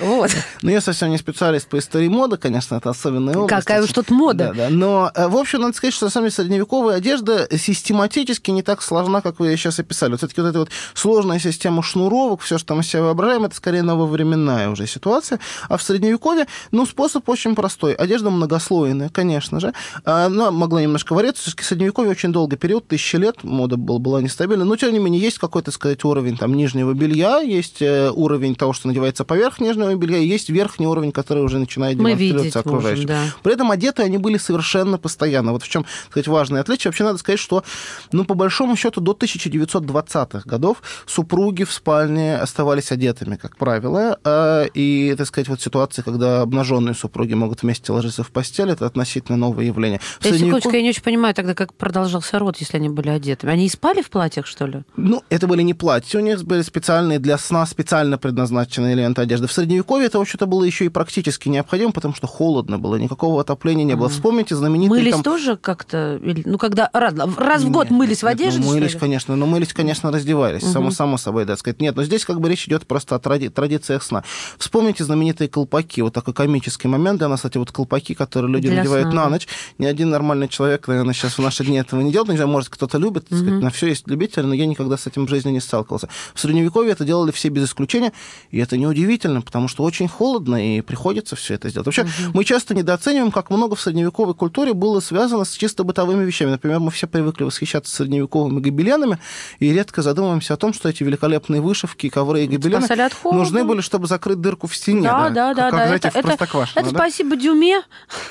Вот. 0.00 0.30
Ну, 0.62 0.70
я 0.70 0.80
совсем 0.80 1.10
не 1.10 1.18
специалист 1.18 1.68
по 1.68 1.78
истории 1.78 2.08
моды, 2.08 2.36
конечно, 2.36 2.74
это 2.74 2.90
особенная 2.90 3.36
область. 3.36 3.64
Какая 3.64 3.82
уж 3.82 3.92
тут 3.92 4.10
мода. 4.10 4.52
Да, 4.54 4.64
да. 4.64 4.68
Но, 4.70 5.10
э, 5.14 5.28
в 5.28 5.36
общем, 5.36 5.67
надо 5.68 5.76
сказать, 5.76 5.94
что, 5.94 6.06
на 6.06 6.10
самом 6.10 6.26
деле, 6.26 6.34
средневековая 6.34 6.96
одежда 6.96 7.48
систематически 7.56 8.50
не 8.50 8.62
так 8.62 8.82
сложна, 8.82 9.20
как 9.20 9.38
вы 9.38 9.56
сейчас 9.56 9.78
описали. 9.78 10.12
Вот 10.12 10.18
все-таки 10.18 10.40
вот 10.40 10.48
эта 10.48 10.58
вот 10.60 10.70
сложная 10.94 11.38
система 11.38 11.82
шнуровок, 11.82 12.40
все, 12.40 12.58
что 12.58 12.74
мы 12.74 12.82
себе 12.82 13.02
воображаем, 13.02 13.44
это 13.44 13.54
скорее 13.54 13.82
нововременная 13.82 14.70
уже 14.70 14.86
ситуация. 14.86 15.38
А 15.68 15.76
в 15.76 15.82
Средневековье, 15.82 16.46
ну, 16.70 16.86
способ 16.86 17.28
очень 17.28 17.54
простой. 17.54 17.94
Одежда 17.94 18.30
многослойная, 18.30 19.08
конечно 19.08 19.60
же. 19.60 19.72
Она 20.04 20.50
могла 20.50 20.82
немножко 20.82 21.14
вариться. 21.14 21.42
Все-таки 21.42 21.64
Средневековье 21.64 22.10
очень 22.10 22.32
долгий 22.32 22.56
период, 22.56 22.88
тысячи 22.88 23.16
лет, 23.16 23.44
мода 23.44 23.76
была, 23.76 23.98
была 23.98 24.22
нестабильна. 24.22 24.64
Но, 24.64 24.76
тем 24.76 24.92
не 24.92 24.98
менее, 24.98 25.20
есть 25.20 25.38
какой-то, 25.38 25.70
сказать, 25.70 26.02
уровень 26.04 26.36
там 26.36 26.54
нижнего 26.54 26.92
белья, 26.94 27.38
есть 27.38 27.82
э, 27.82 28.10
уровень 28.10 28.54
того, 28.54 28.72
что 28.72 28.88
надевается 28.88 29.24
поверх 29.24 29.60
нижнего 29.60 29.94
белья, 29.94 30.18
и 30.18 30.26
есть 30.26 30.48
верхний 30.48 30.86
уровень, 30.86 31.12
который 31.12 31.42
уже 31.42 31.58
начинает 31.58 31.98
демонстрироваться 31.98 32.58
можем, 32.58 32.70
окружающим. 32.70 33.06
да. 33.06 33.22
При 33.42 33.52
этом 33.52 33.70
одеты 33.70 34.02
они 34.02 34.18
были 34.18 34.38
совершенно 34.38 34.98
постоянно. 34.98 35.52
Вот 35.58 35.64
в 35.64 35.68
чем, 35.68 35.82
так 35.82 36.10
сказать, 36.12 36.28
важное 36.28 36.60
отличие. 36.60 36.90
Вообще 36.90 37.04
надо 37.04 37.18
сказать, 37.18 37.40
что, 37.40 37.64
ну, 38.12 38.24
по 38.24 38.34
большому 38.34 38.76
счету, 38.76 39.00
до 39.00 39.12
1920-х 39.12 40.42
годов 40.48 40.82
супруги 41.06 41.64
в 41.64 41.72
спальне 41.72 42.36
оставались 42.36 42.92
одетыми, 42.92 43.36
как 43.36 43.56
правило. 43.56 44.18
А, 44.24 44.64
И, 44.74 45.14
так 45.16 45.26
сказать, 45.26 45.48
вот 45.48 45.60
ситуации, 45.60 46.02
когда 46.02 46.42
обнаженные 46.42 46.94
супруги 46.94 47.34
могут 47.34 47.62
вместе 47.62 47.92
ложиться 47.92 48.22
в 48.22 48.30
постель, 48.30 48.70
это 48.70 48.86
относительно 48.86 49.36
новое 49.36 49.64
явление. 49.66 49.98
В 50.20 50.24
Я, 50.24 50.30
средневековье- 50.30 50.38
секундочку, 50.38 50.70
я 50.70 50.82
не 50.82 50.88
очень 50.90 51.02
понимаю 51.02 51.34
тогда, 51.34 51.54
как 51.54 51.74
продолжался 51.74 52.38
род, 52.38 52.56
если 52.58 52.76
они 52.76 52.88
были 52.88 53.08
одеты. 53.08 53.48
Они 53.48 53.66
и 53.66 53.68
спали 53.68 54.02
в 54.02 54.10
платьях, 54.10 54.46
что 54.46 54.66
ли? 54.66 54.82
Ну, 54.96 55.22
это 55.30 55.46
были 55.46 55.62
не 55.62 55.74
платья, 55.74 56.18
у 56.18 56.22
них 56.22 56.44
были 56.44 56.62
специальные 56.62 57.18
для 57.18 57.38
сна 57.38 57.66
специально 57.66 58.18
предназначенные 58.18 58.94
элементы 58.94 59.22
одежды. 59.22 59.46
В 59.46 59.52
Средневековье 59.52 60.06
это, 60.06 60.18
вообще-то, 60.18 60.46
было 60.46 60.64
еще 60.64 60.84
и 60.84 60.88
практически 60.88 61.48
необходимо, 61.48 61.92
потому 61.92 62.14
что 62.14 62.26
холодно 62.26 62.78
было, 62.78 62.96
никакого 62.96 63.40
отопления 63.40 63.84
не 63.84 63.96
было. 63.96 64.08
Вспомните 64.08 64.54
знаменитые 64.54 64.98
Мылись 65.00 65.12
там... 65.14 65.22
тоже 65.22 65.47
как-то? 65.56 66.16
Или- 66.22 66.42
Ну, 66.44 66.58
когда 66.58 66.90
раз, 66.92 67.14
раз 67.36 67.62
в 67.62 67.70
год 67.70 67.90
Нет, 67.90 67.98
мылись 67.98 68.18
в 68.20 68.22
нет, 68.24 68.32
одежде, 68.34 68.60
ну, 68.60 68.66
мылись, 68.74 68.94
ли? 68.94 68.98
конечно, 69.00 69.36
но 69.36 69.46
мылись, 69.46 69.72
конечно, 69.72 70.10
раздевались, 70.12 70.62
само, 70.62 70.90
само 70.90 71.16
собой, 71.18 71.44
да, 71.44 71.56
сказать. 71.56 71.80
Нет, 71.80 71.96
но 71.96 72.04
здесь 72.04 72.24
как 72.24 72.40
бы 72.40 72.48
речь 72.48 72.66
идет 72.66 72.86
просто 72.86 73.14
о 73.14 73.18
тради- 73.18 73.48
традициях 73.50 74.02
сна. 74.02 74.24
Вспомните 74.58 75.04
знаменитые 75.04 75.48
колпаки, 75.48 76.00
вот 76.02 76.12
такой 76.14 76.34
комический 76.34 76.88
момент 76.88 77.18
для 77.18 77.28
нас, 77.28 77.44
эти 77.44 77.58
вот 77.58 77.70
колпаки, 77.72 78.14
которые 78.14 78.52
люди 78.52 78.68
Для 78.68 78.78
надевают 78.78 79.10
сна, 79.10 79.24
на 79.24 79.30
ночь. 79.30 79.48
Ни 79.78 79.86
один 79.86 80.10
нормальный 80.10 80.48
человек, 80.48 80.86
наверное, 80.88 81.14
сейчас 81.14 81.38
в 81.38 81.42
наши 81.42 81.64
дни 81.64 81.78
этого 81.78 82.00
не 82.00 82.12
делает, 82.12 82.30
не 82.30 82.36
знаю, 82.36 82.50
может, 82.50 82.68
кто-то 82.68 82.98
любит, 82.98 83.28
так 83.28 83.38
сказать, 83.38 83.62
на 83.62 83.70
все 83.70 83.86
есть 83.88 84.06
любители, 84.08 84.42
но 84.44 84.54
я 84.54 84.66
никогда 84.66 84.96
с 84.96 85.06
этим 85.06 85.26
в 85.26 85.30
жизни 85.30 85.50
не 85.50 85.60
сталкивался. 85.60 86.08
В 86.34 86.40
Средневековье 86.40 86.92
это 86.92 87.04
делали 87.04 87.30
все 87.32 87.48
без 87.48 87.64
исключения, 87.64 88.12
и 88.50 88.58
это 88.58 88.76
неудивительно, 88.76 89.40
потому 89.42 89.68
что 89.68 89.84
очень 89.84 90.08
холодно, 90.08 90.56
и 90.76 90.80
приходится 90.80 91.36
все 91.36 91.54
это 91.54 91.68
сделать. 91.68 91.86
Вообще, 91.86 92.06
мы 92.34 92.44
часто 92.44 92.74
недооцениваем, 92.74 93.30
как 93.30 93.50
много 93.50 93.76
в 93.76 93.80
средневековой 93.80 94.34
культуре 94.34 94.74
было 94.74 95.00
связано 95.00 95.37
с 95.44 95.52
чисто 95.52 95.84
бытовыми 95.84 96.24
вещами. 96.24 96.50
Например, 96.50 96.80
мы 96.80 96.90
все 96.90 97.06
привыкли 97.06 97.44
восхищаться 97.44 97.94
средневековыми 97.94 98.60
гобеленами, 98.60 99.18
и 99.58 99.72
редко 99.72 100.02
задумываемся 100.02 100.54
о 100.54 100.56
том, 100.56 100.72
что 100.72 100.88
эти 100.88 101.02
великолепные 101.02 101.60
вышивки, 101.60 102.08
ковры 102.08 102.44
и 102.44 102.46
гобелены 102.46 102.86
нужны 103.24 103.64
были, 103.64 103.80
чтобы 103.80 104.06
закрыть 104.06 104.40
дырку 104.40 104.66
в 104.66 104.76
стене. 104.76 105.02
Да, 105.02 105.30
да, 105.30 105.54
да, 105.54 105.70
как, 105.70 105.78
да. 105.78 105.86
знаете, 105.86 106.08
Это, 106.08 106.18
это, 106.18 106.46
это 106.74 106.90
да? 106.90 106.90
спасибо 106.90 107.36
Дюме. 107.36 107.82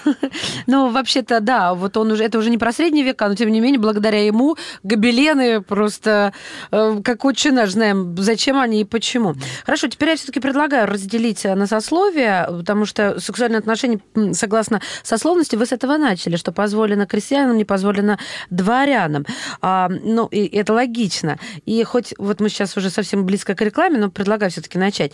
Ну, 0.68 0.90
вообще-то, 0.90 1.40
да, 1.40 1.74
вот 1.74 1.98
он 1.98 2.12
уже, 2.12 2.24
это 2.24 2.38
уже 2.38 2.50
не 2.50 2.58
про 2.58 2.72
средние 2.72 3.06
века, 3.06 3.28
но 3.28 3.36
тем 3.36 3.50
не 3.50 3.62
менее, 3.62 3.80
благодаря 3.80 4.26
ему 4.26 4.58
гобелены 4.84 5.62
просто, 5.62 6.34
э, 6.72 7.02
как 7.04 7.24
отче 7.26 7.52
наш, 7.52 7.72
знаем, 7.72 8.16
зачем 8.18 8.58
они 8.58 8.82
и 8.82 8.84
почему. 8.84 9.36
Хорошо, 9.66 9.88
теперь 9.88 10.10
я 10.10 10.16
все-таки 10.16 10.40
предлагаю 10.40 10.88
разделить 10.88 11.46
э, 11.46 11.56
на 11.56 11.68
сословия, 11.68 12.48
потому 12.48 12.86
что 12.86 13.20
сексуальные 13.20 13.60
отношения, 13.60 14.00
согласно 14.34 14.82
сословности, 15.04 15.56
вы 15.56 15.66
с 15.66 15.72
этого 15.72 15.98
начали, 15.98 16.36
что 16.36 16.52
позволено 16.88 17.06
крестьянам, 17.06 17.58
не 17.58 17.66
позволено 17.66 18.18
дворянам. 18.50 19.26
А, 19.62 19.90
ну, 19.90 20.28
и 20.28 20.46
это 20.58 20.74
логично. 20.74 21.38
И 21.66 21.84
хоть 21.84 22.14
вот 22.18 22.40
мы 22.40 22.50
сейчас 22.50 22.78
уже 22.78 22.90
совсем 22.90 23.26
близко 23.26 23.56
к 23.56 23.62
рекламе, 23.62 23.98
но 23.98 24.10
предлагаю 24.10 24.52
все-таки 24.52 24.78
начать. 24.78 25.12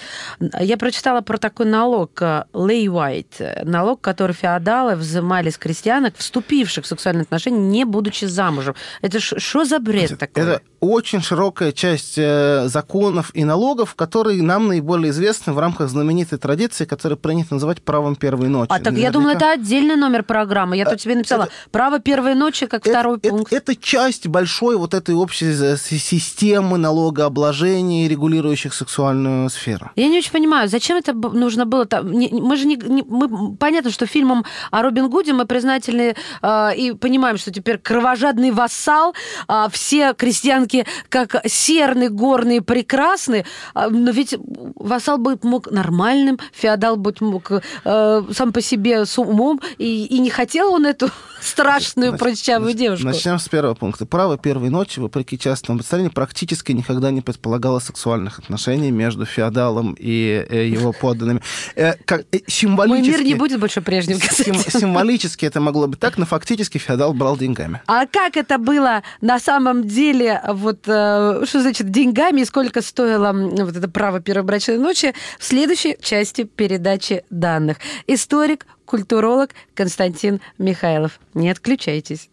Я 0.60 0.78
прочитала 0.78 1.22
про 1.22 1.38
такой 1.38 1.66
налог 1.66 2.22
э, 2.22 2.44
lay 2.54 2.86
white, 2.86 3.64
налог, 3.66 4.02
который 4.02 4.34
феодалы 4.34 4.96
взимали 4.96 5.50
с 5.50 5.58
крестьянок, 5.58 6.14
вступивших 6.18 6.86
в 6.86 6.88
сексуальные 6.88 7.24
отношения, 7.24 7.60
не 7.60 7.86
будучи 7.86 8.26
замужем. 8.26 8.76
Это 9.02 9.20
что 9.20 9.66
за 9.66 9.80
бред 9.80 10.20
такой? 10.20 10.44
Это 10.44 10.62
очень 10.80 11.22
широкая 11.22 11.72
часть 11.72 12.18
э, 12.18 12.68
законов 12.68 13.32
и 13.34 13.46
налогов, 13.46 13.96
которые 13.96 14.44
нам 14.44 14.68
наиболее 14.68 15.12
известны 15.12 15.54
в 15.54 15.60
рамках 15.60 15.90
знаменитой 15.90 16.38
традиции, 16.38 16.86
которую 16.86 17.18
принято 17.18 17.54
называть 17.54 17.82
правом 17.82 18.16
первой 18.16 18.50
ночи. 18.50 18.70
А 18.70 18.80
так 18.80 18.94
я 18.94 19.10
думала, 19.10 19.32
это 19.32 19.52
отдельный 19.52 19.96
номер 19.96 20.24
программы. 20.24 20.78
Я 20.78 20.86
тут 20.86 21.00
тебе 21.00 21.16
написала 21.16 21.50
право 21.71 21.99
первой 21.99 22.36
ночи 22.36 22.65
как 22.65 22.86
второй 22.86 23.17
это, 23.17 23.30
пункт. 23.30 23.54
Это, 23.54 23.71
это 23.71 23.82
часть 23.82 24.28
большой 24.28 24.78
вот 24.78 24.93
этой 24.93 25.15
общей 25.15 25.47
э, 25.47 25.78
системы 25.78 26.78
налогообложения, 26.78 28.08
регулирующих 28.08 28.73
сексуальную 28.73 29.49
сферу. 29.49 29.91
Я 29.95 30.08
не 30.08 30.17
очень 30.17 30.32
понимаю, 30.32 30.67
зачем 30.67 30.97
это 30.97 31.13
нужно 31.13 31.65
было? 31.65 31.88
Мы 32.02 32.58
же 32.58 32.65
не, 32.65 32.76
не- 32.76 33.04
мы 33.08 33.56
понятно, 33.56 33.91
что 33.91 34.06
фильмом 34.06 34.45
о 34.71 34.82
Робин 34.82 35.10
Гуде 35.10 35.34
мы 35.34 35.45
признательны 35.45 36.15
э, 36.41 36.76
и 36.76 36.93
понимаем, 36.93 37.38
что 37.38 37.52
теперь 37.52 37.78
кровожадный 37.78 38.52
вассал, 38.52 39.13
а 39.47 39.69
все 39.69 40.13
крестьянки 40.13 40.86
как 41.10 41.36
характерный, 41.84 42.10
горный, 42.10 42.62
прекрасный, 42.62 43.45
а, 43.73 43.89
но 43.89 44.12
ведь 44.12 44.36
вассал 44.76 45.17
быть 45.17 45.43
мог 45.43 45.71
нормальным, 45.71 46.39
феодал 46.54 46.97
быть 46.97 47.21
мог 47.21 47.52
э, 47.52 48.21
сам 48.32 48.54
по 48.54 48.62
себе 48.62 49.06
с 49.06 49.17
умом, 49.17 49.60
и, 49.77 50.06
и 50.06 50.19
не 50.19 50.29
хотел 50.29 50.73
он 50.73 50.85
эту 50.85 51.10
страшную, 51.44 52.17
прочавую 52.17 52.73
девушку. 52.73 53.06
Начнем 53.06 53.39
с 53.39 53.48
первого 53.48 53.73
пункта. 53.75 54.06
Право 54.06 54.37
первой 54.37 54.69
ночи, 54.69 55.00
вопреки 55.00 55.37
частному 55.37 55.79
представлению, 55.79 56.12
практически 56.12 56.71
никогда 56.71 57.12
не 57.12 57.21
предполагало 57.21 57.79
сексуальных 57.79 58.39
отношений 58.39 58.91
между 58.91 59.25
феодалом 59.25 59.96
и 60.00 60.46
э, 60.50 60.67
его 60.67 60.94
подданными. 60.94 61.41
Э, 61.75 61.94
как, 62.06 62.21
э, 62.31 62.39
Мой 62.63 63.02
мир 63.02 63.21
не 63.21 63.35
будет 63.35 63.60
больше 63.60 63.81
прежним. 63.81 64.19
Сим, 64.19 64.56
символически 64.56 65.46
это 65.46 65.60
могло 65.60 65.87
быть 65.87 66.00
так, 66.00 66.17
но 66.17 66.25
фактически 66.25 66.77
феодал 66.77 67.13
брал 67.13 67.37
деньгами. 67.37 67.81
А 67.87 68.06
как 68.06 68.37
это 68.37 68.58
было 68.58 69.04
на 69.21 69.39
самом 69.39 69.87
деле, 69.87 70.41
вот 70.48 70.83
что 70.83 71.46
значит 71.46 71.89
деньгами 71.89 72.41
и 72.41 72.46
сколько 72.46 72.81
стоило 72.81 73.33
вот 73.33 73.75
это 73.75 73.89
право 73.89 74.19
первой 74.19 74.44
брачной 74.44 74.77
ночи 74.77 75.13
в 75.39 75.46
следующей 75.46 75.98
части 76.02 76.44
передачи 76.44 77.23
данных. 77.29 77.77
Историк, 78.08 78.65
культуролог 78.94 79.50
Константин 79.73 80.39
Михайлов. 80.60 81.19
Не 81.33 81.50
отключайтесь. 81.50 82.29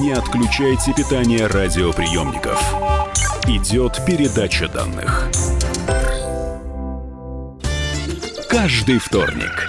Не 0.00 0.12
отключайте 0.12 0.94
питание 0.94 1.46
радиоприемников. 1.46 2.58
Идет 3.46 4.00
передача 4.06 4.68
данных. 4.68 5.28
Каждый 8.48 8.98
вторник 8.98 9.68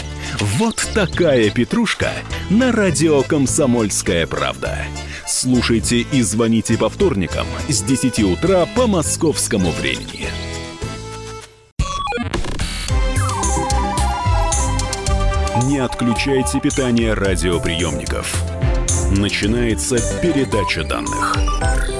Вот 0.41 0.89
такая 0.95 1.51
петрушка 1.51 2.09
на 2.49 2.71
радио 2.71 3.21
«Комсомольская 3.21 4.25
правда». 4.25 4.75
Слушайте 5.27 5.99
и 5.99 6.23
звоните 6.23 6.79
по 6.79 6.89
вторникам 6.89 7.45
с 7.69 7.83
10 7.83 8.23
утра 8.23 8.65
по 8.75 8.87
московскому 8.87 9.69
времени. 9.69 10.25
Не 15.67 15.77
отключайте 15.77 16.59
питание 16.59 17.13
радиоприемников. 17.13 18.43
Начинается 19.11 19.97
передача 20.23 20.83
данных. 20.83 21.90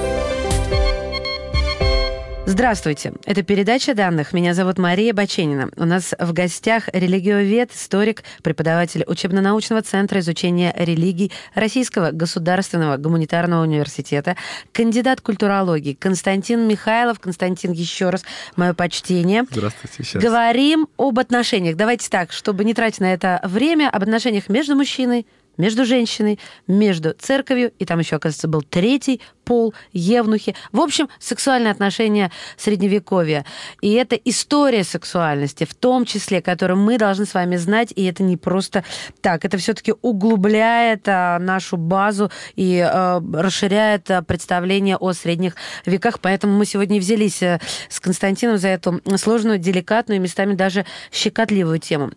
Здравствуйте. 2.44 3.12
Это 3.24 3.44
передача 3.44 3.94
данных. 3.94 4.32
Меня 4.32 4.52
зовут 4.52 4.76
Мария 4.76 5.14
Баченина. 5.14 5.70
У 5.76 5.84
нас 5.84 6.12
в 6.18 6.32
гостях 6.32 6.88
религиовед, 6.92 7.72
историк, 7.72 8.24
преподаватель 8.42 9.04
учебно-научного 9.06 9.80
центра 9.82 10.18
изучения 10.18 10.74
религий 10.76 11.30
Российского 11.54 12.10
государственного 12.10 12.96
гуманитарного 12.96 13.62
университета, 13.62 14.36
кандидат 14.72 15.20
культурологии 15.20 15.92
Константин 15.92 16.66
Михайлов. 16.66 17.20
Константин, 17.20 17.70
еще 17.72 18.10
раз 18.10 18.24
мое 18.56 18.74
почтение. 18.74 19.44
Здравствуйте. 19.48 20.02
Сейчас. 20.02 20.20
Говорим 20.20 20.88
об 20.96 21.20
отношениях. 21.20 21.76
Давайте 21.76 22.10
так, 22.10 22.32
чтобы 22.32 22.64
не 22.64 22.74
тратить 22.74 23.00
на 23.00 23.14
это 23.14 23.40
время, 23.44 23.88
об 23.88 24.02
отношениях 24.02 24.48
между 24.48 24.74
мужчиной, 24.74 25.26
между 25.58 25.84
женщиной, 25.84 26.40
между 26.66 27.12
церковью, 27.12 27.72
и 27.78 27.84
там 27.84 27.98
еще, 27.98 28.16
оказывается, 28.16 28.48
был 28.48 28.62
третий 28.62 29.20
пол, 29.44 29.74
евнухи. 29.92 30.54
В 30.72 30.80
общем, 30.80 31.08
сексуальные 31.18 31.70
отношения 31.70 32.30
Средневековья. 32.56 33.44
И 33.80 33.92
это 33.92 34.16
история 34.16 34.84
сексуальности, 34.84 35.64
в 35.64 35.74
том 35.74 36.04
числе, 36.04 36.42
которую 36.42 36.78
мы 36.78 36.98
должны 36.98 37.26
с 37.26 37.34
вами 37.34 37.56
знать, 37.56 37.92
и 37.94 38.04
это 38.04 38.22
не 38.22 38.36
просто 38.36 38.84
так. 39.20 39.44
Это 39.44 39.58
все-таки 39.58 39.94
углубляет 40.02 41.08
а, 41.08 41.38
нашу 41.38 41.76
базу 41.76 42.30
и 42.56 42.78
а, 42.80 43.22
расширяет 43.32 44.10
а, 44.10 44.22
представление 44.22 44.96
о 44.96 45.12
средних 45.12 45.56
веках. 45.86 46.20
Поэтому 46.20 46.56
мы 46.56 46.66
сегодня 46.66 46.98
взялись 46.98 47.42
а, 47.42 47.60
с 47.88 48.00
Константином 48.00 48.58
за 48.58 48.68
эту 48.68 49.00
сложную, 49.16 49.58
деликатную, 49.58 50.20
местами 50.20 50.54
даже 50.54 50.86
щекотливую 51.10 51.78
тему. 51.78 52.10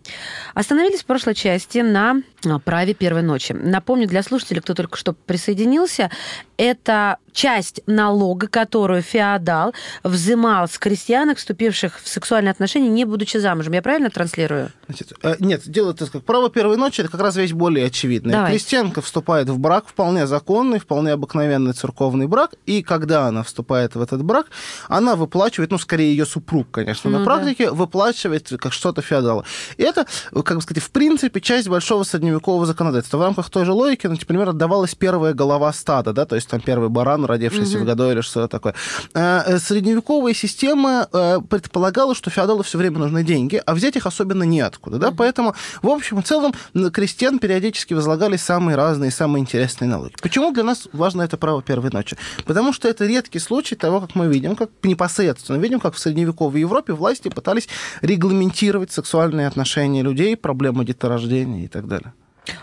Остановились 0.54 1.02
в 1.02 1.06
прошлой 1.06 1.34
части 1.34 1.78
на 1.78 2.22
праве 2.64 2.94
первой 2.94 3.22
ночи. 3.22 3.52
Напомню 3.52 4.06
для 4.06 4.22
слушателей, 4.22 4.60
кто 4.60 4.74
только 4.74 4.96
что 4.96 5.12
присоединился, 5.12 6.10
это 6.56 7.15
часть 7.36 7.82
налога, 7.86 8.48
которую 8.48 9.02
феодал 9.02 9.74
взимал 10.02 10.68
с 10.68 10.78
крестьянок, 10.78 11.36
вступивших 11.36 12.00
в 12.02 12.08
сексуальные 12.08 12.50
отношения, 12.50 12.88
не 12.88 13.04
будучи 13.04 13.36
замужем. 13.36 13.74
Я 13.74 13.82
правильно 13.82 14.08
транслирую? 14.08 14.72
Значит, 14.86 15.12
э, 15.22 15.36
нет, 15.38 15.62
дело 15.66 15.90
это 15.90 16.06
как 16.06 16.24
право 16.24 16.48
первой 16.48 16.78
ночи, 16.78 17.02
это 17.02 17.10
как 17.10 17.20
раз 17.20 17.36
вещь 17.36 17.52
более 17.52 17.86
очевидная. 17.86 18.32
Давай. 18.32 18.52
Крестьянка 18.52 19.02
вступает 19.02 19.50
в 19.50 19.58
брак, 19.58 19.86
вполне 19.86 20.26
законный, 20.26 20.78
вполне 20.78 21.12
обыкновенный 21.12 21.74
церковный 21.74 22.26
брак, 22.26 22.54
и 22.64 22.82
когда 22.82 23.26
она 23.26 23.42
вступает 23.42 23.94
в 23.96 24.00
этот 24.00 24.24
брак, 24.24 24.46
она 24.88 25.14
выплачивает, 25.14 25.70
ну, 25.70 25.78
скорее 25.78 26.10
ее 26.10 26.24
супруг, 26.24 26.70
конечно, 26.70 27.10
Ну 27.10 27.18
на 27.18 27.24
да. 27.24 27.30
практике, 27.30 27.70
выплачивает 27.70 28.50
как 28.58 28.72
что-то 28.72 29.02
феодала. 29.02 29.44
И 29.76 29.82
это, 29.82 30.06
как 30.42 30.56
бы 30.56 30.62
сказать, 30.62 30.82
в 30.82 30.90
принципе, 30.90 31.40
часть 31.42 31.68
большого 31.68 32.04
средневекового 32.04 32.64
законодательства. 32.64 33.18
В 33.18 33.22
рамках 33.22 33.50
той 33.50 33.66
же 33.66 33.72
логики, 33.72 34.06
ну, 34.06 34.14
например, 34.14 34.48
отдавалась 34.48 34.94
первая 34.94 35.34
голова 35.34 35.70
стада, 35.74 36.14
да, 36.14 36.24
то 36.24 36.34
есть 36.34 36.48
там 36.48 36.60
первый 36.60 36.88
баран, 36.88 37.05
родившийся 37.14 37.78
в 37.78 37.84
году 37.84 38.10
или 38.10 38.20
что-то 38.20 38.48
такое. 38.48 38.74
Э, 39.14 39.42
э, 39.46 39.58
Средневековая 39.58 40.34
система 40.34 41.08
э, 41.12 41.38
предполагала, 41.48 42.14
что 42.14 42.30
феодалу 42.30 42.62
все 42.62 42.78
время 42.78 42.98
нужны 42.98 43.24
деньги, 43.24 43.62
а 43.64 43.74
взять 43.74 43.96
их 43.96 44.06
особенно 44.06 44.42
неоткуда, 44.42 44.98
да, 44.98 45.10
поэтому, 45.10 45.54
в 45.82 45.88
общем 45.88 46.18
и 46.18 46.22
целом, 46.22 46.54
на 46.74 46.90
крестьян 46.90 47.38
периодически 47.38 47.94
возлагались 47.94 48.42
самые 48.42 48.76
разные, 48.76 49.10
самые 49.10 49.42
интересные 49.42 49.88
налоги. 49.88 50.14
Почему 50.20 50.52
для 50.52 50.64
нас 50.64 50.88
важно 50.92 51.22
это 51.22 51.36
право 51.36 51.62
первой 51.62 51.90
ночи? 51.90 52.16
Потому 52.44 52.72
что 52.72 52.88
это 52.88 53.06
редкий 53.06 53.38
случай 53.38 53.76
того, 53.76 54.00
как 54.00 54.14
мы 54.14 54.26
видим, 54.26 54.56
как 54.56 54.70
непосредственно 54.82 55.56
видим, 55.56 55.80
как 55.80 55.94
в 55.94 55.98
средневековой 55.98 56.60
Европе 56.60 56.92
власти 56.92 57.28
пытались 57.28 57.68
регламентировать 58.02 58.92
сексуальные 58.92 59.46
отношения 59.46 60.02
людей, 60.02 60.36
проблемы 60.36 60.84
деторождения 60.84 61.64
и 61.64 61.68
так 61.68 61.86
далее. 61.86 62.12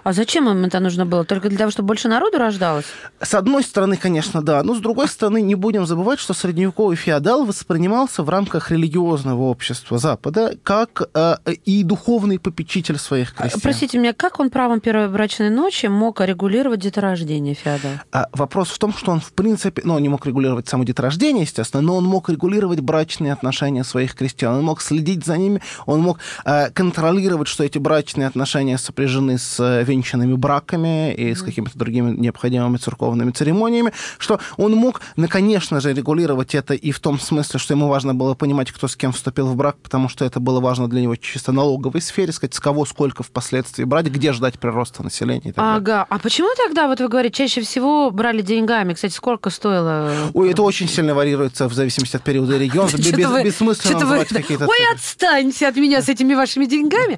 А 0.04 0.14
зачем 0.14 0.50
им 0.50 0.66
это 0.66 0.80
нужно 0.80 1.06
было? 1.06 1.26
Только 1.26 1.50
для 1.50 1.58
того, 1.58 1.72
чтобы 1.72 1.88
больше 1.88 2.08
народу 2.08 2.38
рождалось? 2.38 2.86
С 3.22 3.34
одной 3.34 3.64
стороны, 3.64 3.98
конечно, 3.98 4.42
да, 4.42 4.64
но 4.64 4.76
с 4.76 4.80
другой 4.80 5.08
стороны, 5.08 5.42
не 5.42 5.56
будем 5.56 5.86
забывать, 5.86 6.20
что 6.20 6.34
средневековый 6.34 6.96
феодал 6.96 7.46
воспринимался 7.46 8.24
в 8.24 8.30
рамках 8.30 8.72
религиозного 8.72 9.44
общества 9.44 9.98
Запада 9.98 10.56
как 10.64 11.10
э, 11.14 11.36
и 11.66 11.84
духовный 11.84 12.40
попечитель 12.40 12.98
своих 12.98 13.34
крестьян. 13.34 13.62
Простите 13.62 13.98
меня, 13.98 14.14
как 14.14 14.40
он 14.40 14.50
правом 14.50 14.80
первой 14.80 15.10
брачной 15.10 15.50
ночи 15.50 15.88
мог 15.88 16.22
регулировать 16.22 16.80
деторождение 16.80 17.54
феодал? 17.54 17.92
А 18.12 18.28
вопрос 18.32 18.70
в 18.70 18.78
том, 18.78 18.94
что 18.94 19.12
он, 19.12 19.20
в 19.20 19.34
принципе, 19.34 19.82
ну, 19.86 19.96
он 19.96 20.02
не 20.02 20.10
мог 20.10 20.26
регулировать 20.26 20.68
само 20.68 20.84
деторождение, 20.84 21.44
естественно, 21.44 21.82
но 21.82 21.98
он 21.98 22.06
мог 22.06 22.30
регулировать 22.30 22.80
брачные 22.80 23.34
отношения 23.34 23.84
своих 23.84 24.16
крестьян, 24.16 24.56
он 24.56 24.64
мог 24.64 24.82
следить 24.82 25.26
за 25.26 25.38
ними, 25.38 25.62
он 25.86 26.02
мог 26.02 26.20
э, 26.46 26.70
контролировать, 26.72 27.48
что 27.48 27.64
эти 27.64 27.78
брачные 27.78 28.28
отношения 28.28 28.78
сопряжены 28.78 29.38
с 29.38 29.60
э, 29.60 29.73
венчанными 29.82 30.36
браками 30.36 31.14
и 31.14 31.34
с 31.34 31.42
какими-то 31.42 31.78
другими 31.78 32.12
необходимыми 32.12 32.78
церковными 32.78 33.32
церемониями, 33.32 33.92
что 34.18 34.40
он 34.58 34.74
мог, 34.76 35.02
ну, 35.16 35.28
конечно 35.28 35.80
же, 35.82 35.94
регулировать 35.94 36.54
это 36.56 36.74
и 36.74 36.92
в 36.92 37.00
том 37.00 37.20
смысле, 37.20 37.60
что 37.60 37.74
ему 37.74 37.88
важно 37.88 38.14
было 38.14 38.36
понимать, 38.36 38.72
кто 38.72 38.88
с 38.88 38.96
кем 38.96 39.12
вступил 39.12 39.48
в 39.48 39.56
брак, 39.56 39.78
потому 39.82 40.10
что 40.10 40.26
это 40.26 40.40
было 40.40 40.60
важно 40.60 40.88
для 40.88 41.02
него 41.02 41.16
чисто 41.16 41.52
налоговой 41.52 42.02
сфере, 42.02 42.32
сказать, 42.32 42.54
с 42.54 42.60
кого 42.60 42.86
сколько 42.86 43.24
впоследствии 43.24 43.84
брать, 43.84 44.08
где 44.08 44.34
ждать 44.34 44.60
прироста 44.60 45.04
населения. 45.04 45.54
Ага. 45.56 46.06
А 46.10 46.20
почему 46.20 46.50
тогда, 46.56 46.88
вот 46.88 47.00
вы 47.00 47.08
говорите, 47.08 47.36
чаще 47.36 47.62
всего 47.62 48.12
брали 48.12 48.42
деньгами? 48.42 48.94
Кстати, 48.94 49.14
сколько 49.14 49.50
стоило? 49.50 50.12
Ой, 50.34 50.52
это 50.52 50.62
очень 50.62 50.88
сильно 50.88 51.16
вариируется 51.16 51.68
в 51.68 51.74
зависимости 51.74 52.16
от 52.16 52.24
периода 52.24 52.56
и 52.56 52.60
региона. 52.60 52.90
Без- 52.98 53.08
Что-то 53.08 53.30
вы- 53.30 53.44
бессмысленно 53.44 54.00
называть 54.00 54.28
какие-то 54.30 54.68
Ой, 54.68 54.78
отстаньте 54.94 55.68
от 55.68 55.76
меня 55.76 56.02
с 56.02 56.10
этими 56.10 56.34
вашими 56.34 56.66
деньгами. 56.66 57.18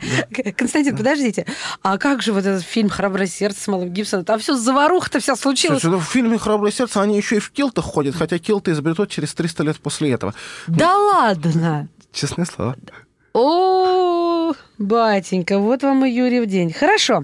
Константин, 0.57 0.95
подождите. 0.97 1.45
А 1.81 1.97
как 1.97 2.21
же 2.21 2.33
вот 2.33 2.44
этот 2.45 2.63
фильм 2.63 2.89
«Храброе 2.89 3.27
сердце» 3.27 3.61
с 3.61 3.67
Малым 3.67 3.89
Гибсоном? 3.89 4.25
Там 4.25 4.39
все 4.39 4.55
заваруха-то 4.55 5.19
вся 5.19 5.35
случилась. 5.35 5.81
Слушай, 5.81 5.93
ну, 5.93 5.99
в 5.99 6.05
фильме 6.05 6.37
«Храброе 6.37 6.71
сердце» 6.71 7.01
они 7.01 7.17
еще 7.17 7.37
и 7.37 7.39
в 7.39 7.51
килтах 7.51 7.85
ходят, 7.85 8.15
хотя 8.15 8.37
килты 8.39 8.71
изобретут 8.71 9.09
через 9.09 9.33
300 9.33 9.63
лет 9.63 9.77
после 9.79 10.11
этого. 10.11 10.33
Да 10.67 10.95
ладно. 10.95 11.87
Честное 12.11 12.45
слово. 12.45 12.75
О, 13.37 14.53
Батенька, 14.77 15.59
вот 15.59 15.83
вам 15.83 16.05
и 16.05 16.09
Юрьев 16.09 16.45
день. 16.45 16.71
Хорошо. 16.71 17.23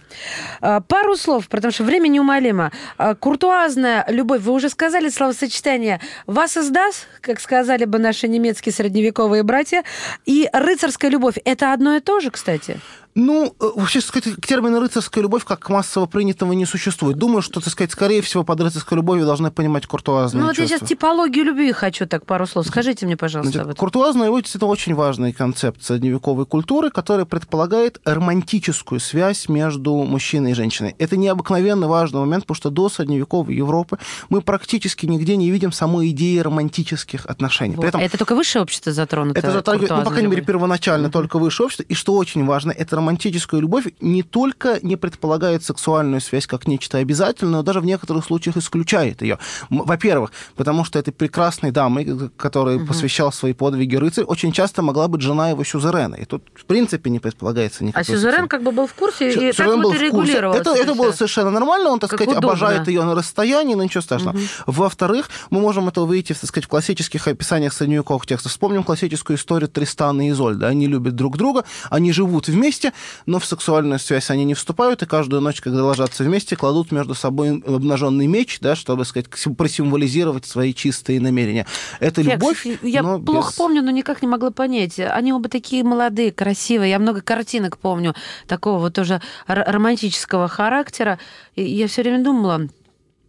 А, 0.60 0.82
Пару 0.82 1.16
слов, 1.16 1.48
потому 1.48 1.72
что 1.72 1.86
время 1.86 2.10
неумолимо. 2.10 2.74
А, 2.98 3.16
Куртуазная 3.16 4.06
любовь. 4.10 4.42
Вы 4.42 4.52
уже 4.52 4.68
сказали 4.68 5.08
словосочетание 5.08 6.02
«вас 6.28 6.58
издаст», 6.58 7.08
как 7.22 7.40
сказали 7.40 7.86
бы 7.86 7.98
наши 7.98 8.28
немецкие 8.28 8.74
средневековые 8.74 9.44
братья. 9.44 9.86
И 10.26 10.50
рыцарская 10.52 11.10
любовь. 11.10 11.36
Это 11.46 11.72
одно 11.72 11.96
и 11.96 12.02
то 12.02 12.20
же, 12.20 12.30
кстати? 12.30 12.82
Ну, 13.16 13.54
э, 13.60 13.70
вообще, 13.76 14.02
сказать, 14.02 14.36
к 14.36 14.48
термину 14.48 14.80
рыцарская 14.80 15.22
любовь 15.22 15.44
как 15.44 15.70
массово 15.70 16.06
принятого 16.06 16.54
не 16.54 16.66
существует. 16.66 17.18
Думаю, 17.18 17.42
что, 17.42 17.60
так 17.60 17.72
сказать, 17.72 17.92
скорее 17.92 18.22
всего, 18.22 18.44
под 18.44 18.62
рыцарской 18.62 18.96
любовью 18.96 19.26
должны 19.26 19.52
понимать 19.52 19.86
куртуазные 19.86 20.42
Ну 20.42 20.48
вот 20.48 20.58
я 20.58 20.64
чувства. 20.64 20.80
сейчас 20.80 20.90
типологию 20.90 21.46
любви 21.46 21.72
хочу 21.72 22.06
так 22.08 22.26
пару 22.26 22.48
слов. 22.48 22.68
Скажите 22.68 23.06
мне, 23.06 23.18
пожалуйста. 23.18 23.52
Значит, 23.52 23.66
об 23.66 23.72
этом. 23.72 23.80
куртуазная 23.80 24.28
любовь– 24.28 24.46
это 24.56 24.66
очень 24.66 24.94
важный 24.94 25.34
концепт 25.34 25.84
средневековой 25.84 26.46
культуры, 26.46 26.90
который 26.90 27.26
предполагает 27.26 28.00
романтическую 28.06 29.00
связь 29.00 29.50
между 29.50 29.94
мужчиной 30.04 30.52
и 30.52 30.54
женщиной. 30.54 30.96
Это 30.98 31.18
необыкновенно 31.18 31.88
важный 31.88 32.22
момент, 32.22 32.46
потому 32.46 32.56
что 32.56 32.70
до 32.70 32.90
средневековой 32.90 33.56
Европы 33.56 33.98
мы 34.30 34.42
практически 34.42 35.06
нигде 35.06 35.36
не 35.36 35.52
видим 35.52 35.72
самой 35.72 36.10
идеи 36.12 36.40
романтических 36.40 37.26
отношений. 37.26 37.76
Вот. 37.76 37.82
При 37.82 37.90
этом 37.90 38.02
Это 38.02 38.18
только 38.18 38.36
высшее 38.36 38.64
общество 38.64 38.92
затронуто? 38.92 39.40
это 39.40 39.52
затрагивает, 39.52 39.92
ну, 39.92 40.04
по 40.04 40.12
крайней 40.12 40.30
мере, 40.30 40.42
первоначально 40.42 41.12
только 41.12 41.40
высшее 41.40 41.66
общество. 41.66 41.84
И 41.84 41.94
что 41.94 42.16
очень 42.16 42.46
важно, 42.46 42.72
эта 42.72 43.01
романтическая 43.02 43.60
любовь 43.60 43.86
не 44.00 44.24
только 44.24 44.80
не 44.84 44.96
предполагает 44.96 45.64
сексуальную 45.64 46.22
связь 46.22 46.46
как 46.48 46.68
нечто 46.68 47.00
обязательное, 47.00 47.52
но 47.58 47.64
даже 47.64 47.82
в 47.82 47.86
некоторых 47.86 48.24
случаях 48.26 48.58
исключает 48.58 49.22
ее. 49.22 49.40
Во-первых, 49.70 50.32
потому 50.56 50.86
что 50.86 51.00
этой 51.00 51.12
прекрасной 51.12 51.72
дамой, 51.72 52.30
которой 52.38 52.80
посвящал 52.86 53.32
свои 53.32 53.54
подвиги 53.54 53.96
рыцарь, 53.96 54.24
очень 54.26 54.52
часто 54.52 54.82
могла 54.82 55.08
быть 55.08 55.22
жена 55.22 55.50
его 55.50 55.64
сюзерена. 55.64 56.16
И 56.16 56.26
тут, 56.26 56.44
в 56.56 56.66
принципе, 56.66 57.10
не 57.10 57.20
предполагается 57.20 57.84
А 57.84 57.86
никакой 57.86 58.06
сюзерен 58.06 58.22
сексуальной- 58.46 58.48
как 58.50 58.64
бы 58.64 58.72
был 58.72 58.88
в 58.88 58.94
курсе, 58.94 59.30
и 59.32 59.34
так 59.52 59.56
Сюзерен 59.56 59.72
вот 59.72 59.80
и 59.80 59.82
был 59.82 59.90
курсе. 59.92 60.06
регулировал. 60.06 60.56
Это, 60.56 60.72
это 60.76 60.94
было 60.94 61.12
совершенно 61.12 61.50
нормально, 61.50 61.90
он, 61.90 62.00
так 62.00 62.10
Как 62.12 62.20
сказать, 62.20 62.38
удобно. 62.38 62.50
обожает 62.50 62.88
ее 62.88 63.04
на 63.04 63.16
расстоянии, 63.16 63.74
но 63.76 63.84
ничего 63.84 64.02
страшного. 64.02 64.38
Во-вторых, 64.68 65.30
мы 65.50 65.60
можем 65.60 65.88
это 65.88 66.02
увидеть, 66.02 66.40
так 66.40 66.48
сказать, 66.48 66.66
в 66.66 66.68
классических 66.68 67.28
описаниях 67.28 67.74
средневековых 67.74 68.26
текстов. 68.26 68.52
Вспомним 68.52 68.84
классическую 68.84 69.38
историю 69.38 69.70
Тристана 69.70 70.28
и 70.28 70.32
Изольда. 70.32 70.68
Они 70.68 70.88
любят 70.88 71.16
друг 71.16 71.38
друга, 71.38 71.64
они 71.90 72.12
живут 72.12 72.48
вместе, 72.48 72.91
но 73.26 73.40
в 73.40 73.46
сексуальную 73.46 74.00
связь 74.00 74.30
они 74.30 74.44
не 74.46 74.54
вступают, 74.54 75.02
и 75.04 75.06
каждую 75.06 75.42
ночь, 75.42 75.62
когда 75.62 75.84
ложатся 75.84 76.24
вместе, 76.24 76.56
кладут 76.56 76.92
между 76.92 77.14
собой 77.16 77.62
обнаженный 77.66 78.28
меч, 78.28 78.60
да, 78.62 78.76
чтобы, 78.76 79.06
сказать, 79.06 79.28
сим- 79.36 79.56
просимволизировать 79.56 80.46
свои 80.46 80.74
чистые 80.74 81.20
намерения. 81.20 81.66
Это 82.00 82.24
Фекс, 82.24 82.34
любовь, 82.36 82.68
Я 82.82 83.04
но 83.04 83.20
плохо 83.20 83.50
без- 83.50 83.56
помню, 83.58 83.82
но 83.82 83.92
никак 83.92 84.22
не 84.22 84.28
могла 84.28 84.52
понять. 84.52 85.00
Они 85.00 85.34
оба 85.34 85.50
такие 85.50 85.84
молодые, 85.84 86.32
красивые. 86.32 86.90
Я 86.92 87.00
много 87.00 87.22
картинок 87.22 87.78
помню 87.78 88.16
такого 88.48 88.80
вот 88.80 88.94
тоже 88.94 89.22
романтического 89.48 90.48
характера. 90.48 91.20
И 91.56 91.64
я 91.64 91.88
все 91.88 92.02
время 92.02 92.24
думала 92.24 92.68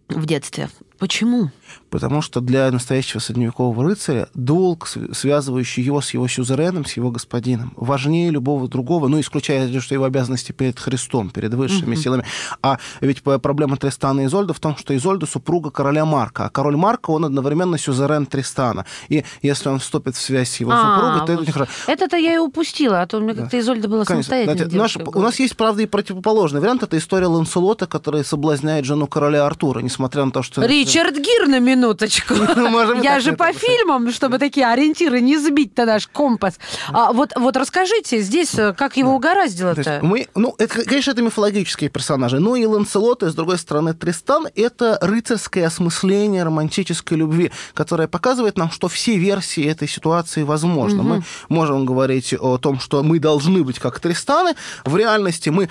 в 0.09 0.27
детстве, 0.27 0.69
почему? 1.03 1.51
Потому 1.91 2.23
что 2.23 2.41
для 2.41 2.71
настоящего 2.71 3.19
средневекового 3.21 3.83
рыцаря 3.85 4.29
долг, 4.35 4.87
св- 4.87 5.17
связывающий 5.17 5.83
его 5.83 6.01
с 6.01 6.15
его 6.15 6.29
сюзереном, 6.29 6.85
с 6.85 6.93
его 6.97 7.11
господином, 7.11 7.73
важнее 7.77 8.31
любого 8.31 8.69
другого, 8.69 9.09
ну, 9.09 9.19
исключая, 9.21 9.81
что 9.81 9.95
его 9.95 10.05
обязанности 10.05 10.53
перед 10.53 10.79
Христом, 10.79 11.31
перед 11.31 11.53
высшими 11.55 11.97
силами. 11.97 12.25
А 12.63 12.79
ведь 13.01 13.23
проблема 13.23 13.77
Тристана 13.77 14.21
и 14.21 14.27
Изольда 14.27 14.55
в 14.55 14.61
том, 14.61 14.77
что 14.77 14.95
Изольда 14.97 15.27
супруга 15.27 15.71
короля 15.71 16.05
Марка, 16.05 16.45
а 16.47 16.51
король 16.51 16.77
Марка, 16.77 17.11
он 17.11 17.25
одновременно 17.25 17.77
сюзерен 17.79 18.27
Тристана. 18.27 18.85
И 19.09 19.25
если 19.43 19.69
он 19.69 19.79
вступит 19.81 20.15
в 20.15 20.21
связь 20.21 20.51
с 20.51 20.61
его 20.61 20.71
А, 20.73 20.77
супругой, 20.77 21.19
то 21.19 21.25
это 21.25 21.33
вот. 21.33 21.43
очень 21.43 21.53
хорошо. 21.53 21.73
Это-то 21.89 22.17
я 22.17 22.35
и 22.35 22.39
упустила, 22.39 23.03
а 23.03 23.07
то 23.07 23.19
у 23.19 23.21
меня 23.21 23.35
как-то 23.35 23.59
Изольда 23.59 23.89
была 23.89 24.05
Конечно. 24.05 24.35
самостоятельной 24.37 24.79
наш- 24.79 24.97
у 24.97 25.21
нас 25.21 25.41
есть, 25.41 25.57
правда, 25.57 25.83
и 25.83 25.87
противоположный 25.87 26.61
вариант. 26.61 26.83
Это 26.85 26.97
история 26.97 27.27
Ланселота, 27.27 27.87
который 27.87 28.25
соблазняет 28.25 28.85
жену 28.85 29.07
короля 29.09 29.47
Артура, 29.47 29.81
несмотря 29.81 30.25
на 30.25 30.31
то, 30.31 30.43
что... 30.43 30.63
Ричард 30.65 30.92
Гир 30.93 31.49
на 31.49 31.59
минуточку. 31.59 32.35
И 33.03 33.03
Я 33.03 33.21
же 33.21 33.33
по 33.33 33.53
фильмам, 33.53 34.13
чтобы 34.13 34.39
такие 34.39 34.67
ориентиры 34.67 35.21
не 35.21 35.39
сбить-то 35.39 35.87
наш 35.87 36.07
компас. 36.07 36.59
А 36.89 37.13
вот, 37.13 37.33
вот 37.37 37.57
расскажите 37.57 38.21
здесь, 38.21 38.55
э, 38.59 38.75
как 38.75 38.97
его 38.97 39.11
То 39.11 39.17
угораздило-то? 39.17 40.01
мы, 40.03 40.29
ну, 40.35 40.55
конечно, 40.85 41.13
это 41.13 41.23
мифологические 41.23 41.91
персонажи. 41.91 42.41
Но 42.41 42.57
и 42.57 42.67
Ланселот, 42.67 43.23
и, 43.23 43.31
с 43.31 43.35
другой 43.35 43.59
стороны, 43.59 43.95
Тристан— 43.95 44.49
это 44.55 44.99
рыцарское 45.01 45.67
осмысление 45.67 46.43
романтической 46.45 47.17
любви, 47.17 47.51
которое 47.75 48.09
показывает 48.09 48.59
нам, 48.59 48.71
что 48.71 48.89
все 48.89 49.17
версии 49.17 49.65
этой 49.65 49.89
ситуации 49.89 50.43
возможны. 50.43 51.03
Мы 51.03 51.23
можем 51.49 51.87
говорить 51.87 52.35
о 52.39 52.59
том, 52.59 52.81
что 52.81 53.03
мы 53.03 53.19
должны 53.19 53.65
быть 53.65 53.79
как 53.79 54.01
Тристаны. 54.01 54.55
В 54.85 54.97
реальности 54.97 55.49
мы 55.49 55.69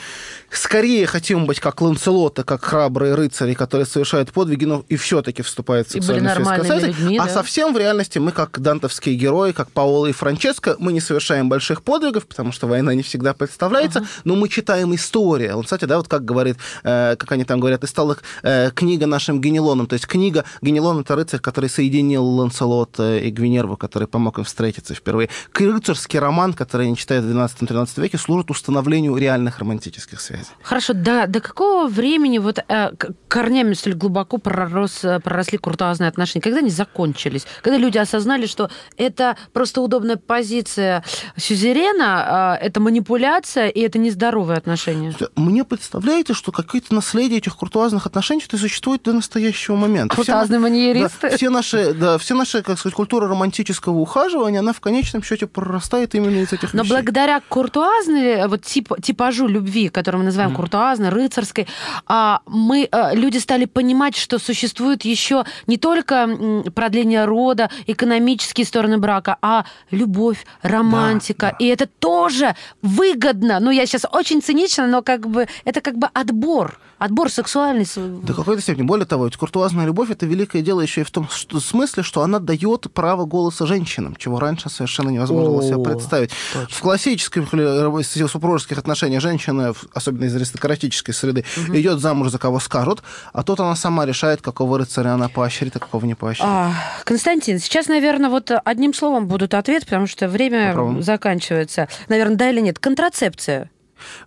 скорее 0.52 1.06
хотим 1.06 1.46
быть 1.46 1.60
как 1.60 1.82
Ланселота, 1.82 2.44
как 2.44 2.64
храбрые 2.64 3.16
рыцари, 3.16 3.54
которые 3.54 3.86
совершают 3.86 4.32
подвиги, 4.32 4.66
но 4.66 4.84
и 4.88 4.98
все-таки 5.02 5.42
вступают 5.42 5.88
в 5.88 5.92
сексуальную 5.92 6.64
связь 6.64 6.84
с 6.84 6.88
людьми, 6.88 7.18
а 7.18 7.26
да. 7.26 7.30
совсем 7.30 7.74
в 7.74 7.78
реальности 7.78 8.20
мы, 8.20 8.32
как 8.32 8.60
дантовские 8.60 9.16
герои, 9.16 9.52
как 9.52 9.72
Паоло 9.72 10.08
и 10.08 10.12
Франческо, 10.14 10.76
мы 10.80 10.94
не 10.94 11.02
совершаем 11.02 11.50
больших 11.50 11.84
подвигов, 11.84 12.28
потому 12.28 12.52
что 12.52 12.68
война 12.68 12.94
не 12.94 13.04
всегда 13.04 13.34
представляется, 13.34 14.06
но 14.24 14.36
мы 14.36 14.48
читаем 14.48 14.96
историю. 14.96 15.58
Он, 15.58 15.64
кстати, 15.64 15.86
да, 15.86 15.98
вот 15.98 16.08
как 16.08 16.24
говорит, 16.24 16.58
э, 16.84 17.16
как 17.18 17.32
они 17.32 17.44
там 17.44 17.60
говорят, 17.60 17.84
и 17.84 17.88
стала 17.88 18.18
э, 18.44 18.72
книга 18.72 19.06
нашим 19.08 19.42
Генелоном. 19.42 19.88
То 19.88 19.94
есть 19.94 20.08
книга 20.08 20.46
Генелон— 20.62 21.00
это 21.02 21.16
рыцарь, 21.16 21.40
который 21.40 21.70
соединил 21.70 22.24
Ланселота 22.24 23.18
и 23.18 23.32
Гвинерву, 23.32 23.78
который 23.78 24.08
помог 24.08 24.38
им 24.38 24.44
встретиться 24.44 24.94
впервые. 24.94 25.30
Рыцарский 25.54 26.20
роман, 26.20 26.54
который 26.54 26.88
они 26.88 26.98
читают 26.98 27.26
в 27.26 27.30
12-13 27.30 28.02
веке, 28.02 28.18
служит 28.18 28.52
установлению 28.52 29.16
реальных 29.16 29.60
романтических 29.60 30.20
связей. 30.20 30.52
Хорошо, 30.62 30.94
до, 30.94 31.28
до 31.28 31.40
какого 31.40 31.88
времени 31.88 32.38
вот 32.38 32.60
э, 32.68 32.92
корнями 33.28 33.74
столь 33.74 33.94
глубоко 33.94 34.38
пророс, 34.38 34.91
э, 35.04 35.20
проросли 35.20 35.58
куртуазные 35.58 36.08
отношения? 36.08 36.42
Когда 36.42 36.60
они 36.60 36.70
закончились? 36.70 37.46
Когда 37.62 37.78
люди 37.78 37.98
осознали, 37.98 38.46
что 38.46 38.70
это 38.98 39.38
просто 39.54 39.82
удобная 39.82 40.18
позиция 40.18 41.04
сюзерена, 41.38 42.58
э, 42.62 42.66
это 42.66 42.80
манипуляция 42.80 43.68
и 43.68 43.80
это 43.82 43.98
нездоровые 44.00 44.58
отношения? 44.58 45.14
Мне 45.36 45.64
представляете, 45.64 46.34
что 46.34 46.52
какое-то 46.52 46.94
наследие 46.94 47.38
этих 47.40 47.56
куртуазных 47.56 48.06
отношений 48.06 48.42
что 48.42 48.58
существует 48.58 49.04
до 49.04 49.14
настоящего 49.14 49.76
момента. 49.76 50.14
Все 50.16 50.24
Куртуазные 50.24 50.60
на- 50.60 50.68
маньеристы? 50.70 51.30
Да, 51.30 51.38
все 51.38 51.50
наши, 51.50 51.94
да, 51.94 52.18
все 52.18 52.36
наши, 52.36 52.62
как 52.64 52.80
сказать, 52.80 52.96
культура 52.96 53.28
романтического 53.28 53.98
ухаживания, 53.98 54.60
она 54.60 54.74
в 54.74 54.80
конечном 54.80 55.24
счете 55.24 55.48
прорастает 55.48 56.16
именно 56.16 56.38
из 56.42 56.54
этих 56.54 56.74
Но 56.74 56.84
вещей. 56.84 56.94
благодаря 56.96 57.42
куртуазной, 57.48 58.26
э, 58.26 58.48
вот 58.48 58.64
тип, 58.64 58.90
типажу 59.02 59.48
любви, 59.48 59.90
который 59.90 60.18
мы 60.18 60.24
называем 60.24 60.54
куртуазной, 60.56 61.10
рыцарской, 61.10 61.68
а, 62.08 62.42
мы, 62.46 62.88
э, 62.92 63.16
люди 63.16 63.38
стали 63.38 63.66
понимать, 63.66 64.16
что 64.16 64.40
существует 64.40 64.81
еще 65.06 65.46
не 65.68 65.78
только 65.78 66.28
продление 66.74 67.26
рода, 67.26 67.70
экономические 67.88 68.66
стороны 68.66 68.98
брака, 68.98 69.38
а 69.42 69.66
любовь, 69.92 70.46
романтика. 70.62 71.56
И 71.60 71.68
это 71.68 71.88
тоже 71.88 72.56
выгодно. 72.82 73.60
Ну, 73.60 73.72
я 73.72 73.86
сейчас 73.86 74.06
очень 74.12 74.42
цинично, 74.42 74.88
но 74.88 75.02
как 75.02 75.28
бы 75.28 75.48
это 75.66 75.82
как 75.82 75.98
бы 75.98 76.08
отбор. 76.14 76.80
Отбор 76.98 77.32
сексуальный. 77.32 77.88
До 78.22 78.36
какой-то 78.36 78.62
степени. 78.62 78.84
Более 78.84 79.08
того, 79.08 79.26
ведь 79.26 79.36
куртуазная 79.36 79.88
любовь 79.88 80.12
это 80.12 80.28
великое 80.28 80.62
дело 80.62 80.82
еще 80.82 81.02
и 81.02 81.04
в 81.04 81.10
том 81.10 81.28
что- 81.30 81.60
смысле, 81.60 82.04
что 82.04 82.22
она 82.22 82.38
дает 82.38 82.94
право 82.94 83.26
голоса 83.26 83.66
женщинам, 83.66 84.16
чего 84.16 84.40
раньше 84.40 84.70
совершенно 84.70 85.10
невозможно 85.10 85.50
было 85.50 85.64
себе 85.64 85.84
представить. 85.84 86.30
В 86.70 86.80
классических 86.80 87.52
или 87.56 88.28
супружеских 88.28 88.78
отношениях 88.78 89.20
женщина, 89.20 89.74
особенно 89.96 90.26
из 90.26 90.36
аристократической 90.36 91.14
среды, 91.14 91.44
идет 91.70 92.00
замуж 92.00 92.30
за 92.30 92.38
кого 92.38 92.60
скажут, 92.60 93.02
а 93.34 93.42
тут 93.42 93.60
она 93.60 93.76
сама 93.76 94.06
решает, 94.06 94.44
какого 94.44 94.71
рыцаря 94.78 95.14
она 95.14 95.30
поощрит, 95.30 95.76
а 95.76 95.80
какого 95.80 96.06
не 96.06 96.16
поощрит. 96.16 96.46
А, 96.48 96.74
Константин, 97.04 97.60
сейчас, 97.60 97.88
наверное, 97.88 98.30
вот 98.30 98.52
одним 98.64 98.94
словом 98.94 99.28
будут 99.28 99.54
ответ, 99.54 99.86
потому 99.86 100.08
что 100.08 100.28
время 100.28 100.70
Попробуем. 100.70 101.02
заканчивается. 101.02 101.88
Наверное, 102.10 102.36
да 102.36 102.50
или 102.50 102.62
нет? 102.62 102.80
Контрацепция. 102.80 103.70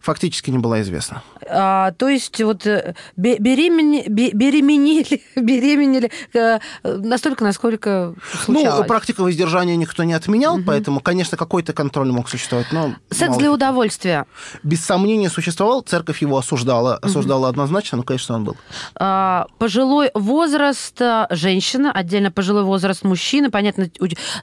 Фактически 0.01 0.51
не 0.51 0.59
была 0.59 0.81
известна. 0.83 1.23
А, 1.49 1.93
то 1.93 2.09
есть 2.09 2.41
вот 2.43 2.67
э, 2.67 2.95
бе- 3.17 3.39
беремени- 3.39 4.09
бе- 4.09 4.33
беременели, 4.33 5.23
беременели 5.37 6.11
э, 6.33 6.59
настолько, 6.83 7.45
насколько 7.45 8.15
случалось. 8.45 8.81
Ну, 8.81 8.85
практика 8.85 9.23
воздержания 9.23 9.77
никто 9.77 10.05
не 10.05 10.15
отменял, 10.15 10.59
поэтому, 10.65 11.01
конечно, 11.01 11.37
какой-то 11.37 11.73
контроль 11.73 12.11
мог 12.13 12.29
существовать, 12.29 12.67
но... 12.73 12.95
Секс 13.11 13.37
для 13.37 13.53
удовольствия. 13.53 14.27
Без 14.63 14.85
сомнения 14.85 15.29
существовал, 15.31 15.83
церковь 15.83 16.23
его 16.23 16.39
осуждала, 16.39 16.97
осуждала 16.97 17.49
однозначно, 17.49 17.99
но, 17.99 18.05
конечно, 18.05 18.35
он 18.37 18.45
был. 18.45 18.57
А, 18.97 19.47
пожилой 19.59 20.11
возраст 20.15 21.01
а, 21.01 21.27
женщина, 21.31 21.93
отдельно 21.93 22.31
пожилой 22.31 22.65
возраст 22.65 23.05
мужчины. 23.05 23.51
Понятно, 23.51 23.89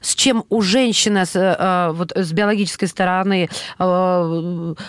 с 0.02 0.14
чем 0.14 0.44
у 0.48 0.62
женщины 0.62 1.26
с, 1.26 1.92
вот, 1.94 2.12
с 2.14 2.32
биологической 2.32 2.86
стороны 2.86 3.48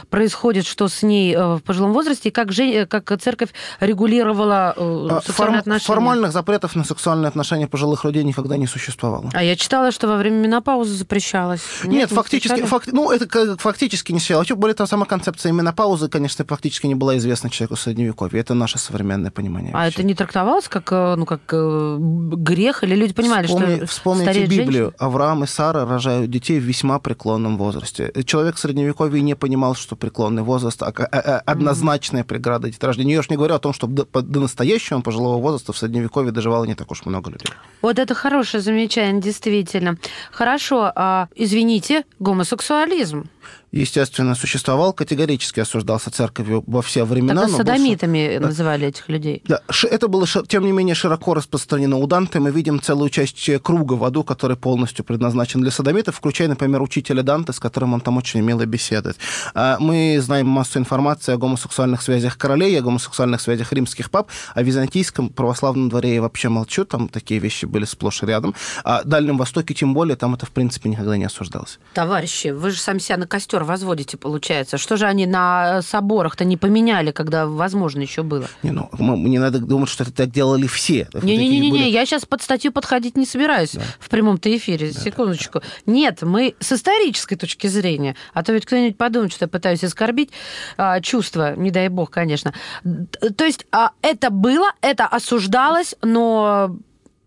происходит 0.09 0.32
происходит, 0.33 0.65
что 0.65 0.87
с 0.87 1.03
ней 1.03 1.35
э, 1.35 1.55
в 1.55 1.59
пожилом 1.61 1.93
возрасте, 1.93 2.29
и 2.29 2.31
как, 2.31 2.51
же, 2.51 2.85
как 2.87 3.21
церковь 3.21 3.49
регулировала 3.79 4.73
э, 4.75 5.07
А, 5.11 5.21
сексуальные 5.21 5.33
форм- 5.33 5.59
отношения? 5.59 5.85
Формальных 5.95 6.31
запретов 6.31 6.75
на 6.75 6.83
сексуальные 6.83 7.27
отношения 7.29 7.67
пожилых 7.67 8.03
людей 8.05 8.23
никогда 8.23 8.57
не 8.57 8.67
существовало. 8.67 9.29
А 9.33 9.43
я 9.43 9.55
читала, 9.55 9.91
что 9.91 10.07
во 10.07 10.17
время 10.17 10.37
менопаузы 10.37 10.93
запрещалось. 10.95 11.61
Нет, 11.83 12.09
не 12.11 12.15
фактически, 12.15 12.47
встречали? 12.47 12.69
факт- 12.69 12.89
ну, 12.91 13.11
это 13.11 13.57
фактически 13.57 14.11
не. 14.11 14.19
Вообще, 14.35 14.55
более 14.55 14.73
того, 14.75 14.87
сама 14.87 15.05
концепция 15.05 15.51
менопаузы, 15.51 16.09
конечно, 16.09 16.45
фактически 16.45 16.87
не 16.87 16.95
была 16.95 17.17
известна 17.17 17.49
человеку 17.49 17.75
Средневековье. 17.75 18.41
Это 18.41 18.53
наше 18.53 18.79
современное 18.79 19.31
понимание. 19.31 19.71
А 19.73 19.77
вообще. 19.83 19.99
это 19.99 20.03
не 20.03 20.15
трактовалось 20.15 20.67
как, 20.67 20.91
э, 20.91 21.15
ну, 21.15 21.25
как 21.25 21.41
э, 21.51 21.97
грех? 21.99 22.83
Или 22.83 22.95
люди 22.95 23.13
понимали, 23.13 23.45
Вспомни- 23.47 23.75
что 23.77 23.85
Вспомните 23.85 24.45
Библию. 24.45 24.65
женщина? 24.65 24.93
Авраам 24.97 25.43
и 25.43 25.47
Сара 25.47 25.85
рожают 25.85 26.31
детей 26.31 26.59
в 26.59 26.63
весьма 26.63 26.99
преклонном 26.99 27.57
возрасте. 27.57 28.11
Человек 28.25 28.55
в 28.55 28.59
Средневековье 28.59 29.21
не 29.21 29.35
понимал, 29.35 29.75
что 29.75 29.95
преклонный 30.23 30.43
возраст 30.43 30.81
а- 30.83 30.87
а- 30.87 31.19
а- 31.19 31.41
однозначная 31.45 32.23
преграда 32.23 32.69
деторождения. 32.69 33.13
Я 33.13 33.19
уж 33.19 33.29
не 33.29 33.35
говорю 33.35 33.55
о 33.55 33.59
том, 33.59 33.73
что 33.73 33.87
до, 33.87 34.05
до 34.21 34.39
настоящего 34.39 35.01
пожилого 35.01 35.41
возраста 35.41 35.73
в 35.73 35.77
Средневековье 35.77 36.31
доживало 36.31 36.65
не 36.65 36.75
так 36.75 36.91
уж 36.91 37.05
много 37.05 37.31
людей. 37.31 37.49
Вот 37.81 37.99
это 37.99 38.15
хорошее 38.15 38.61
замечание, 38.63 39.21
действительно. 39.21 39.97
Хорошо, 40.31 40.91
а, 40.95 41.27
извините, 41.35 42.03
гомосексуализм. 42.19 43.25
Естественно, 43.73 44.35
существовал, 44.35 44.93
категорически 44.93 45.59
осуждался 45.59 46.11
церковью 46.11 46.63
во 46.67 46.83
все 46.83 47.05
времена. 47.05 47.41
Тогда 47.41 47.47
но 47.47 47.57
был 47.57 47.57
садомитами 47.57 48.37
называли 48.37 48.87
этих 48.89 49.09
людей. 49.09 49.41
Да, 49.47 49.61
это 49.89 50.07
было, 50.07 50.27
тем 50.47 50.63
не 50.63 50.71
менее, 50.71 50.93
широко 50.93 51.33
распространено 51.33 51.97
у 51.97 52.05
Данте. 52.05 52.39
Мы 52.39 52.51
видим 52.51 52.79
целую 52.79 53.09
часть 53.09 53.49
э, 53.49 53.57
круга 53.57 53.93
в 53.93 54.03
аду, 54.03 54.23
который 54.23 54.57
полностью 54.57 55.03
предназначен 55.03 55.61
для 55.61 55.71
садомитов, 55.71 56.15
включая, 56.17 56.49
например, 56.49 56.83
учителя 56.83 57.23
Данте, 57.23 57.51
с 57.51 57.59
которым 57.59 57.95
он 57.95 58.01
там 58.01 58.17
очень 58.17 58.41
мило 58.41 58.63
беседует. 58.63 59.17
А 59.55 59.79
Мы 59.79 60.19
знаем 60.21 60.45
массу 60.45 60.77
информации 60.77 61.33
о 61.33 61.37
гомосексуальных 61.37 62.03
связях 62.03 62.37
королей, 62.37 62.77
о 62.77 62.83
гомосексуальных 62.83 63.41
связях 63.41 63.73
римских 63.73 64.11
пап, 64.11 64.29
о 64.53 64.61
византийском 64.61 65.29
православном 65.29 65.89
дворе 65.89 66.13
я 66.13 66.21
вообще 66.21 66.49
молчу, 66.49 66.85
там 66.85 67.09
такие 67.09 67.39
вещи 67.39 67.65
были 67.65 67.85
сплошь 67.85 68.21
и 68.21 68.27
рядом. 68.27 68.53
А 68.83 69.01
Дальнем 69.03 69.39
Востоке, 69.39 69.73
тем 69.73 69.95
более, 69.95 70.15
там 70.15 70.35
это, 70.35 70.45
в 70.45 70.51
принципе, 70.51 70.89
никогда 70.89 71.17
не 71.17 71.25
осуждалось. 71.25 71.79
Товарищи, 71.95 72.49
вы 72.49 72.69
же 72.69 72.77
сам 72.77 72.99
себя 72.99 73.17
на 73.17 73.25
костер 73.25 73.62
возводите, 73.63 74.17
получается. 74.17 74.77
Что 74.77 74.97
же 74.97 75.05
они 75.05 75.25
на 75.25 75.81
соборах-то 75.81 76.45
не 76.45 76.57
поменяли, 76.57 77.11
когда 77.11 77.45
возможно 77.47 78.01
еще 78.01 78.23
было? 78.23 78.47
Не, 78.63 78.71
ну, 78.71 78.89
мы- 78.97 79.17
не 79.17 79.39
надо 79.39 79.59
думать, 79.59 79.89
что 79.89 80.03
это 80.03 80.13
так 80.13 80.31
делали 80.31 80.67
все. 80.67 81.07
Не-не-не, 81.13 81.71
были- 81.71 81.89
я 81.89 82.05
сейчас 82.05 82.25
под 82.25 82.41
статью 82.41 82.71
подходить 82.71 83.17
не 83.17 83.25
собираюсь 83.25 83.75
в 83.99 84.09
прямом-то 84.09 84.55
эфире. 84.57 84.91
Секундочку. 84.91 85.61
Нет, 85.85 86.21
мы 86.21 86.55
с 86.59 86.71
исторической 86.71 87.35
точки 87.35 87.67
зрения, 87.67 88.15
а 88.33 88.43
то 88.43 88.53
ведь 88.53 88.65
кто-нибудь 88.65 88.97
подумает, 88.97 89.31
что 89.33 89.45
я 89.45 89.49
пытаюсь 89.49 89.83
оскорбить 89.83 90.31
а, 90.77 90.99
чувства, 91.01 91.55
не 91.55 91.71
дай 91.71 91.87
бог, 91.89 92.09
конечно. 92.11 92.53
То 92.83 93.45
есть 93.45 93.65
а, 93.71 93.91
это 94.01 94.29
было, 94.29 94.67
это 94.81 95.05
осуждалось, 95.05 95.95
но, 96.01 96.75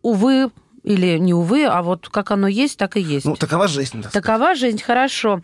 увы, 0.02 0.50
или 0.86 1.18
не 1.18 1.34
увы, 1.34 1.64
а 1.66 1.82
вот 1.82 2.08
как 2.08 2.30
оно 2.30 2.46
есть, 2.46 2.78
так 2.78 2.96
и 2.96 3.00
есть. 3.00 3.26
Ну, 3.26 3.34
такова 3.36 3.66
жизнь. 3.68 4.00
так 4.02 4.10
сказать. 4.12 4.24
Такова 4.24 4.54
жизнь, 4.54 4.80
хорошо. 4.80 5.42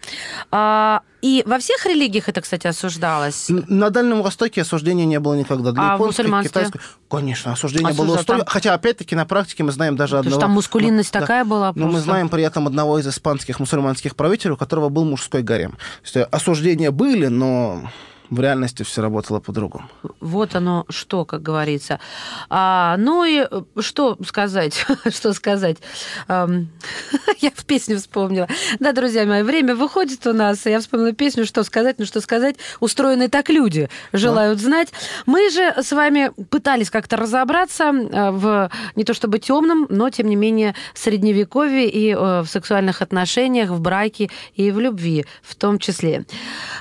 А, 0.53 1.03
и 1.21 1.43
во 1.47 1.59
всех 1.59 1.85
религиях 1.85 2.29
это, 2.29 2.41
кстати, 2.41 2.69
осуждалось. 2.69 3.47
На 3.49 3.91
Дальнем 3.91 4.23
Востоке 4.23 4.63
осуждения 4.63 5.05
не 5.05 5.19
было 5.19 5.35
никогда. 5.35 5.73
Для 5.73 5.83
А 5.95 5.97
в 5.97 6.01
мусульманстве? 6.01 6.49
китайской... 6.51 6.81
Конечно, 7.11 7.53
осуждения 7.53 7.89
Осуждал 7.89 8.07
было 8.07 8.15
устойчиво. 8.21 8.45
там? 8.45 8.53
Хотя, 8.53 8.75
опять-таки, 8.75 9.17
на 9.17 9.27
практике 9.27 9.65
мы 9.65 9.73
знаем 9.73 9.97
даже 9.97 10.13
Потому 10.17 10.21
одного... 10.21 10.41
что 10.41 10.47
там 10.47 10.51
мускулинность 10.53 11.13
Ну, 11.13 11.21
да. 11.21 11.27
такая 11.27 11.45
была 11.45 11.73
Но 11.75 11.87
мы 11.87 11.91
просто. 11.91 12.05
знаем 12.05 12.29
при 12.29 12.45
этом 12.45 12.67
одного 12.69 12.99
из 13.01 13.07
испанских 13.09 13.59
мусульманских 13.59 14.15
правителей, 14.17 14.55
у 14.55 14.57
которого 14.57 14.89
был 14.91 15.05
мужской 15.05 15.43
гарем. 15.43 15.73
То 15.73 15.79
есть 16.05 16.17
э, 16.17 16.23
осуждения 16.23 16.91
были, 16.93 17.27
но 17.27 17.91
в 18.33 18.41
реальности 18.41 18.83
все 18.83 19.03
работало 19.03 19.41
по-другому. 19.41 19.85
Вот 20.19 20.55
оно 20.55 20.87
что, 20.89 21.27
как 21.27 21.43
говорится. 21.43 22.01
А, 22.49 22.97
ну 22.97 23.25
и 23.25 23.47
э, 23.49 23.63
что 23.81 24.17
сказать? 24.27 24.87
что 25.11 25.35
сказать? 25.35 25.77
Я 26.29 27.51
в 27.55 27.65
песню 27.67 27.99
вспомнила. 27.99 28.49
Да, 28.81 28.93
друзья 28.93 29.27
мои, 29.27 29.43
время 29.43 29.75
выходит 29.77 30.27
у 30.27 30.33
нас. 30.33 30.65
Я 30.65 30.81
вспомнила 30.81 31.13
песню 31.13 31.45
«Что 31.45 31.63
сказать?» 31.63 31.99
Ну, 31.99 32.07
что 32.07 32.23
сказать? 32.23 32.57
Устроены 32.81 33.29
так 33.29 33.51
люди, 33.51 33.91
желают 34.15 34.61
знать. 34.61 34.89
Мы 35.27 35.51
же 35.51 35.75
с 35.83 35.93
вами 35.93 36.31
пытались 36.49 36.89
как-то 36.89 37.19
разобраться 37.19 37.85
э, 37.85 38.31
в 38.31 38.71
не 38.97 39.05
то 39.05 39.13
чтобы 39.13 39.41
темном, 39.41 39.87
но, 39.91 40.09
тем 40.09 40.27
не 40.29 40.37
менее, 40.37 40.75
средневековье 40.95 41.87
и 41.87 42.13
э, 42.13 42.41
в 42.41 42.47
сексуальных 42.47 43.03
отношениях, 43.03 43.69
в 43.69 43.81
браке 43.81 44.31
и 44.55 44.71
в 44.71 44.81
любви 44.81 45.27
в 45.43 45.55
том 45.55 45.79
числе. 45.79 46.25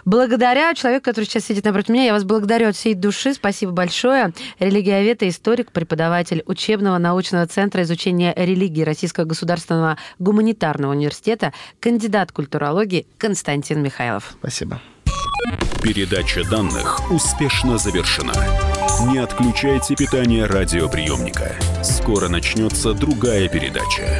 Благодаря 0.05 0.73
человеку, 0.75 1.03
который 1.03 1.25
сейчас 1.41 1.47
сидит 1.47 1.65
напротив 1.65 1.89
меня, 1.89 2.05
я 2.05 2.13
вас 2.13 2.23
благодарю 2.23 2.69
от 2.69 2.75
всей 2.75 2.93
души. 2.93 3.33
Спасибо 3.33 3.71
большое. 3.71 4.33
Религиовед 4.59 5.23
и 5.23 5.29
историк, 5.29 5.71
преподаватель 5.71 6.43
учебного 6.45 6.97
научного 6.97 7.45
центра 7.47 7.83
изучения 7.83 8.33
религии 8.35 8.83
Российского 8.83 9.25
государственного 9.25 9.97
гуманитарного 10.19 10.91
университета, 10.91 11.53
кандидат 11.79 12.31
культурологии 12.31 13.05
Константин 13.17 13.81
Михайлов. 13.81 14.35
Спасибо. 14.39 14.81
Передача 15.81 16.47
данных 16.47 17.11
успешно 17.11 17.77
завершена. 17.77 18.33
Не 19.11 19.17
отключайте 19.17 19.95
питание 19.95 20.45
радиоприемника. 20.45 21.55
Скоро 21.83 22.29
начнется 22.29 22.93
другая 22.93 23.47
передача. 23.49 24.19